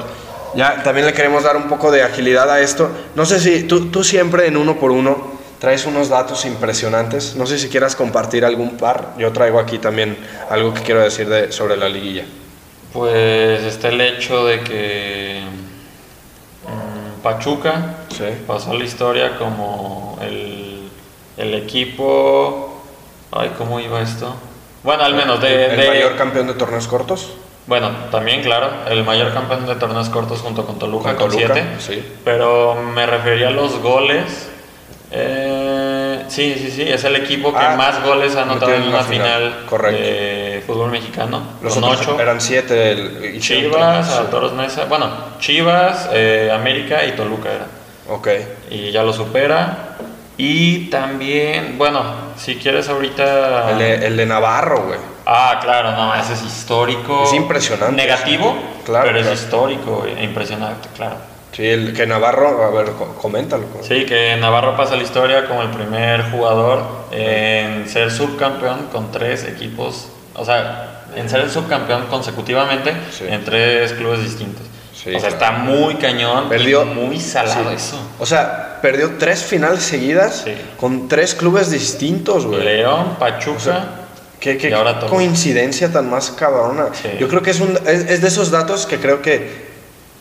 ya 0.55 0.83
también 0.83 1.07
le 1.07 1.13
queremos 1.13 1.45
dar 1.45 1.57
un 1.57 1.69
poco 1.69 1.91
de 1.91 2.03
agilidad 2.03 2.51
a 2.51 2.61
esto. 2.61 2.91
No 3.15 3.25
sé 3.25 3.39
si 3.39 3.63
tú, 3.65 3.91
tú 3.91 4.03
siempre 4.03 4.47
en 4.47 4.57
uno 4.57 4.79
por 4.79 4.91
uno 4.91 5.32
traes 5.63 5.87
unos 5.87 6.09
datos 6.09 6.45
impresionantes. 6.45 7.37
No 7.37 7.47
sé 7.47 7.57
si 7.57 7.69
quieras 7.69 7.95
compartir 7.95 8.45
algún 8.45 8.77
par. 8.77 9.15
Yo 9.17 9.31
traigo 9.33 9.61
aquí 9.61 9.79
también 9.79 10.19
algo 10.51 10.75
que 10.75 10.81
quiero 10.81 11.03
decir 11.03 11.29
de, 11.29 11.53
sobre 11.53 11.77
la 11.77 11.89
liguilla. 11.89 12.25
Pues 12.93 13.63
está 13.63 13.91
el 13.91 14.01
hecho 14.01 14.45
de 14.45 14.59
que 14.63 15.41
mm, 16.67 17.23
Pachuca 17.23 17.95
pasó 18.45 18.73
a 18.73 18.75
la 18.75 18.83
historia 18.83 19.39
como 19.39 20.19
el, 20.21 20.89
el 21.37 21.55
equipo 21.55 22.83
Ay, 23.31 23.53
¿cómo 23.57 23.79
iba 23.79 24.01
esto? 24.01 24.35
Bueno, 24.83 25.05
al 25.05 25.15
menos 25.15 25.41
de... 25.41 25.67
¿El, 25.67 25.89
mayor 25.89 26.17
campeón 26.17 26.49
de 26.49 26.55
torneos 26.55 26.89
cortos? 26.89 27.35
Bueno, 27.69 27.91
también, 28.11 28.43
claro, 28.43 28.69
el 28.91 29.05
mayor 29.05 29.33
campeón 29.33 29.65
de 29.65 29.77
torneos 29.77 30.11
cortos 30.11 30.41
junto 30.41 30.67
con 30.67 30.81
Toluca 30.81 31.15
con, 31.15 31.31
7. 31.31 31.77
Sí. 31.79 32.05
Pero 32.25 32.75
me 32.75 33.07
refería 33.07 33.47
a 33.47 33.51
los 33.53 33.79
goles. 33.79 34.52
Eh, 35.15 36.25
sí, 36.29 36.55
sí, 36.59 36.71
sí, 36.71 36.83
es 36.83 37.05
el 37.05 37.17
equipo 37.17 37.53
que 37.53 37.65
ah, 37.65 37.77
más 37.77 38.03
goles 38.03 38.35
ha 38.35 38.43
anotado 38.43 38.73
en 38.73 38.85
una 38.85 39.03
final, 39.03 39.67
de 39.91 40.63
fútbol 40.67 40.91
mexicano. 40.91 41.43
Los 41.61 41.75
con 41.75 41.85
8. 41.85 42.17
Eran 42.19 42.41
7. 42.41 43.39
Chivas, 43.39 44.31
Toros 44.31 44.55
Mesa. 44.55 44.87
Bueno, 44.87 45.11
Chivas, 45.39 46.09
eh, 46.13 46.51
América 46.53 47.05
y 47.05 47.13
Toluca 47.13 47.51
era. 47.53 47.67
Ok. 48.09 48.29
Y 48.71 48.91
ya 48.91 49.03
lo 49.03 49.13
supera. 49.13 49.97
Y 50.39 50.87
también, 50.87 51.77
bueno, 51.77 52.03
si 52.37 52.57
quieres 52.57 52.89
ahorita... 52.89 53.73
El 53.73 53.79
de, 53.79 54.07
el 54.07 54.17
de 54.17 54.27
Navarro, 54.27 54.85
güey. 54.87 54.99
Ah, 55.27 55.59
claro, 55.61 55.93
no, 55.93 56.15
ese 56.15 56.33
es 56.33 56.43
histórico. 56.43 57.25
Es 57.25 57.35
impresionante. 57.35 57.95
Negativo, 57.95 58.57
claro, 58.85 59.11
pero 59.13 59.21
es 59.21 59.41
histórico 59.41 60.05
e 60.07 60.25
impresionante, 60.25 60.89
claro. 60.97 61.17
Sí, 61.53 61.67
el, 61.67 61.93
que 61.93 62.07
Navarro, 62.07 62.65
a 62.65 62.71
ver, 62.71 62.93
coméntalo. 63.21 63.65
Sí, 63.83 64.07
que 64.07 64.37
Navarro 64.37 64.77
pasa 64.77 64.97
la 64.97 65.03
historia 65.03 65.47
como 65.47 65.63
el 65.63 65.71
primer 65.71 66.31
jugador 66.31 66.83
en 67.11 67.89
ser 67.89 68.11
subcampeón 68.11 68.89
con 68.91 69.13
tres 69.13 69.45
equipos, 69.45 70.09
o 70.35 70.45
sea, 70.45 71.05
en 71.15 71.29
ser 71.29 71.49
subcampeón 71.51 72.07
consecutivamente 72.07 72.95
en 73.29 73.45
tres 73.45 73.93
clubes 73.93 74.23
distintos 74.23 74.73
o 75.07 75.21
sea, 75.21 75.29
está 75.29 75.53
muy 75.53 75.95
cañón. 75.97 76.49
Perdió. 76.49 76.85
muy 76.85 77.19
salado 77.19 77.71
eso. 77.71 77.99
O 78.19 78.27
sea, 78.27 78.79
perdió 78.81 79.13
tres 79.19 79.43
finales 79.43 79.83
seguidas 79.83 80.45
con 80.79 81.09
tres 81.09 81.35
clubes 81.35 81.71
distintos, 81.71 82.47
güey. 82.47 82.63
León, 82.63 83.17
Pachuca. 83.19 83.85
qué, 84.39 84.57
qué 84.57 84.75
coincidencia 85.09 85.93
tan 85.93 86.09
más 86.09 86.31
cabrona. 86.31 86.87
Yo 87.19 87.29
creo 87.29 87.43
que 87.43 87.51
es, 87.51 87.61
un, 87.61 87.79
es, 87.87 88.21
de 88.21 88.29
esos 88.29 88.51
datos 88.51 88.87
que 88.87 88.99
creo 88.99 89.23
que 89.23 89.72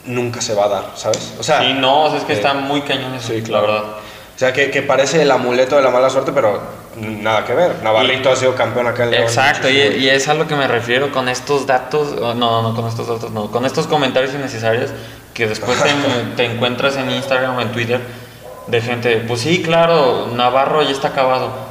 nunca 0.05 0.41
se 0.41 0.53
va 0.53 0.65
a 0.65 0.69
dar, 0.69 0.83
¿sabes? 0.95 1.35
O 1.39 1.43
sea, 1.43 1.61
sí, 1.61 1.73
no, 1.73 2.03
o 2.03 2.09
sea, 2.09 2.19
es 2.19 2.25
que 2.25 2.33
está 2.33 2.53
muy 2.53 2.81
cañón 2.81 3.13
eso, 3.15 3.33
sí, 3.33 3.41
claro. 3.41 3.67
la 3.67 3.73
verdad. 3.73 3.89
O 4.35 4.39
sea, 4.39 4.53
que, 4.53 4.71
que, 4.71 4.81
parece 4.81 5.21
el 5.21 5.29
amuleto 5.29 5.75
de 5.75 5.83
la 5.83 5.91
mala 5.91 6.09
suerte, 6.09 6.31
pero 6.31 6.59
nada 6.95 7.45
que 7.45 7.53
ver. 7.53 7.83
Navarrito 7.83 8.31
ha 8.31 8.35
sido 8.35 8.55
campeón 8.55 8.87
acá 8.87 9.05
en. 9.05 9.13
Exacto, 9.13 9.69
y, 9.69 9.77
y, 9.77 10.09
es 10.09 10.27
a 10.27 10.33
lo 10.33 10.47
que 10.47 10.55
me 10.55 10.67
refiero 10.67 11.11
con 11.11 11.29
estos 11.29 11.67
datos, 11.67 12.15
no, 12.19 12.61
no, 12.61 12.75
con 12.75 12.87
estos 12.87 13.07
datos, 13.07 13.31
no, 13.31 13.51
con 13.51 13.65
estos 13.65 13.87
comentarios 13.87 14.33
innecesarios 14.33 14.89
que 15.33 15.47
después 15.47 15.77
te, 15.81 15.89
te, 16.35 16.45
encuentras 16.45 16.97
en 16.97 17.11
Instagram 17.11 17.57
o 17.57 17.61
en 17.61 17.71
Twitter 17.71 18.01
de 18.67 18.81
gente, 18.81 19.17
pues 19.27 19.41
sí, 19.41 19.61
claro, 19.61 20.27
Navarro 20.33 20.81
ya 20.81 20.91
está 20.91 21.09
acabado. 21.09 21.70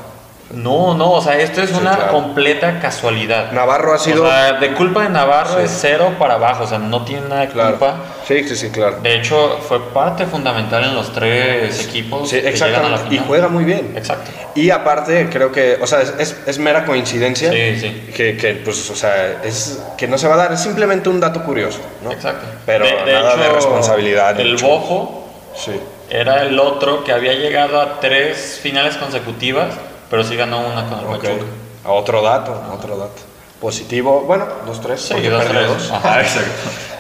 No, 0.53 0.95
no, 0.95 1.13
o 1.13 1.23
sea, 1.23 1.39
esto 1.39 1.63
es 1.63 1.71
una 1.71 2.09
completa 2.09 2.81
casualidad. 2.81 3.53
Navarro 3.53 3.95
ha 3.95 3.99
sido. 3.99 4.25
O 4.25 4.27
sea, 4.27 4.55
de 4.55 4.75
culpa 4.75 5.05
de 5.05 5.11
Navarro 5.11 5.61
es 5.61 5.71
cero 5.81 6.17
para 6.19 6.35
abajo, 6.35 6.65
o 6.65 6.67
sea, 6.67 6.79
no 6.79 7.05
tiene 7.05 7.29
nada 7.29 7.43
de 7.43 7.49
culpa. 7.49 7.97
Sí, 8.27 8.43
sí, 8.49 8.57
sí, 8.57 8.71
claro. 8.71 8.99
De 9.01 9.15
hecho, 9.15 9.61
fue 9.69 9.93
parte 9.93 10.27
fundamental 10.27 10.83
en 10.85 10.95
los 10.95 11.13
tres 11.13 11.87
equipos. 11.87 12.29
Sí, 12.29 12.39
exacto. 12.39 12.81
Y 13.11 13.19
juega 13.19 13.49
muy 13.49 13.65
bien. 13.65 13.93
Exacto. 13.97 14.31
Y 14.57 14.71
aparte, 14.71 15.29
creo 15.31 15.53
que, 15.53 15.79
o 15.81 15.87
sea, 15.87 16.01
es, 16.01 16.37
es, 16.45 16.59
mera 16.59 16.85
coincidencia. 16.85 17.53
Sí, 17.53 17.79
sí. 17.79 18.11
Que, 18.13 18.37
que, 18.37 18.55
pues, 18.55 18.91
o 18.91 18.97
sea, 18.97 19.41
es 19.45 19.81
que 19.97 20.09
no 20.09 20.19
se 20.19 20.27
va 20.27 20.35
a 20.35 20.39
dar, 20.39 20.53
es 20.53 20.61
simplemente 20.61 21.09
un 21.09 21.21
dato 21.21 21.45
curioso, 21.45 21.79
¿no? 22.03 22.11
Exacto. 22.11 22.47
Pero 22.67 22.85
nada 23.07 23.37
de 23.37 23.49
responsabilidad. 23.51 24.39
El 24.41 24.57
Bojo 24.57 25.29
sí. 25.55 25.73
era 26.09 26.43
el 26.43 26.59
otro 26.59 27.05
que 27.05 27.13
había 27.13 27.35
llegado 27.35 27.81
a 27.81 28.01
tres 28.01 28.59
finales 28.61 28.97
consecutivas 28.97 29.69
pero 30.11 30.25
sí 30.25 30.37
ganó 30.37 30.61
una 30.61 30.87
con 30.87 30.99
el 30.99 31.07
okay. 31.07 31.39
A 31.85 31.93
otro 31.93 32.21
dato, 32.21 32.61
otro 32.75 32.97
dato. 32.99 33.23
Positivo, 33.61 34.23
bueno, 34.23 34.47
dos, 34.67 34.81
tres. 34.81 35.01
Sí, 35.01 35.29
dos, 35.29 35.45
tres. 35.47 35.91
Ajá, 35.91 36.21
exacto. 36.23 36.51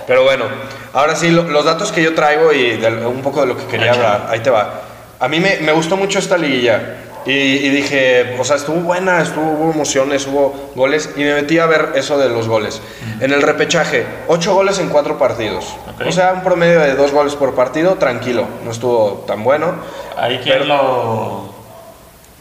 Pero 0.06 0.24
bueno, 0.24 0.44
ahora 0.92 1.14
sí, 1.16 1.30
los 1.30 1.64
datos 1.64 1.92
que 1.92 2.02
yo 2.02 2.14
traigo 2.14 2.52
y 2.52 2.82
un 3.06 3.22
poco 3.22 3.40
de 3.40 3.46
lo 3.46 3.56
que 3.56 3.64
quería 3.66 3.92
hablar, 3.92 4.28
ahí 4.30 4.40
te 4.40 4.50
va. 4.50 4.82
A 5.18 5.28
mí 5.28 5.40
me, 5.40 5.58
me 5.58 5.72
gustó 5.72 5.96
mucho 5.96 6.18
esta 6.18 6.38
liguilla. 6.38 6.96
Y, 7.26 7.32
y, 7.32 7.68
dije, 7.68 8.36
o 8.38 8.44
sea, 8.44 8.56
estuvo 8.56 8.80
buena, 8.80 9.20
estuvo, 9.20 9.52
hubo 9.52 9.72
emociones, 9.72 10.26
hubo 10.26 10.70
goles. 10.74 11.10
Y 11.16 11.20
me 11.20 11.34
metí 11.34 11.58
a 11.58 11.66
ver 11.66 11.90
eso 11.94 12.16
de 12.18 12.30
los 12.30 12.48
goles. 12.48 12.80
En 13.20 13.32
el 13.32 13.42
repechaje, 13.42 14.06
ocho 14.26 14.54
goles 14.54 14.78
en 14.78 14.88
cuatro 14.88 15.18
partidos. 15.18 15.66
O 16.06 16.12
sea, 16.12 16.32
un 16.32 16.42
promedio 16.42 16.80
de 16.80 16.94
dos 16.94 17.12
goles 17.12 17.34
por 17.34 17.54
partido, 17.54 17.96
tranquilo. 17.96 18.46
No 18.64 18.70
estuvo 18.70 19.24
tan 19.26 19.44
bueno. 19.44 19.74
Ahí 20.16 20.40
quién 20.42 20.66
lo. 20.66 21.52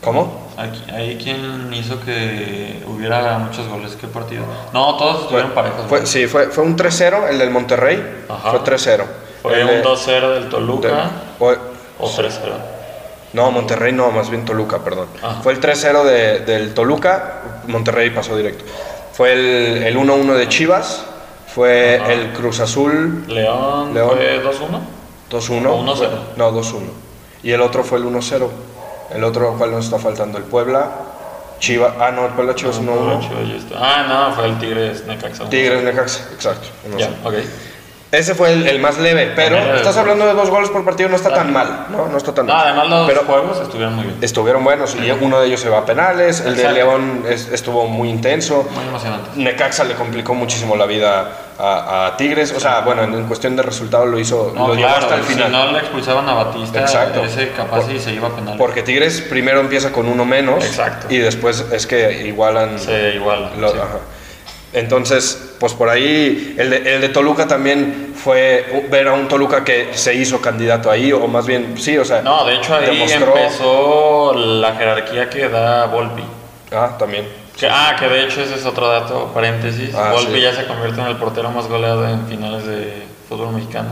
¿Cómo? 0.02 0.49
Ahí 0.94 1.20
quién 1.22 1.74
hizo 1.74 2.00
que 2.02 2.84
hubiera 2.88 3.38
muchos 3.40 3.68
goles, 3.68 3.96
¿qué 4.00 4.08
partido? 4.08 4.44
No, 4.74 4.96
todos 4.98 5.24
estuvieron 5.24 5.52
parejos. 5.52 5.86
Fue, 5.88 6.06
sí, 6.06 6.28
fue, 6.28 6.48
fue 6.48 6.64
un 6.64 6.78
3-0, 6.78 7.30
el 7.30 7.40
del 7.40 7.50
Monterrey. 7.50 8.24
Fue 8.28 8.60
3-0. 8.60 9.04
Fue 9.42 9.64
un 9.64 9.82
2-0 9.84 10.34
del 10.34 10.50
Toluca. 10.50 11.12
o 11.40 11.52
3-0. 12.10 12.32
No, 13.32 13.52
Monterrey 13.52 13.94
no, 13.94 14.12
más 14.12 14.30
bien 14.30 14.44
Toluca, 14.44 14.80
perdón. 14.80 15.08
Fue 15.44 15.54
el 15.54 15.62
3-0 15.62 16.04
de, 16.04 16.40
del 16.40 16.74
Toluca, 16.74 17.42
Monterrey 17.68 18.10
pasó 18.10 18.36
directo. 18.36 18.66
Fue 19.14 19.34
el 19.88 19.96
1-1 19.96 20.34
de 20.34 20.48
Chivas, 20.50 21.06
fue 21.54 21.96
el 22.12 22.32
Cruz 22.34 22.60
Azul. 22.60 23.26
León, 23.28 23.94
León. 23.94 24.12
fue 24.16 24.42
2-1. 24.44 24.80
2-1. 25.30 25.62
1-0. 25.62 26.10
No, 26.38 26.52
2-1. 26.52 26.82
Y 27.44 27.52
el 27.52 27.62
otro 27.62 27.84
fue 27.84 28.00
el 28.00 28.06
1-0. 28.06 28.50
El 29.14 29.24
otro, 29.24 29.56
¿cuál 29.58 29.72
nos 29.72 29.86
está 29.86 29.98
faltando? 30.00 30.38
El 30.38 30.44
Puebla. 30.46 30.88
Chivas, 31.60 31.94
ah, 32.00 32.12
no, 32.12 32.26
el 32.26 32.32
Puebla 32.34 32.56
Chivas 32.56 32.80
no, 32.80 32.96
no, 32.96 33.22
Ah, 33.76 34.06
no, 34.08 34.34
fue 34.36 34.46
el 34.46 34.58
Tigres 34.60 35.06
Necaxa. 35.06 35.50
Tigres 35.50 35.84
Necaxa, 35.84 36.24
exacto. 36.34 36.68
ya, 36.98 37.10
ok. 37.24 37.34
Ese 38.12 38.34
fue 38.34 38.52
el, 38.52 38.80
más 38.80 38.98
leve, 38.98 39.34
pero 39.36 39.58
estás 39.76 39.96
hablando 39.98 40.26
de 40.26 40.34
dos 40.34 40.50
goles 40.50 40.70
por 40.70 40.84
partido, 40.84 41.10
no 41.10 41.16
está 41.16 41.32
tan 41.32 41.54
mal, 41.54 41.86
¿no? 41.92 42.08
No 42.08 42.18
está 42.18 42.34
tan 42.34 42.48
mal. 42.48 42.66
además 42.66 42.90
los 42.90 43.08
pero 43.08 43.24
juegos 43.24 43.60
estuvieron 43.62 43.96
muy 43.96 44.06
bien. 44.06 44.18
Estuvieron 44.22 44.64
buenos, 44.64 44.96
y 44.96 45.12
uno 45.12 45.40
de 45.40 45.48
ellos 45.48 45.60
se 45.60 45.70
va 45.70 45.80
a 45.80 45.86
penales, 45.86 46.42
el 46.42 46.56
de 46.56 46.72
León 46.72 47.24
estuvo 47.30 47.88
muy 47.88 48.10
intenso. 48.10 48.68
Muy 48.74 48.88
emocionante. 48.88 49.30
Necaxa 49.36 49.84
le 49.84 49.94
complicó 49.94 50.34
muchísimo 50.34 50.76
la 50.76 50.88
vida 50.88 51.32
a, 51.60 52.16
Tigres, 52.18 52.52
o 52.52 52.60
sea, 52.60 52.82
bueno, 52.82 53.04
en, 53.04 53.26
cuestión 53.26 53.56
de 53.56 53.62
resultado 53.62 54.06
lo 54.06 54.18
hizo, 54.18 54.54
lo 54.56 54.74
llevó 54.74 54.90
hasta 54.90 55.16
el 55.16 55.24
final. 55.24 55.48
Si 55.48 55.52
no 55.52 55.72
le 55.72 55.80
expulsaban 55.80 56.28
a 56.28 56.34
Batista, 56.34 56.82
Exacto. 56.82 57.24
ese 57.24 57.52
capaz 57.52 57.92
y 57.92 58.00
se 58.00 58.14
iba 58.14 58.30
a 58.30 58.32
penales. 58.32 58.58
Porque 58.58 58.82
Tigres 58.82 59.22
primero 59.22 59.60
empieza 59.60 59.92
con 59.92 60.08
uno 60.08 60.26
menos, 60.26 60.66
Exacto. 60.66 61.08
y 61.10 61.18
después 61.18 61.66
es 61.72 61.86
que 61.86 62.26
igualan. 62.26 62.80
Se 62.80 63.16
igualan. 63.16 63.52
Entonces, 64.72 65.56
pues 65.60 65.74
por 65.74 65.90
ahí, 65.90 66.56
el 66.58 66.70
de, 66.70 66.96
el 66.96 67.02
de, 67.02 67.10
Toluca 67.10 67.48
también 67.48 68.14
fue 68.16 68.86
ver 68.92 69.08
a 69.08 69.14
un 69.14 69.28
Toluca 69.28 69.64
que 69.64 69.90
se 69.94 70.14
hizo 70.14 70.40
candidato 70.42 70.92
ahí, 70.92 71.12
o 71.12 71.28
más 71.28 71.48
bien, 71.48 71.76
sí, 71.78 71.98
o 71.98 72.06
sea. 72.06 72.22
No, 72.22 72.46
de 72.46 72.56
hecho 72.56 72.76
ahí 72.76 73.02
empezó 73.12 74.34
la 74.34 74.76
jerarquía 74.76 75.30
que 75.30 75.50
da 75.50 75.86
Volpi. 75.88 76.24
Ah, 76.72 76.96
también. 77.00 77.28
ah, 77.70 77.96
que 77.98 78.08
de 78.08 78.26
hecho 78.26 78.42
ese 78.42 78.56
es 78.56 78.66
otro 78.66 78.88
dato, 78.88 79.32
paréntesis. 79.34 79.94
Ah, 79.96 80.12
Volpi 80.14 80.40
ya 80.40 80.54
se 80.54 80.66
convierte 80.68 81.02
en 81.02 81.08
el 81.08 81.18
portero 81.18 81.50
más 81.50 81.68
goleado 81.68 82.08
en 82.08 82.28
finales 82.28 82.66
de 82.66 83.08
fútbol 83.28 83.54
mexicano. 83.54 83.90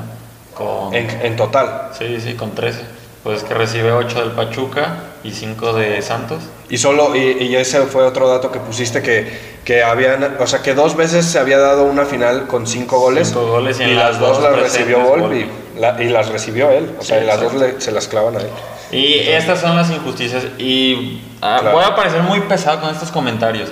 Con, 0.54 0.94
en, 0.94 1.10
en 1.22 1.36
total. 1.36 1.90
Sí, 1.98 2.20
sí, 2.20 2.36
con 2.36 2.54
13 2.54 2.97
pues 3.28 3.44
que 3.44 3.54
recibe 3.54 3.92
8 3.92 4.22
del 4.22 4.32
Pachuca 4.32 5.00
y 5.22 5.32
5 5.32 5.74
de 5.74 6.02
Santos. 6.02 6.44
Y 6.70 6.78
solo, 6.78 7.14
y, 7.14 7.54
ese 7.58 7.82
fue 7.82 8.06
otro 8.06 8.30
dato 8.30 8.54
que 8.54 8.60
pusiste, 8.60 9.02
que, 9.02 9.58
que 9.66 9.84
habían, 9.84 10.38
o 10.40 10.48
sea, 10.48 10.62
que 10.62 10.74
dos 10.74 10.96
veces 10.96 11.26
se 11.26 11.38
había 11.38 11.58
dado 11.58 11.84
una 11.84 12.06
final 12.06 12.48
con 12.48 12.66
5 12.66 12.98
goles, 12.98 13.34
goles, 13.34 13.82
y, 13.82 13.88
las, 13.88 14.18
dos 14.18 14.42
las 14.42 14.58
recibió 14.58 15.02
Volpi, 15.02 15.46
y 16.00 16.04
las 16.06 16.30
recibió 16.30 16.72
él, 16.72 16.96
o 16.98 17.04
sea, 17.04 17.20
las 17.20 17.42
dos 17.42 17.52
se 17.80 17.92
las 17.92 18.08
clavan 18.08 18.38
a 18.38 18.40
él. 18.40 18.50
Y 18.94 19.16
estas 19.28 19.60
son 19.60 19.76
las 19.76 19.92
injusticias. 19.92 20.46
Y 20.58 21.20
ah, 21.42 21.60
voy 21.74 21.84
a 21.84 21.98
parecer 21.98 22.22
muy 22.22 22.40
pesado 22.40 22.80
con 22.80 22.92
estos 22.92 23.12
comentarios. 23.12 23.68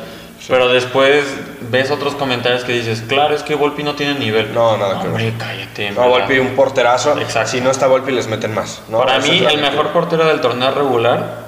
Pero 0.47 0.69
después 0.69 1.25
ves 1.71 1.91
otros 1.91 2.15
comentarios 2.15 2.63
que 2.63 2.73
dices, 2.73 3.03
claro, 3.07 3.35
es 3.35 3.43
que 3.43 3.55
Volpi 3.55 3.83
no 3.83 3.95
tiene 3.95 4.19
nivel. 4.19 4.53
No, 4.53 4.77
nada 4.77 5.01
que 5.01 5.33
cállate. 5.37 5.91
No, 5.91 6.07
Volpi 6.07 6.39
un 6.39 6.55
porterazo. 6.55 7.17
Exacto. 7.19 7.51
Si 7.51 7.61
no 7.61 7.71
está 7.71 7.87
Volpi 7.87 8.11
les 8.11 8.27
meten 8.27 8.53
más. 8.53 8.81
Para 8.91 9.19
mí, 9.19 9.43
el 9.49 9.59
mejor 9.59 9.89
portero 9.89 10.25
del 10.25 10.41
torneo 10.41 10.71
regular 10.71 11.45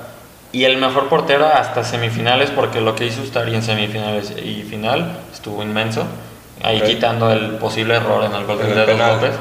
y 0.51 0.63
el 0.63 0.77
mejor 0.77 1.09
portero 1.09 1.45
hasta 1.45 1.83
semifinales, 1.83 2.49
porque 2.49 2.81
lo 2.81 2.95
que 2.95 3.05
hizo 3.05 3.21
Ustari 3.21 3.53
en 3.53 3.61
semifinales 3.61 4.31
y 4.31 4.63
final 4.63 5.19
estuvo 5.31 5.61
inmenso. 5.61 6.05
Ahí 6.63 6.81
quitando 6.81 7.31
el 7.31 7.57
posible 7.57 7.95
error 7.95 8.23
en 8.23 8.33
el 8.33 8.45
gol 8.45 8.57
de 8.57 8.85
dos 8.85 8.97
golpes. 8.97 9.35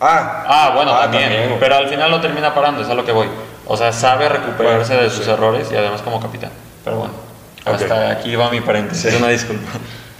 Ah, 0.00 0.44
ah 0.46 0.72
bueno, 0.74 0.92
ah, 0.92 1.02
también, 1.02 1.56
Pero 1.60 1.76
al 1.76 1.88
final 1.88 2.10
lo 2.10 2.20
termina 2.20 2.52
parando, 2.52 2.82
es 2.82 2.88
a 2.88 2.94
lo 2.94 3.04
que 3.04 3.12
voy. 3.12 3.28
O 3.66 3.76
sea, 3.76 3.92
sabe 3.92 4.28
recuperarse 4.28 4.96
de 4.96 5.10
sus 5.10 5.26
errores 5.26 5.70
y 5.72 5.76
además 5.76 6.02
como 6.02 6.20
capitán. 6.20 6.50
Pero 6.84 6.98
bueno, 6.98 7.14
hasta 7.66 8.10
aquí 8.10 8.36
va 8.36 8.50
mi 8.50 8.60
paréntesis, 8.60 9.12
una 9.14 9.28
disculpa. 9.28 9.70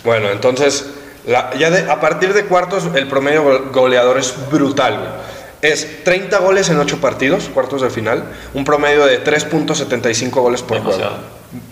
Bueno, 0.05 0.30
entonces, 0.30 0.86
ya 1.26 1.86
a 1.90 2.01
partir 2.01 2.32
de 2.32 2.44
cuartos, 2.44 2.84
el 2.94 3.09
promedio 3.09 3.70
goleador 3.72 4.18
es 4.18 4.34
brutal, 4.51 5.22
Es 5.62 6.05
30 6.05 6.38
goles 6.38 6.68
en 6.68 6.78
8 6.78 7.01
partidos, 7.01 7.49
cuartos 7.53 7.80
de 7.80 7.90
final, 7.90 8.24
un 8.55 8.64
promedio 8.64 9.07
de 9.07 9.24
3.75 9.24 10.30
goles 10.30 10.62
por 10.62 10.80
juego. 10.80 11.11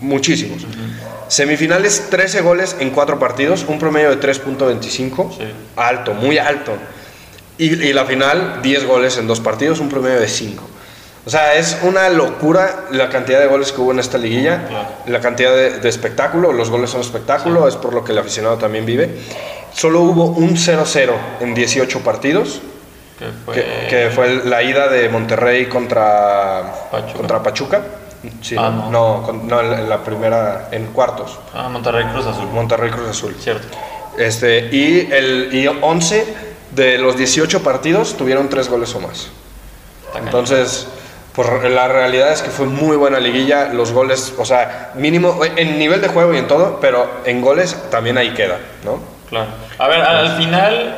Muchísimos. 0.01 0.65
Semifinales, 1.27 2.09
13 2.09 2.41
goles 2.41 2.75
en 2.79 2.89
4 2.89 3.19
partidos, 3.19 3.65
un 3.67 3.79
promedio 3.79 4.09
de 4.09 4.19
3.25. 4.19 5.31
Alto, 5.75 6.13
muy 6.13 6.37
alto. 6.37 6.73
Y, 7.57 7.87
y, 7.87 7.93
la 7.93 8.05
final, 8.05 8.59
10 8.61 8.85
goles 8.85 9.17
en 9.17 9.27
2 9.27 9.39
partidos, 9.39 9.79
un 9.79 9.87
promedio 9.87 10.19
de 10.19 10.27
5. 10.27 10.74
O 11.25 11.29
sea, 11.29 11.55
es 11.55 11.79
una 11.81 12.09
locura 12.09 12.85
la 12.91 13.09
cantidad 13.09 13.39
de 13.39 13.47
goles 13.47 13.71
que 13.71 13.81
hubo 13.81 13.91
en 13.91 13.99
esta 13.99 14.19
liguilla, 14.19 14.61
la 15.07 15.19
cantidad 15.19 15.55
de, 15.55 15.89
espectáculo, 15.89 16.53
los 16.53 16.69
goles 16.69 16.91
son 16.91 17.01
espectáculo, 17.01 17.67
es 17.67 17.75
por 17.75 17.93
lo 17.93 18.03
que 18.03 18.11
el 18.11 18.19
aficionado 18.19 18.57
también 18.57 18.85
vive. 18.85 19.09
Solo 19.73 20.01
hubo 20.01 20.25
un 20.25 20.55
0-0 20.55 21.11
en 21.39 21.55
18 21.55 22.01
partidos, 22.01 22.61
que 23.49 24.11
fue, 24.13 24.45
la 24.45 24.61
ida 24.61 24.87
de 24.87 25.09
Monterrey 25.09 25.65
contra 25.65 26.89
Pachuca. 26.91 27.17
Contra 27.17 27.43
Pachuca. 27.43 27.81
Sí, 28.41 28.55
ah, 28.57 28.87
no, 28.91 29.31
no, 29.31 29.61
en 29.61 29.89
la 29.89 30.03
primera, 30.03 30.69
en 30.71 30.87
cuartos. 30.87 31.39
Ah, 31.53 31.69
Monterrey 31.69 32.05
Cruz 32.05 32.25
Azul. 32.25 32.47
Monterrey 32.49 32.91
Cruz 32.91 33.09
Azul. 33.09 33.35
Cierto. 33.39 33.67
Este, 34.17 34.69
y, 34.71 35.11
el, 35.11 35.49
y 35.53 35.67
11 35.67 36.25
de 36.71 36.97
los 36.97 37.17
18 37.17 37.63
partidos 37.63 38.15
tuvieron 38.15 38.49
3 38.49 38.69
goles 38.69 38.93
o 38.95 38.99
más. 38.99 39.29
Entonces, 40.15 40.87
pues 41.35 41.49
la 41.69 41.87
realidad 41.87 42.31
es 42.31 42.41
que 42.41 42.49
fue 42.49 42.65
muy 42.65 42.95
buena 42.95 43.19
liguilla, 43.19 43.65
los 43.73 43.91
goles, 43.91 44.33
o 44.37 44.45
sea, 44.45 44.91
mínimo 44.95 45.39
en 45.43 45.77
nivel 45.77 45.99
de 46.01 46.07
juego 46.07 46.33
y 46.33 46.37
en 46.37 46.47
todo, 46.47 46.79
pero 46.79 47.09
en 47.25 47.41
goles 47.41 47.75
también 47.91 48.17
ahí 48.17 48.29
queda, 48.29 48.57
¿no? 48.85 48.99
Claro. 49.29 49.47
A 49.77 49.87
ver, 49.87 50.01
al 50.01 50.37
final, 50.37 50.97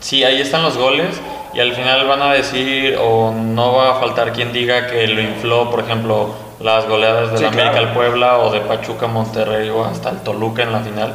sí, 0.00 0.24
ahí 0.24 0.40
están 0.40 0.62
los 0.62 0.76
goles 0.76 1.20
y 1.54 1.60
al 1.60 1.72
final 1.74 2.06
van 2.08 2.22
a 2.22 2.32
decir, 2.32 2.96
o 3.00 3.32
no 3.32 3.74
va 3.74 3.96
a 3.96 4.00
faltar 4.00 4.32
quien 4.32 4.52
diga 4.52 4.88
que 4.88 5.06
lo 5.06 5.20
infló, 5.20 5.70
por 5.70 5.80
ejemplo, 5.80 6.34
las 6.58 6.86
goleadas 6.86 7.32
de 7.32 7.40
la 7.40 7.48
América 7.48 7.78
al 7.78 7.92
Puebla 7.92 8.38
o 8.38 8.50
de 8.50 8.60
Pachuca 8.60 9.06
Monterrey 9.06 9.68
o 9.70 9.84
hasta 9.84 10.10
el 10.10 10.18
Toluca 10.18 10.62
en 10.62 10.72
la 10.72 10.80
final 10.80 11.14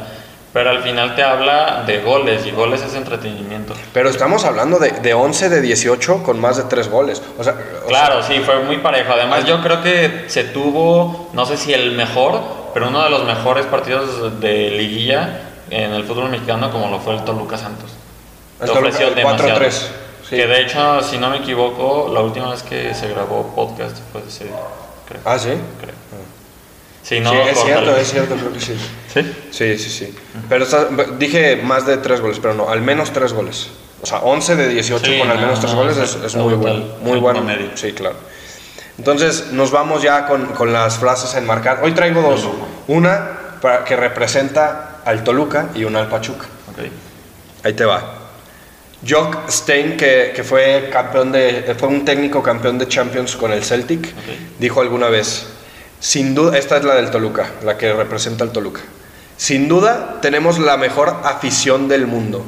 pero 0.56 0.70
al 0.70 0.82
final 0.82 1.14
te 1.14 1.22
habla 1.22 1.84
de 1.86 2.00
goles 2.00 2.46
y 2.46 2.50
goles 2.50 2.80
es 2.80 2.94
entretenimiento. 2.94 3.74
Pero 3.92 4.08
estamos 4.08 4.46
hablando 4.46 4.78
de, 4.78 4.90
de 4.90 5.12
11 5.12 5.50
de 5.50 5.60
18 5.60 6.22
con 6.22 6.40
más 6.40 6.56
de 6.56 6.62
3 6.62 6.88
goles. 6.88 7.22
O 7.36 7.44
sea, 7.44 7.54
claro, 7.86 8.22
sí, 8.22 8.40
fue 8.40 8.60
muy 8.60 8.78
parejo. 8.78 9.12
Además, 9.12 9.44
yo 9.44 9.60
creo 9.60 9.82
que 9.82 10.24
se 10.28 10.44
tuvo, 10.44 11.28
no 11.34 11.44
sé 11.44 11.58
si 11.58 11.74
el 11.74 11.92
mejor, 11.92 12.40
pero 12.72 12.88
uno 12.88 13.04
de 13.04 13.10
los 13.10 13.26
mejores 13.26 13.66
partidos 13.66 14.40
de 14.40 14.70
liguilla 14.70 15.42
en 15.68 15.92
el 15.92 16.04
fútbol 16.04 16.30
mexicano, 16.30 16.70
como 16.70 16.88
lo 16.88 17.00
fue 17.00 17.16
el 17.16 17.22
Toluca 17.22 17.58
Santos. 17.58 17.90
El 18.58 18.70
ofreció 18.70 19.10
demasiado. 19.10 19.60
4-3. 19.60 19.88
Que 20.30 20.46
de 20.46 20.62
hecho, 20.62 21.02
si 21.02 21.18
no 21.18 21.28
me 21.28 21.36
equivoco, 21.36 22.10
la 22.10 22.22
última 22.22 22.50
vez 22.50 22.62
que 22.62 22.94
se 22.94 23.08
grabó 23.08 23.52
podcast 23.54 23.98
fue 24.10 24.22
ese 24.26 24.46
creo. 25.06 25.20
Ah, 25.22 25.38
sí. 25.38 25.50
Creo. 25.82 26.05
Sí, 27.06 27.20
no, 27.20 27.32
es 27.32 27.62
cierto, 27.62 27.96
es 27.96 28.10
cierto, 28.10 28.34
creo 28.34 28.52
que 28.52 28.60
sí. 28.60 28.74
¿Sí? 29.14 29.20
Sí, 29.52 29.78
sí, 29.78 29.90
sí. 29.90 30.14
Pero 30.48 30.66
dije 31.20 31.54
más 31.54 31.86
de 31.86 31.98
tres 31.98 32.20
goles, 32.20 32.40
pero 32.42 32.54
no, 32.54 32.68
al 32.68 32.82
menos 32.82 33.12
tres 33.12 33.32
goles. 33.32 33.68
O 34.02 34.06
sea, 34.06 34.18
11 34.18 34.56
de 34.56 34.68
18 34.70 35.18
con 35.20 35.30
al 35.30 35.38
menos 35.38 35.60
tres 35.60 35.72
goles 35.72 35.96
es, 35.98 36.34
muy 36.34 36.54
bueno. 36.54 36.84
Muy 37.02 37.20
bueno. 37.20 37.46
Sí, 37.76 37.92
claro. 37.92 38.16
Entonces, 38.98 39.52
nos 39.52 39.70
vamos 39.70 40.02
ya 40.02 40.26
con, 40.26 40.46
con 40.46 40.72
las 40.72 40.98
frases 40.98 41.32
a 41.36 41.38
enmarcar. 41.38 41.78
Hoy 41.84 41.92
traigo 41.92 42.22
dos. 42.22 42.44
Una 42.88 43.58
para, 43.62 43.84
que 43.84 43.94
representa 43.94 45.02
al 45.04 45.22
Toluca 45.22 45.68
y 45.76 45.84
una 45.84 46.00
al 46.00 46.08
Pachuca. 46.08 46.46
Okay. 46.72 46.90
Ahí 47.62 47.74
te 47.74 47.84
va. 47.84 48.14
Jock 49.08 49.48
Stein, 49.48 49.96
que, 49.96 50.32
que, 50.34 50.42
fue, 50.42 50.88
campeón 50.92 51.30
de, 51.30 51.72
fue 51.78 51.88
un 51.88 52.04
técnico 52.04 52.42
campeón 52.42 52.78
de 52.78 52.88
Champions 52.88 53.36
con 53.36 53.52
el 53.52 53.62
Celtic, 53.62 54.12
dijo 54.58 54.80
alguna 54.80 55.08
vez, 55.08 55.46
sin 56.00 56.34
duda, 56.34 56.58
esta 56.58 56.76
es 56.76 56.84
la 56.84 56.94
del 56.94 57.10
Toluca, 57.10 57.50
la 57.64 57.76
que 57.78 57.92
representa 57.92 58.44
al 58.44 58.52
Toluca. 58.52 58.82
Sin 59.36 59.68
duda, 59.68 60.18
tenemos 60.22 60.58
la 60.58 60.76
mejor 60.76 61.20
afición 61.24 61.88
del 61.88 62.06
mundo. 62.06 62.44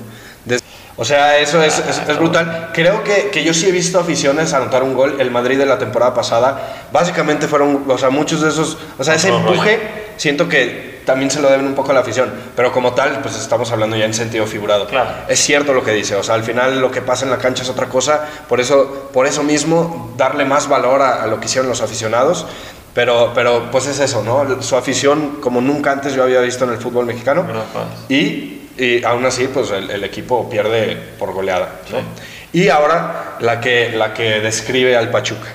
O 1.00 1.04
sea, 1.04 1.38
eso 1.38 1.62
es, 1.62 1.78
es, 1.78 2.18
brutal. 2.18 2.70
Creo 2.74 3.04
que, 3.04 3.28
que, 3.30 3.44
yo 3.44 3.54
sí 3.54 3.68
he 3.68 3.70
visto 3.70 4.00
aficiones 4.00 4.52
anotar 4.52 4.82
un 4.82 4.94
gol. 4.94 5.20
El 5.20 5.30
Madrid 5.30 5.56
de 5.56 5.64
la 5.64 5.78
temporada 5.78 6.12
pasada, 6.12 6.86
básicamente 6.90 7.46
fueron, 7.46 7.84
o 7.86 7.96
sea, 7.96 8.10
muchos 8.10 8.40
de 8.40 8.48
esos, 8.48 8.76
o 8.98 9.04
sea, 9.04 9.14
ese 9.14 9.28
empuje, 9.28 9.78
siento 10.16 10.48
que 10.48 10.98
también 11.06 11.30
se 11.30 11.40
lo 11.40 11.48
deben 11.48 11.66
un 11.66 11.74
poco 11.76 11.92
a 11.92 11.94
la 11.94 12.00
afición. 12.00 12.32
Pero 12.56 12.72
como 12.72 12.94
tal, 12.94 13.20
pues 13.20 13.36
estamos 13.36 13.70
hablando 13.70 13.96
ya 13.96 14.06
en 14.06 14.14
sentido 14.14 14.44
figurado. 14.44 14.88
Claro. 14.88 15.10
Es 15.28 15.38
cierto 15.38 15.72
lo 15.72 15.84
que 15.84 15.92
dice, 15.92 16.16
o 16.16 16.24
sea, 16.24 16.34
al 16.34 16.42
final 16.42 16.80
lo 16.80 16.90
que 16.90 17.00
pasa 17.00 17.24
en 17.24 17.30
la 17.30 17.38
cancha 17.38 17.62
es 17.62 17.68
otra 17.68 17.88
cosa. 17.88 18.26
Por 18.48 18.60
eso, 18.60 19.08
por 19.12 19.28
eso 19.28 19.44
mismo, 19.44 20.12
darle 20.16 20.44
más 20.46 20.68
valor 20.68 21.00
a, 21.00 21.22
a 21.22 21.28
lo 21.28 21.38
que 21.38 21.46
hicieron 21.46 21.68
los 21.68 21.80
aficionados 21.80 22.44
pero, 22.98 23.30
pero 23.32 23.70
pues 23.70 23.86
es 23.86 24.00
eso, 24.00 24.24
¿no? 24.24 24.60
Su 24.60 24.74
afición 24.74 25.36
como 25.40 25.60
nunca 25.60 25.92
antes 25.92 26.14
yo 26.14 26.24
había 26.24 26.40
visto 26.40 26.64
en 26.64 26.70
el 26.70 26.78
fútbol 26.78 27.06
mexicano. 27.06 27.46
Y, 28.08 28.70
y 28.76 29.04
aún 29.04 29.24
así, 29.24 29.46
pues 29.46 29.70
el, 29.70 30.02
equipo 30.02 30.50
pierde 30.50 30.96
por 31.16 31.32
goleada. 31.32 31.78
¿no? 31.92 31.98
Y 32.52 32.70
ahora 32.70 33.36
la 33.38 33.60
que, 33.60 33.92
la 33.92 34.12
que 34.14 34.40
describe 34.40 34.96
al 34.96 35.12
Pachuca. 35.12 35.46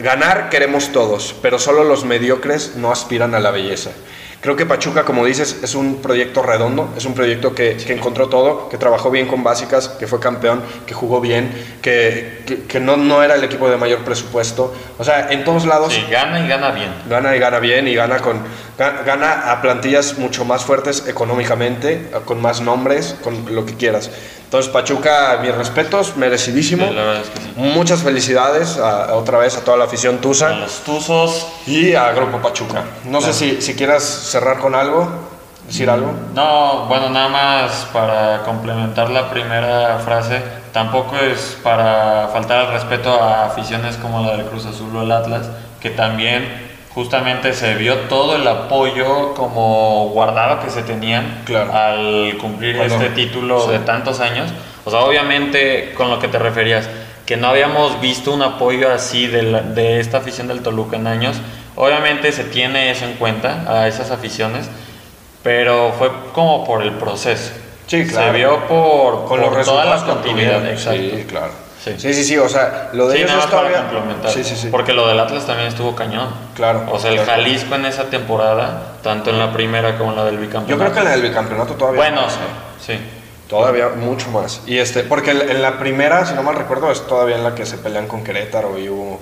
Ganar 0.00 0.50
queremos 0.50 0.90
todos, 0.90 1.32
pero 1.40 1.60
solo 1.60 1.84
los 1.84 2.04
mediocres 2.04 2.74
no 2.74 2.90
aspiran 2.90 3.36
a 3.36 3.38
la 3.38 3.52
belleza. 3.52 3.90
Creo 4.40 4.54
que 4.54 4.66
Pachuca, 4.66 5.04
como 5.04 5.24
dices, 5.24 5.58
es 5.64 5.74
un 5.74 5.96
proyecto 5.96 6.42
redondo, 6.42 6.94
es 6.96 7.04
un 7.04 7.14
proyecto 7.14 7.54
que, 7.56 7.76
que 7.76 7.92
encontró 7.92 8.28
todo, 8.28 8.68
que 8.68 8.78
trabajó 8.78 9.10
bien 9.10 9.26
con 9.26 9.42
básicas, 9.42 9.88
que 9.88 10.06
fue 10.06 10.20
campeón, 10.20 10.62
que 10.86 10.94
jugó 10.94 11.20
bien, 11.20 11.50
que, 11.82 12.44
que, 12.68 12.78
no, 12.78 12.96
no, 12.96 13.20
era 13.22 13.34
el 13.34 13.42
equipo 13.42 13.68
de 13.68 13.76
mayor 13.76 14.04
presupuesto. 14.04 14.72
O 14.96 15.02
sea, 15.02 15.32
en 15.32 15.42
todos 15.42 15.66
lados... 15.66 15.92
Sí, 15.92 16.04
gana 16.08 16.38
y 16.38 16.46
gana 16.46 16.70
bien. 16.70 16.94
Gana 17.08 17.34
y 17.34 17.40
gana 17.40 17.58
bien 17.58 17.88
y 17.88 17.94
gana, 17.94 18.20
con, 18.20 18.40
gana 18.78 19.50
a 19.50 19.60
plantillas 19.60 20.18
mucho 20.18 20.44
más 20.44 20.64
fuertes 20.64 21.04
económicamente, 21.08 22.10
con 22.24 22.40
más 22.40 22.60
nombres, 22.60 23.16
con 23.22 23.54
lo 23.54 23.66
que 23.66 23.74
quieras. 23.76 24.10
Entonces, 24.44 24.72
Pachuca, 24.72 25.38
mis 25.42 25.54
respetos, 25.54 26.16
merecidísimo. 26.16 26.86
Muchas 27.56 28.02
felicidades 28.02 28.78
otra 28.78 29.38
vez 29.38 29.56
a 29.56 29.64
toda 29.64 29.76
la 29.76 29.84
afición 29.84 30.18
Tusa. 30.18 30.48
A 30.48 30.52
los 30.54 30.84
Tuzos. 30.84 31.46
Y 31.66 31.94
a 31.94 32.12
Grupo 32.12 32.38
Pachuca. 32.38 32.84
No 33.04 33.20
sé 33.20 33.32
si, 33.32 33.60
si 33.60 33.74
quieras 33.74 34.04
cerrar 34.04 34.58
con 34.58 34.74
algo, 34.74 35.08
decir 35.66 35.90
algo. 35.90 36.12
No, 36.34 36.86
bueno, 36.86 37.10
nada 37.10 37.28
más 37.28 37.88
para 37.92 38.42
complementar 38.44 39.10
la 39.10 39.28
primera 39.28 39.98
frase. 39.98 40.40
Tampoco 40.72 41.16
es 41.16 41.58
para 41.62 42.28
faltar 42.32 42.66
al 42.66 42.72
respeto 42.72 43.12
a 43.20 43.46
aficiones 43.46 43.96
como 43.96 44.22
la 44.22 44.36
del 44.36 44.46
Cruz 44.46 44.64
Azul 44.66 44.94
o 44.96 45.02
el 45.02 45.10
Atlas, 45.10 45.46
que 45.80 45.90
también 45.90 46.67
justamente 46.98 47.52
se 47.52 47.76
vio 47.76 47.94
todo 48.08 48.34
el 48.34 48.48
apoyo 48.48 49.32
como 49.34 50.08
guardado 50.08 50.58
que 50.58 50.68
se 50.68 50.82
tenían 50.82 51.44
al 51.72 52.36
cumplir 52.40 52.74
este 52.74 53.10
título 53.10 53.68
de 53.68 53.78
tantos 53.78 54.18
años. 54.18 54.50
O 54.84 54.90
sea, 54.90 55.02
obviamente 55.02 55.94
con 55.96 56.10
lo 56.10 56.18
que 56.18 56.26
te 56.26 56.40
referías, 56.40 56.88
que 57.24 57.36
no 57.36 57.46
habíamos 57.46 58.00
visto 58.00 58.34
un 58.34 58.42
apoyo 58.42 58.92
así 58.92 59.28
de, 59.28 59.42
de 59.76 60.00
esta 60.00 60.18
afición 60.18 60.48
del 60.48 60.60
Toluca 60.60 60.96
en 60.96 61.06
años. 61.06 61.36
Obviamente 61.76 62.32
se 62.32 62.42
tiene 62.42 62.90
eso 62.90 63.04
en 63.04 63.12
cuenta, 63.12 63.62
a 63.68 63.86
esas 63.86 64.10
aficiones, 64.10 64.68
pero 65.44 65.94
fue 65.96 66.10
como 66.32 66.64
por 66.64 66.82
el 66.82 66.90
proceso. 66.94 67.52
Sí, 67.86 68.08
claro. 68.08 68.32
Se 68.32 68.38
vio 68.38 68.66
por, 68.66 69.24
Con 69.26 69.40
por 69.40 69.64
toda 69.64 69.84
la 69.84 70.04
continuidad. 70.04 70.68
Exacto. 70.68 71.00
Sí, 71.00 71.24
claro. 71.28 71.67
Sí. 71.82 71.94
sí, 71.96 72.24
sí, 72.24 72.36
o 72.36 72.48
sea, 72.48 72.90
lo 72.92 73.08
de 73.08 73.16
sí, 73.16 73.22
ellos 73.22 73.46
complementar. 73.46 74.30
Sí, 74.30 74.42
sí, 74.42 74.56
sí. 74.56 74.68
Porque 74.68 74.92
lo 74.92 75.06
del 75.06 75.18
Atlas 75.20 75.46
también 75.46 75.68
estuvo 75.68 75.94
cañón. 75.94 76.28
Claro. 76.54 76.86
O 76.90 76.98
sea, 76.98 77.12
el 77.12 77.20
Jalisco 77.20 77.76
en 77.76 77.86
esa 77.86 78.04
temporada, 78.10 78.94
tanto 79.02 79.30
en 79.30 79.38
la 79.38 79.52
primera 79.52 79.96
como 79.96 80.10
en 80.10 80.16
la 80.16 80.24
del 80.24 80.38
bicampeonato. 80.38 80.70
Yo 80.70 80.78
creo 80.78 80.92
que 80.92 80.98
en 80.98 81.04
la 81.04 81.10
del 81.12 81.22
bicampeonato 81.22 81.74
todavía 81.74 82.00
Bueno, 82.00 82.22
más, 82.22 82.34
¿eh? 82.34 82.38
sí. 82.84 82.98
Todavía 83.48 83.90
mucho 83.90 84.28
más. 84.30 84.60
Y 84.66 84.76
este, 84.76 85.04
porque 85.04 85.30
en 85.30 85.62
la 85.62 85.78
primera, 85.78 86.26
si 86.26 86.34
no 86.34 86.42
mal 86.42 86.56
recuerdo, 86.56 86.90
es 86.90 87.06
todavía 87.06 87.36
en 87.36 87.44
la 87.44 87.54
que 87.54 87.64
se 87.64 87.78
pelean 87.78 88.06
con 88.06 88.22
Querétaro 88.22 88.78
y 88.78 88.90
hubo 88.90 89.20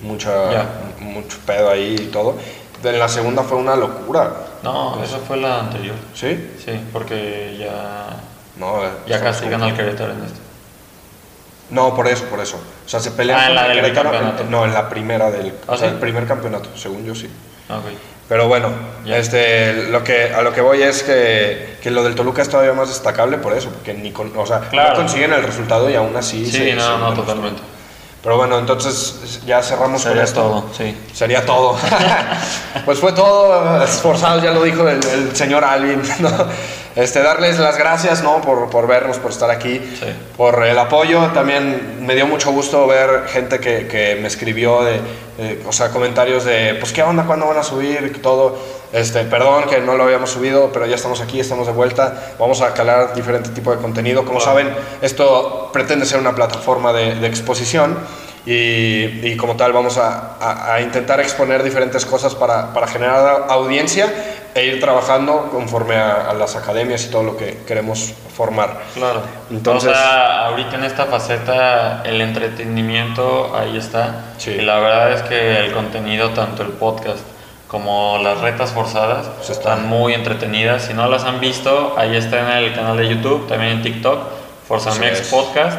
mucha, 0.00 0.32
mucho 0.98 1.38
pedo 1.46 1.70
ahí 1.70 1.94
y 2.00 2.06
todo. 2.06 2.36
En 2.82 2.98
la 2.98 3.08
segunda 3.08 3.42
fue 3.42 3.58
una 3.58 3.76
locura. 3.76 4.32
No, 4.62 5.00
esa 5.02 5.18
fue 5.18 5.36
la 5.36 5.60
anterior. 5.60 5.94
¿Sí? 6.14 6.50
Sí, 6.64 6.80
porque 6.92 7.56
ya. 7.58 8.16
No, 8.56 8.80
ya 9.06 9.20
casi 9.20 9.48
gana 9.48 9.68
el 9.68 9.76
Querétaro 9.76 10.12
en 10.12 10.24
este. 10.24 10.47
No, 11.70 11.94
por 11.94 12.08
eso, 12.08 12.24
por 12.24 12.40
eso. 12.40 12.56
O 12.56 12.88
sea, 12.88 13.00
se 13.00 13.10
pelean 13.10 13.38
ah, 13.38 13.46
en 13.48 13.54
la 13.54 13.68
del 13.68 13.92
campeonato. 13.92 14.44
No, 14.48 14.64
en 14.64 14.72
la 14.72 14.88
primera 14.88 15.30
del. 15.30 15.52
¿Ah, 15.66 15.72
o 15.72 15.76
sea, 15.76 15.88
el 15.88 15.96
primer 15.96 16.26
campeonato, 16.26 16.70
según 16.76 17.04
yo 17.04 17.14
sí. 17.14 17.28
Okay. 17.68 17.98
Pero 18.28 18.46
bueno, 18.46 18.68
este, 19.06 19.88
lo 19.90 20.04
que, 20.04 20.34
a 20.34 20.42
lo 20.42 20.52
que 20.52 20.60
voy 20.60 20.82
es 20.82 21.02
que, 21.02 21.78
que, 21.82 21.90
lo 21.90 22.04
del 22.04 22.14
Toluca 22.14 22.42
es 22.42 22.48
todavía 22.50 22.74
más 22.74 22.88
destacable 22.88 23.38
por 23.38 23.54
eso, 23.54 23.70
porque 23.70 23.94
ni 23.94 24.12
con, 24.12 24.36
o 24.36 24.46
sea, 24.46 24.68
no 24.70 24.94
consiguen 24.94 25.32
el 25.32 25.42
resultado 25.42 25.88
y 25.88 25.94
aún 25.94 26.14
así. 26.14 26.44
Sí, 26.44 26.58
se, 26.58 26.74
no, 26.74 26.98
no, 26.98 27.14
totalmente. 27.14 27.62
Pero 28.22 28.36
bueno, 28.36 28.58
entonces 28.58 29.40
ya 29.46 29.62
cerramos 29.62 30.02
Sería 30.02 30.16
con 30.16 30.24
esto. 30.24 30.40
todo, 30.40 30.64
sí. 30.76 30.94
Sería 31.14 31.46
todo. 31.46 31.78
pues 32.84 32.98
fue 32.98 33.12
todo, 33.12 33.82
esforzados, 33.82 34.42
ya 34.42 34.50
lo 34.50 34.62
dijo 34.62 34.86
el, 34.86 35.00
el 35.06 35.34
señor 35.34 35.64
Alvin, 35.64 36.02
¿no? 36.18 36.30
Este, 36.98 37.22
darles 37.22 37.60
las 37.60 37.78
gracias 37.78 38.24
¿no? 38.24 38.40
por, 38.40 38.70
por 38.70 38.88
vernos, 38.88 39.18
por 39.18 39.30
estar 39.30 39.48
aquí, 39.52 39.80
por 40.36 40.66
el 40.66 40.76
apoyo. 40.76 41.28
También 41.28 42.04
me 42.04 42.16
dio 42.16 42.26
mucho 42.26 42.50
gusto 42.50 42.88
ver 42.88 43.28
gente 43.28 43.60
que, 43.60 43.86
que 43.86 44.18
me 44.20 44.26
escribió, 44.26 44.82
de, 44.82 45.00
o 45.64 45.70
sea, 45.70 45.90
comentarios 45.90 46.44
de, 46.44 46.74
pues, 46.74 46.92
¿qué 46.92 47.04
onda? 47.04 47.22
¿Cuándo 47.22 47.46
van 47.46 47.58
a 47.58 47.62
subir? 47.62 48.20
Todo. 48.20 48.58
Este, 48.92 49.22
perdón 49.22 49.66
que 49.70 49.80
no 49.80 49.96
lo 49.96 50.02
habíamos 50.02 50.30
subido, 50.30 50.72
pero 50.72 50.86
ya 50.86 50.96
estamos 50.96 51.20
aquí, 51.20 51.38
estamos 51.38 51.68
de 51.68 51.72
vuelta. 51.72 52.34
Vamos 52.36 52.62
a 52.62 52.74
calar 52.74 53.14
diferente 53.14 53.50
tipo 53.50 53.70
de 53.70 53.80
contenido. 53.80 54.24
Como 54.24 54.40
saben, 54.40 54.68
esto 55.00 55.70
pretende 55.72 56.04
ser 56.04 56.18
una 56.18 56.34
plataforma 56.34 56.92
de, 56.92 57.14
de 57.14 57.28
exposición. 57.28 57.96
Y, 58.44 59.20
y, 59.24 59.36
como 59.36 59.56
tal 59.56 59.74
vamos 59.74 59.98
a, 59.98 60.72
a, 60.72 60.80
intentar 60.80 61.20
exponer 61.20 61.62
diferentes 61.62 62.06
cosas 62.06 62.34
para, 62.34 62.72
para 62.72 62.86
generar 62.86 63.44
audiencia 63.50 64.06
e 64.54 64.64
ir 64.64 64.80
trabajando 64.80 65.48
conforme 65.50 65.96
a, 65.96 66.32
las 66.34 66.56
academias 66.56 67.04
y 67.04 67.10
todo 67.10 67.22
lo 67.22 67.36
que 67.36 67.58
queremos 67.66 68.14
formar. 68.34 68.80
Claro. 68.94 69.22
Entonces, 69.50 69.92
ahorita 69.94 70.76
en 70.76 70.84
esta 70.84 71.06
faceta 71.06 72.02
el 72.04 72.20
entretenimiento 72.20 73.56
ahí 73.56 73.76
está. 73.76 74.32
Sí. 74.38 74.52
Y 74.52 74.60
la 74.60 74.78
verdad 74.78 75.12
es 75.12 75.22
que 75.22 75.58
el 75.58 75.72
contenido, 75.72 76.30
tanto 76.30 76.62
el 76.62 76.70
podcast 76.70 77.20
como 77.68 78.18
las 78.22 78.40
retas 78.40 78.72
forzadas, 78.72 79.26
pues 79.36 79.50
están 79.50 79.86
muy 79.86 80.14
entretenidas. 80.14 80.84
Si 80.84 80.94
no 80.94 81.06
las 81.08 81.24
han 81.24 81.38
visto, 81.38 81.94
ahí 81.98 82.16
está 82.16 82.40
en 82.40 82.64
el 82.64 82.74
canal 82.74 82.96
de 82.96 83.08
YouTube, 83.08 83.46
también 83.46 83.72
en 83.72 83.82
TikTok, 83.82 84.20
Forzamex 84.66 85.28
Podcast, 85.28 85.78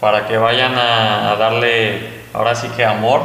para 0.00 0.26
que 0.26 0.38
vayan 0.38 0.74
a 0.78 1.36
darle 1.38 2.15
ahora 2.36 2.54
sí 2.54 2.68
que 2.76 2.84
amor. 2.84 3.22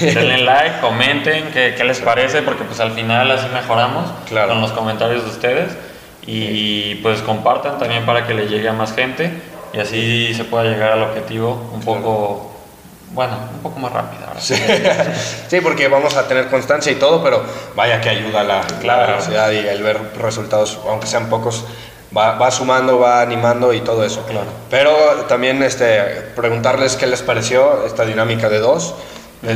Denle 0.00 0.38
like, 0.38 0.80
comenten 0.80 1.50
qué, 1.52 1.74
qué 1.76 1.84
les 1.84 2.00
parece, 2.00 2.42
porque 2.42 2.64
pues 2.64 2.80
al 2.80 2.92
final 2.92 3.30
así 3.30 3.48
mejoramos 3.52 4.10
con 4.30 4.60
los 4.60 4.72
comentarios 4.72 5.24
de 5.24 5.30
ustedes. 5.30 5.76
Y 6.24 6.94
pues 6.96 7.20
compartan 7.20 7.78
también 7.78 8.06
para 8.06 8.26
que 8.26 8.34
le 8.34 8.46
llegue 8.46 8.68
a 8.68 8.72
más 8.72 8.94
gente 8.94 9.32
y 9.72 9.80
así 9.80 10.34
se 10.34 10.44
pueda 10.44 10.64
llegar 10.64 10.92
al 10.92 11.02
objetivo 11.02 11.70
un 11.72 11.80
poco, 11.80 12.52
bueno, 13.10 13.36
un 13.54 13.60
poco 13.60 13.80
más 13.80 13.92
rápido. 13.92 14.22
Sí. 14.38 14.54
sí. 15.48 15.60
porque 15.60 15.88
vamos 15.88 16.14
a 16.16 16.28
tener 16.28 16.48
constancia 16.48 16.92
y 16.92 16.96
todo, 16.96 17.22
pero 17.22 17.42
vaya 17.74 18.00
que 18.00 18.10
ayuda 18.10 18.44
la, 18.44 18.60
la 18.84 18.96
velocidad 18.98 19.50
y 19.50 19.58
el 19.58 19.82
ver 19.82 19.98
resultados, 20.18 20.78
aunque 20.86 21.06
sean 21.06 21.28
pocos, 21.28 21.64
va, 22.16 22.38
va, 22.38 22.50
sumando, 22.50 22.98
va 22.98 23.20
animando 23.20 23.72
y 23.72 23.80
todo 23.80 24.04
eso. 24.04 24.22
Claro. 24.26 24.46
Pero 24.70 24.94
también 25.28 25.62
este, 25.62 26.00
preguntarles 26.36 26.96
qué 26.96 27.06
les 27.06 27.22
pareció 27.22 27.84
esta 27.86 28.04
dinámica 28.04 28.48
de 28.48 28.58
dos. 28.58 28.94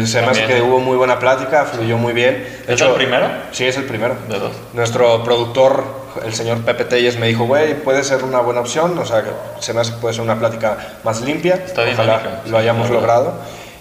Se 0.04 0.20
me 0.20 0.28
hace 0.28 0.46
que 0.46 0.62
hubo 0.62 0.80
muy 0.80 0.96
buena 0.96 1.20
plática, 1.20 1.64
fluyó 1.64 1.96
muy 1.96 2.12
bien. 2.12 2.44
De 2.66 2.74
¿Es 2.74 2.80
el 2.80 2.92
primero? 2.94 3.28
Sí, 3.52 3.64
es 3.66 3.76
el 3.76 3.84
primero. 3.84 4.16
De 4.28 4.40
dos. 4.40 4.50
Nuestro 4.72 5.22
productor, 5.22 5.84
el 6.24 6.34
señor 6.34 6.62
Pepe 6.62 6.86
Telles, 6.86 7.16
me 7.20 7.28
dijo, 7.28 7.44
güey, 7.44 7.74
puede 7.74 8.02
ser 8.02 8.24
una 8.24 8.40
buena 8.40 8.62
opción, 8.62 8.98
o 8.98 9.04
sea, 9.07 9.22
se 9.61 9.72
me 9.72 9.82
hace 9.82 9.92
que 9.92 9.98
puede 9.98 10.14
ser 10.14 10.24
una 10.24 10.40
plática 10.40 10.98
más 11.04 11.20
limpia. 11.20 11.54
Está 11.54 11.82
Ojalá 11.82 12.42
lo 12.46 12.59
hayamos 12.59 12.90
logrado. 12.90 13.34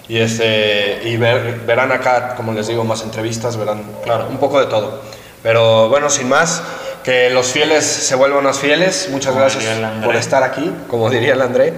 Y, 0.08 0.20
este, 0.20 1.02
y 1.06 1.18
ver, 1.18 1.62
verán 1.66 1.92
acá, 1.92 2.36
como 2.36 2.54
les 2.54 2.68
digo, 2.68 2.84
más 2.84 3.02
entrevistas, 3.02 3.58
verán 3.58 3.84
claro. 4.04 4.28
un 4.30 4.38
poco 4.38 4.60
de 4.60 4.68
todo. 4.68 5.02
Pero 5.42 5.90
bueno, 5.90 6.12
sin 6.12 6.30
más, 6.30 6.62
que 7.06 7.30
los 7.30 7.52
fieles 7.52 7.86
se 7.86 8.16
vuelvan 8.16 8.44
más 8.44 8.58
fieles. 8.58 9.10
Muchas 9.12 9.34
como 9.34 9.46
gracias 9.46 9.64
por 10.04 10.16
estar 10.16 10.42
aquí, 10.42 10.72
como 10.88 11.10
diría 11.12 11.34
el 11.34 11.42
André. 11.42 11.72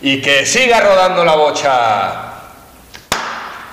Y 0.00 0.22
que 0.22 0.46
siga 0.46 0.80
rodando 0.80 1.24
la 1.24 1.34
bocha. 1.34 2.12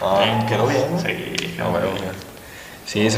Ah, 0.02 0.46
quedó 0.50 0.66
bien. 0.66 0.84
Sí, 1.00 1.56
no, 1.58 1.70
bueno, 1.70 1.88
sí 2.86 3.10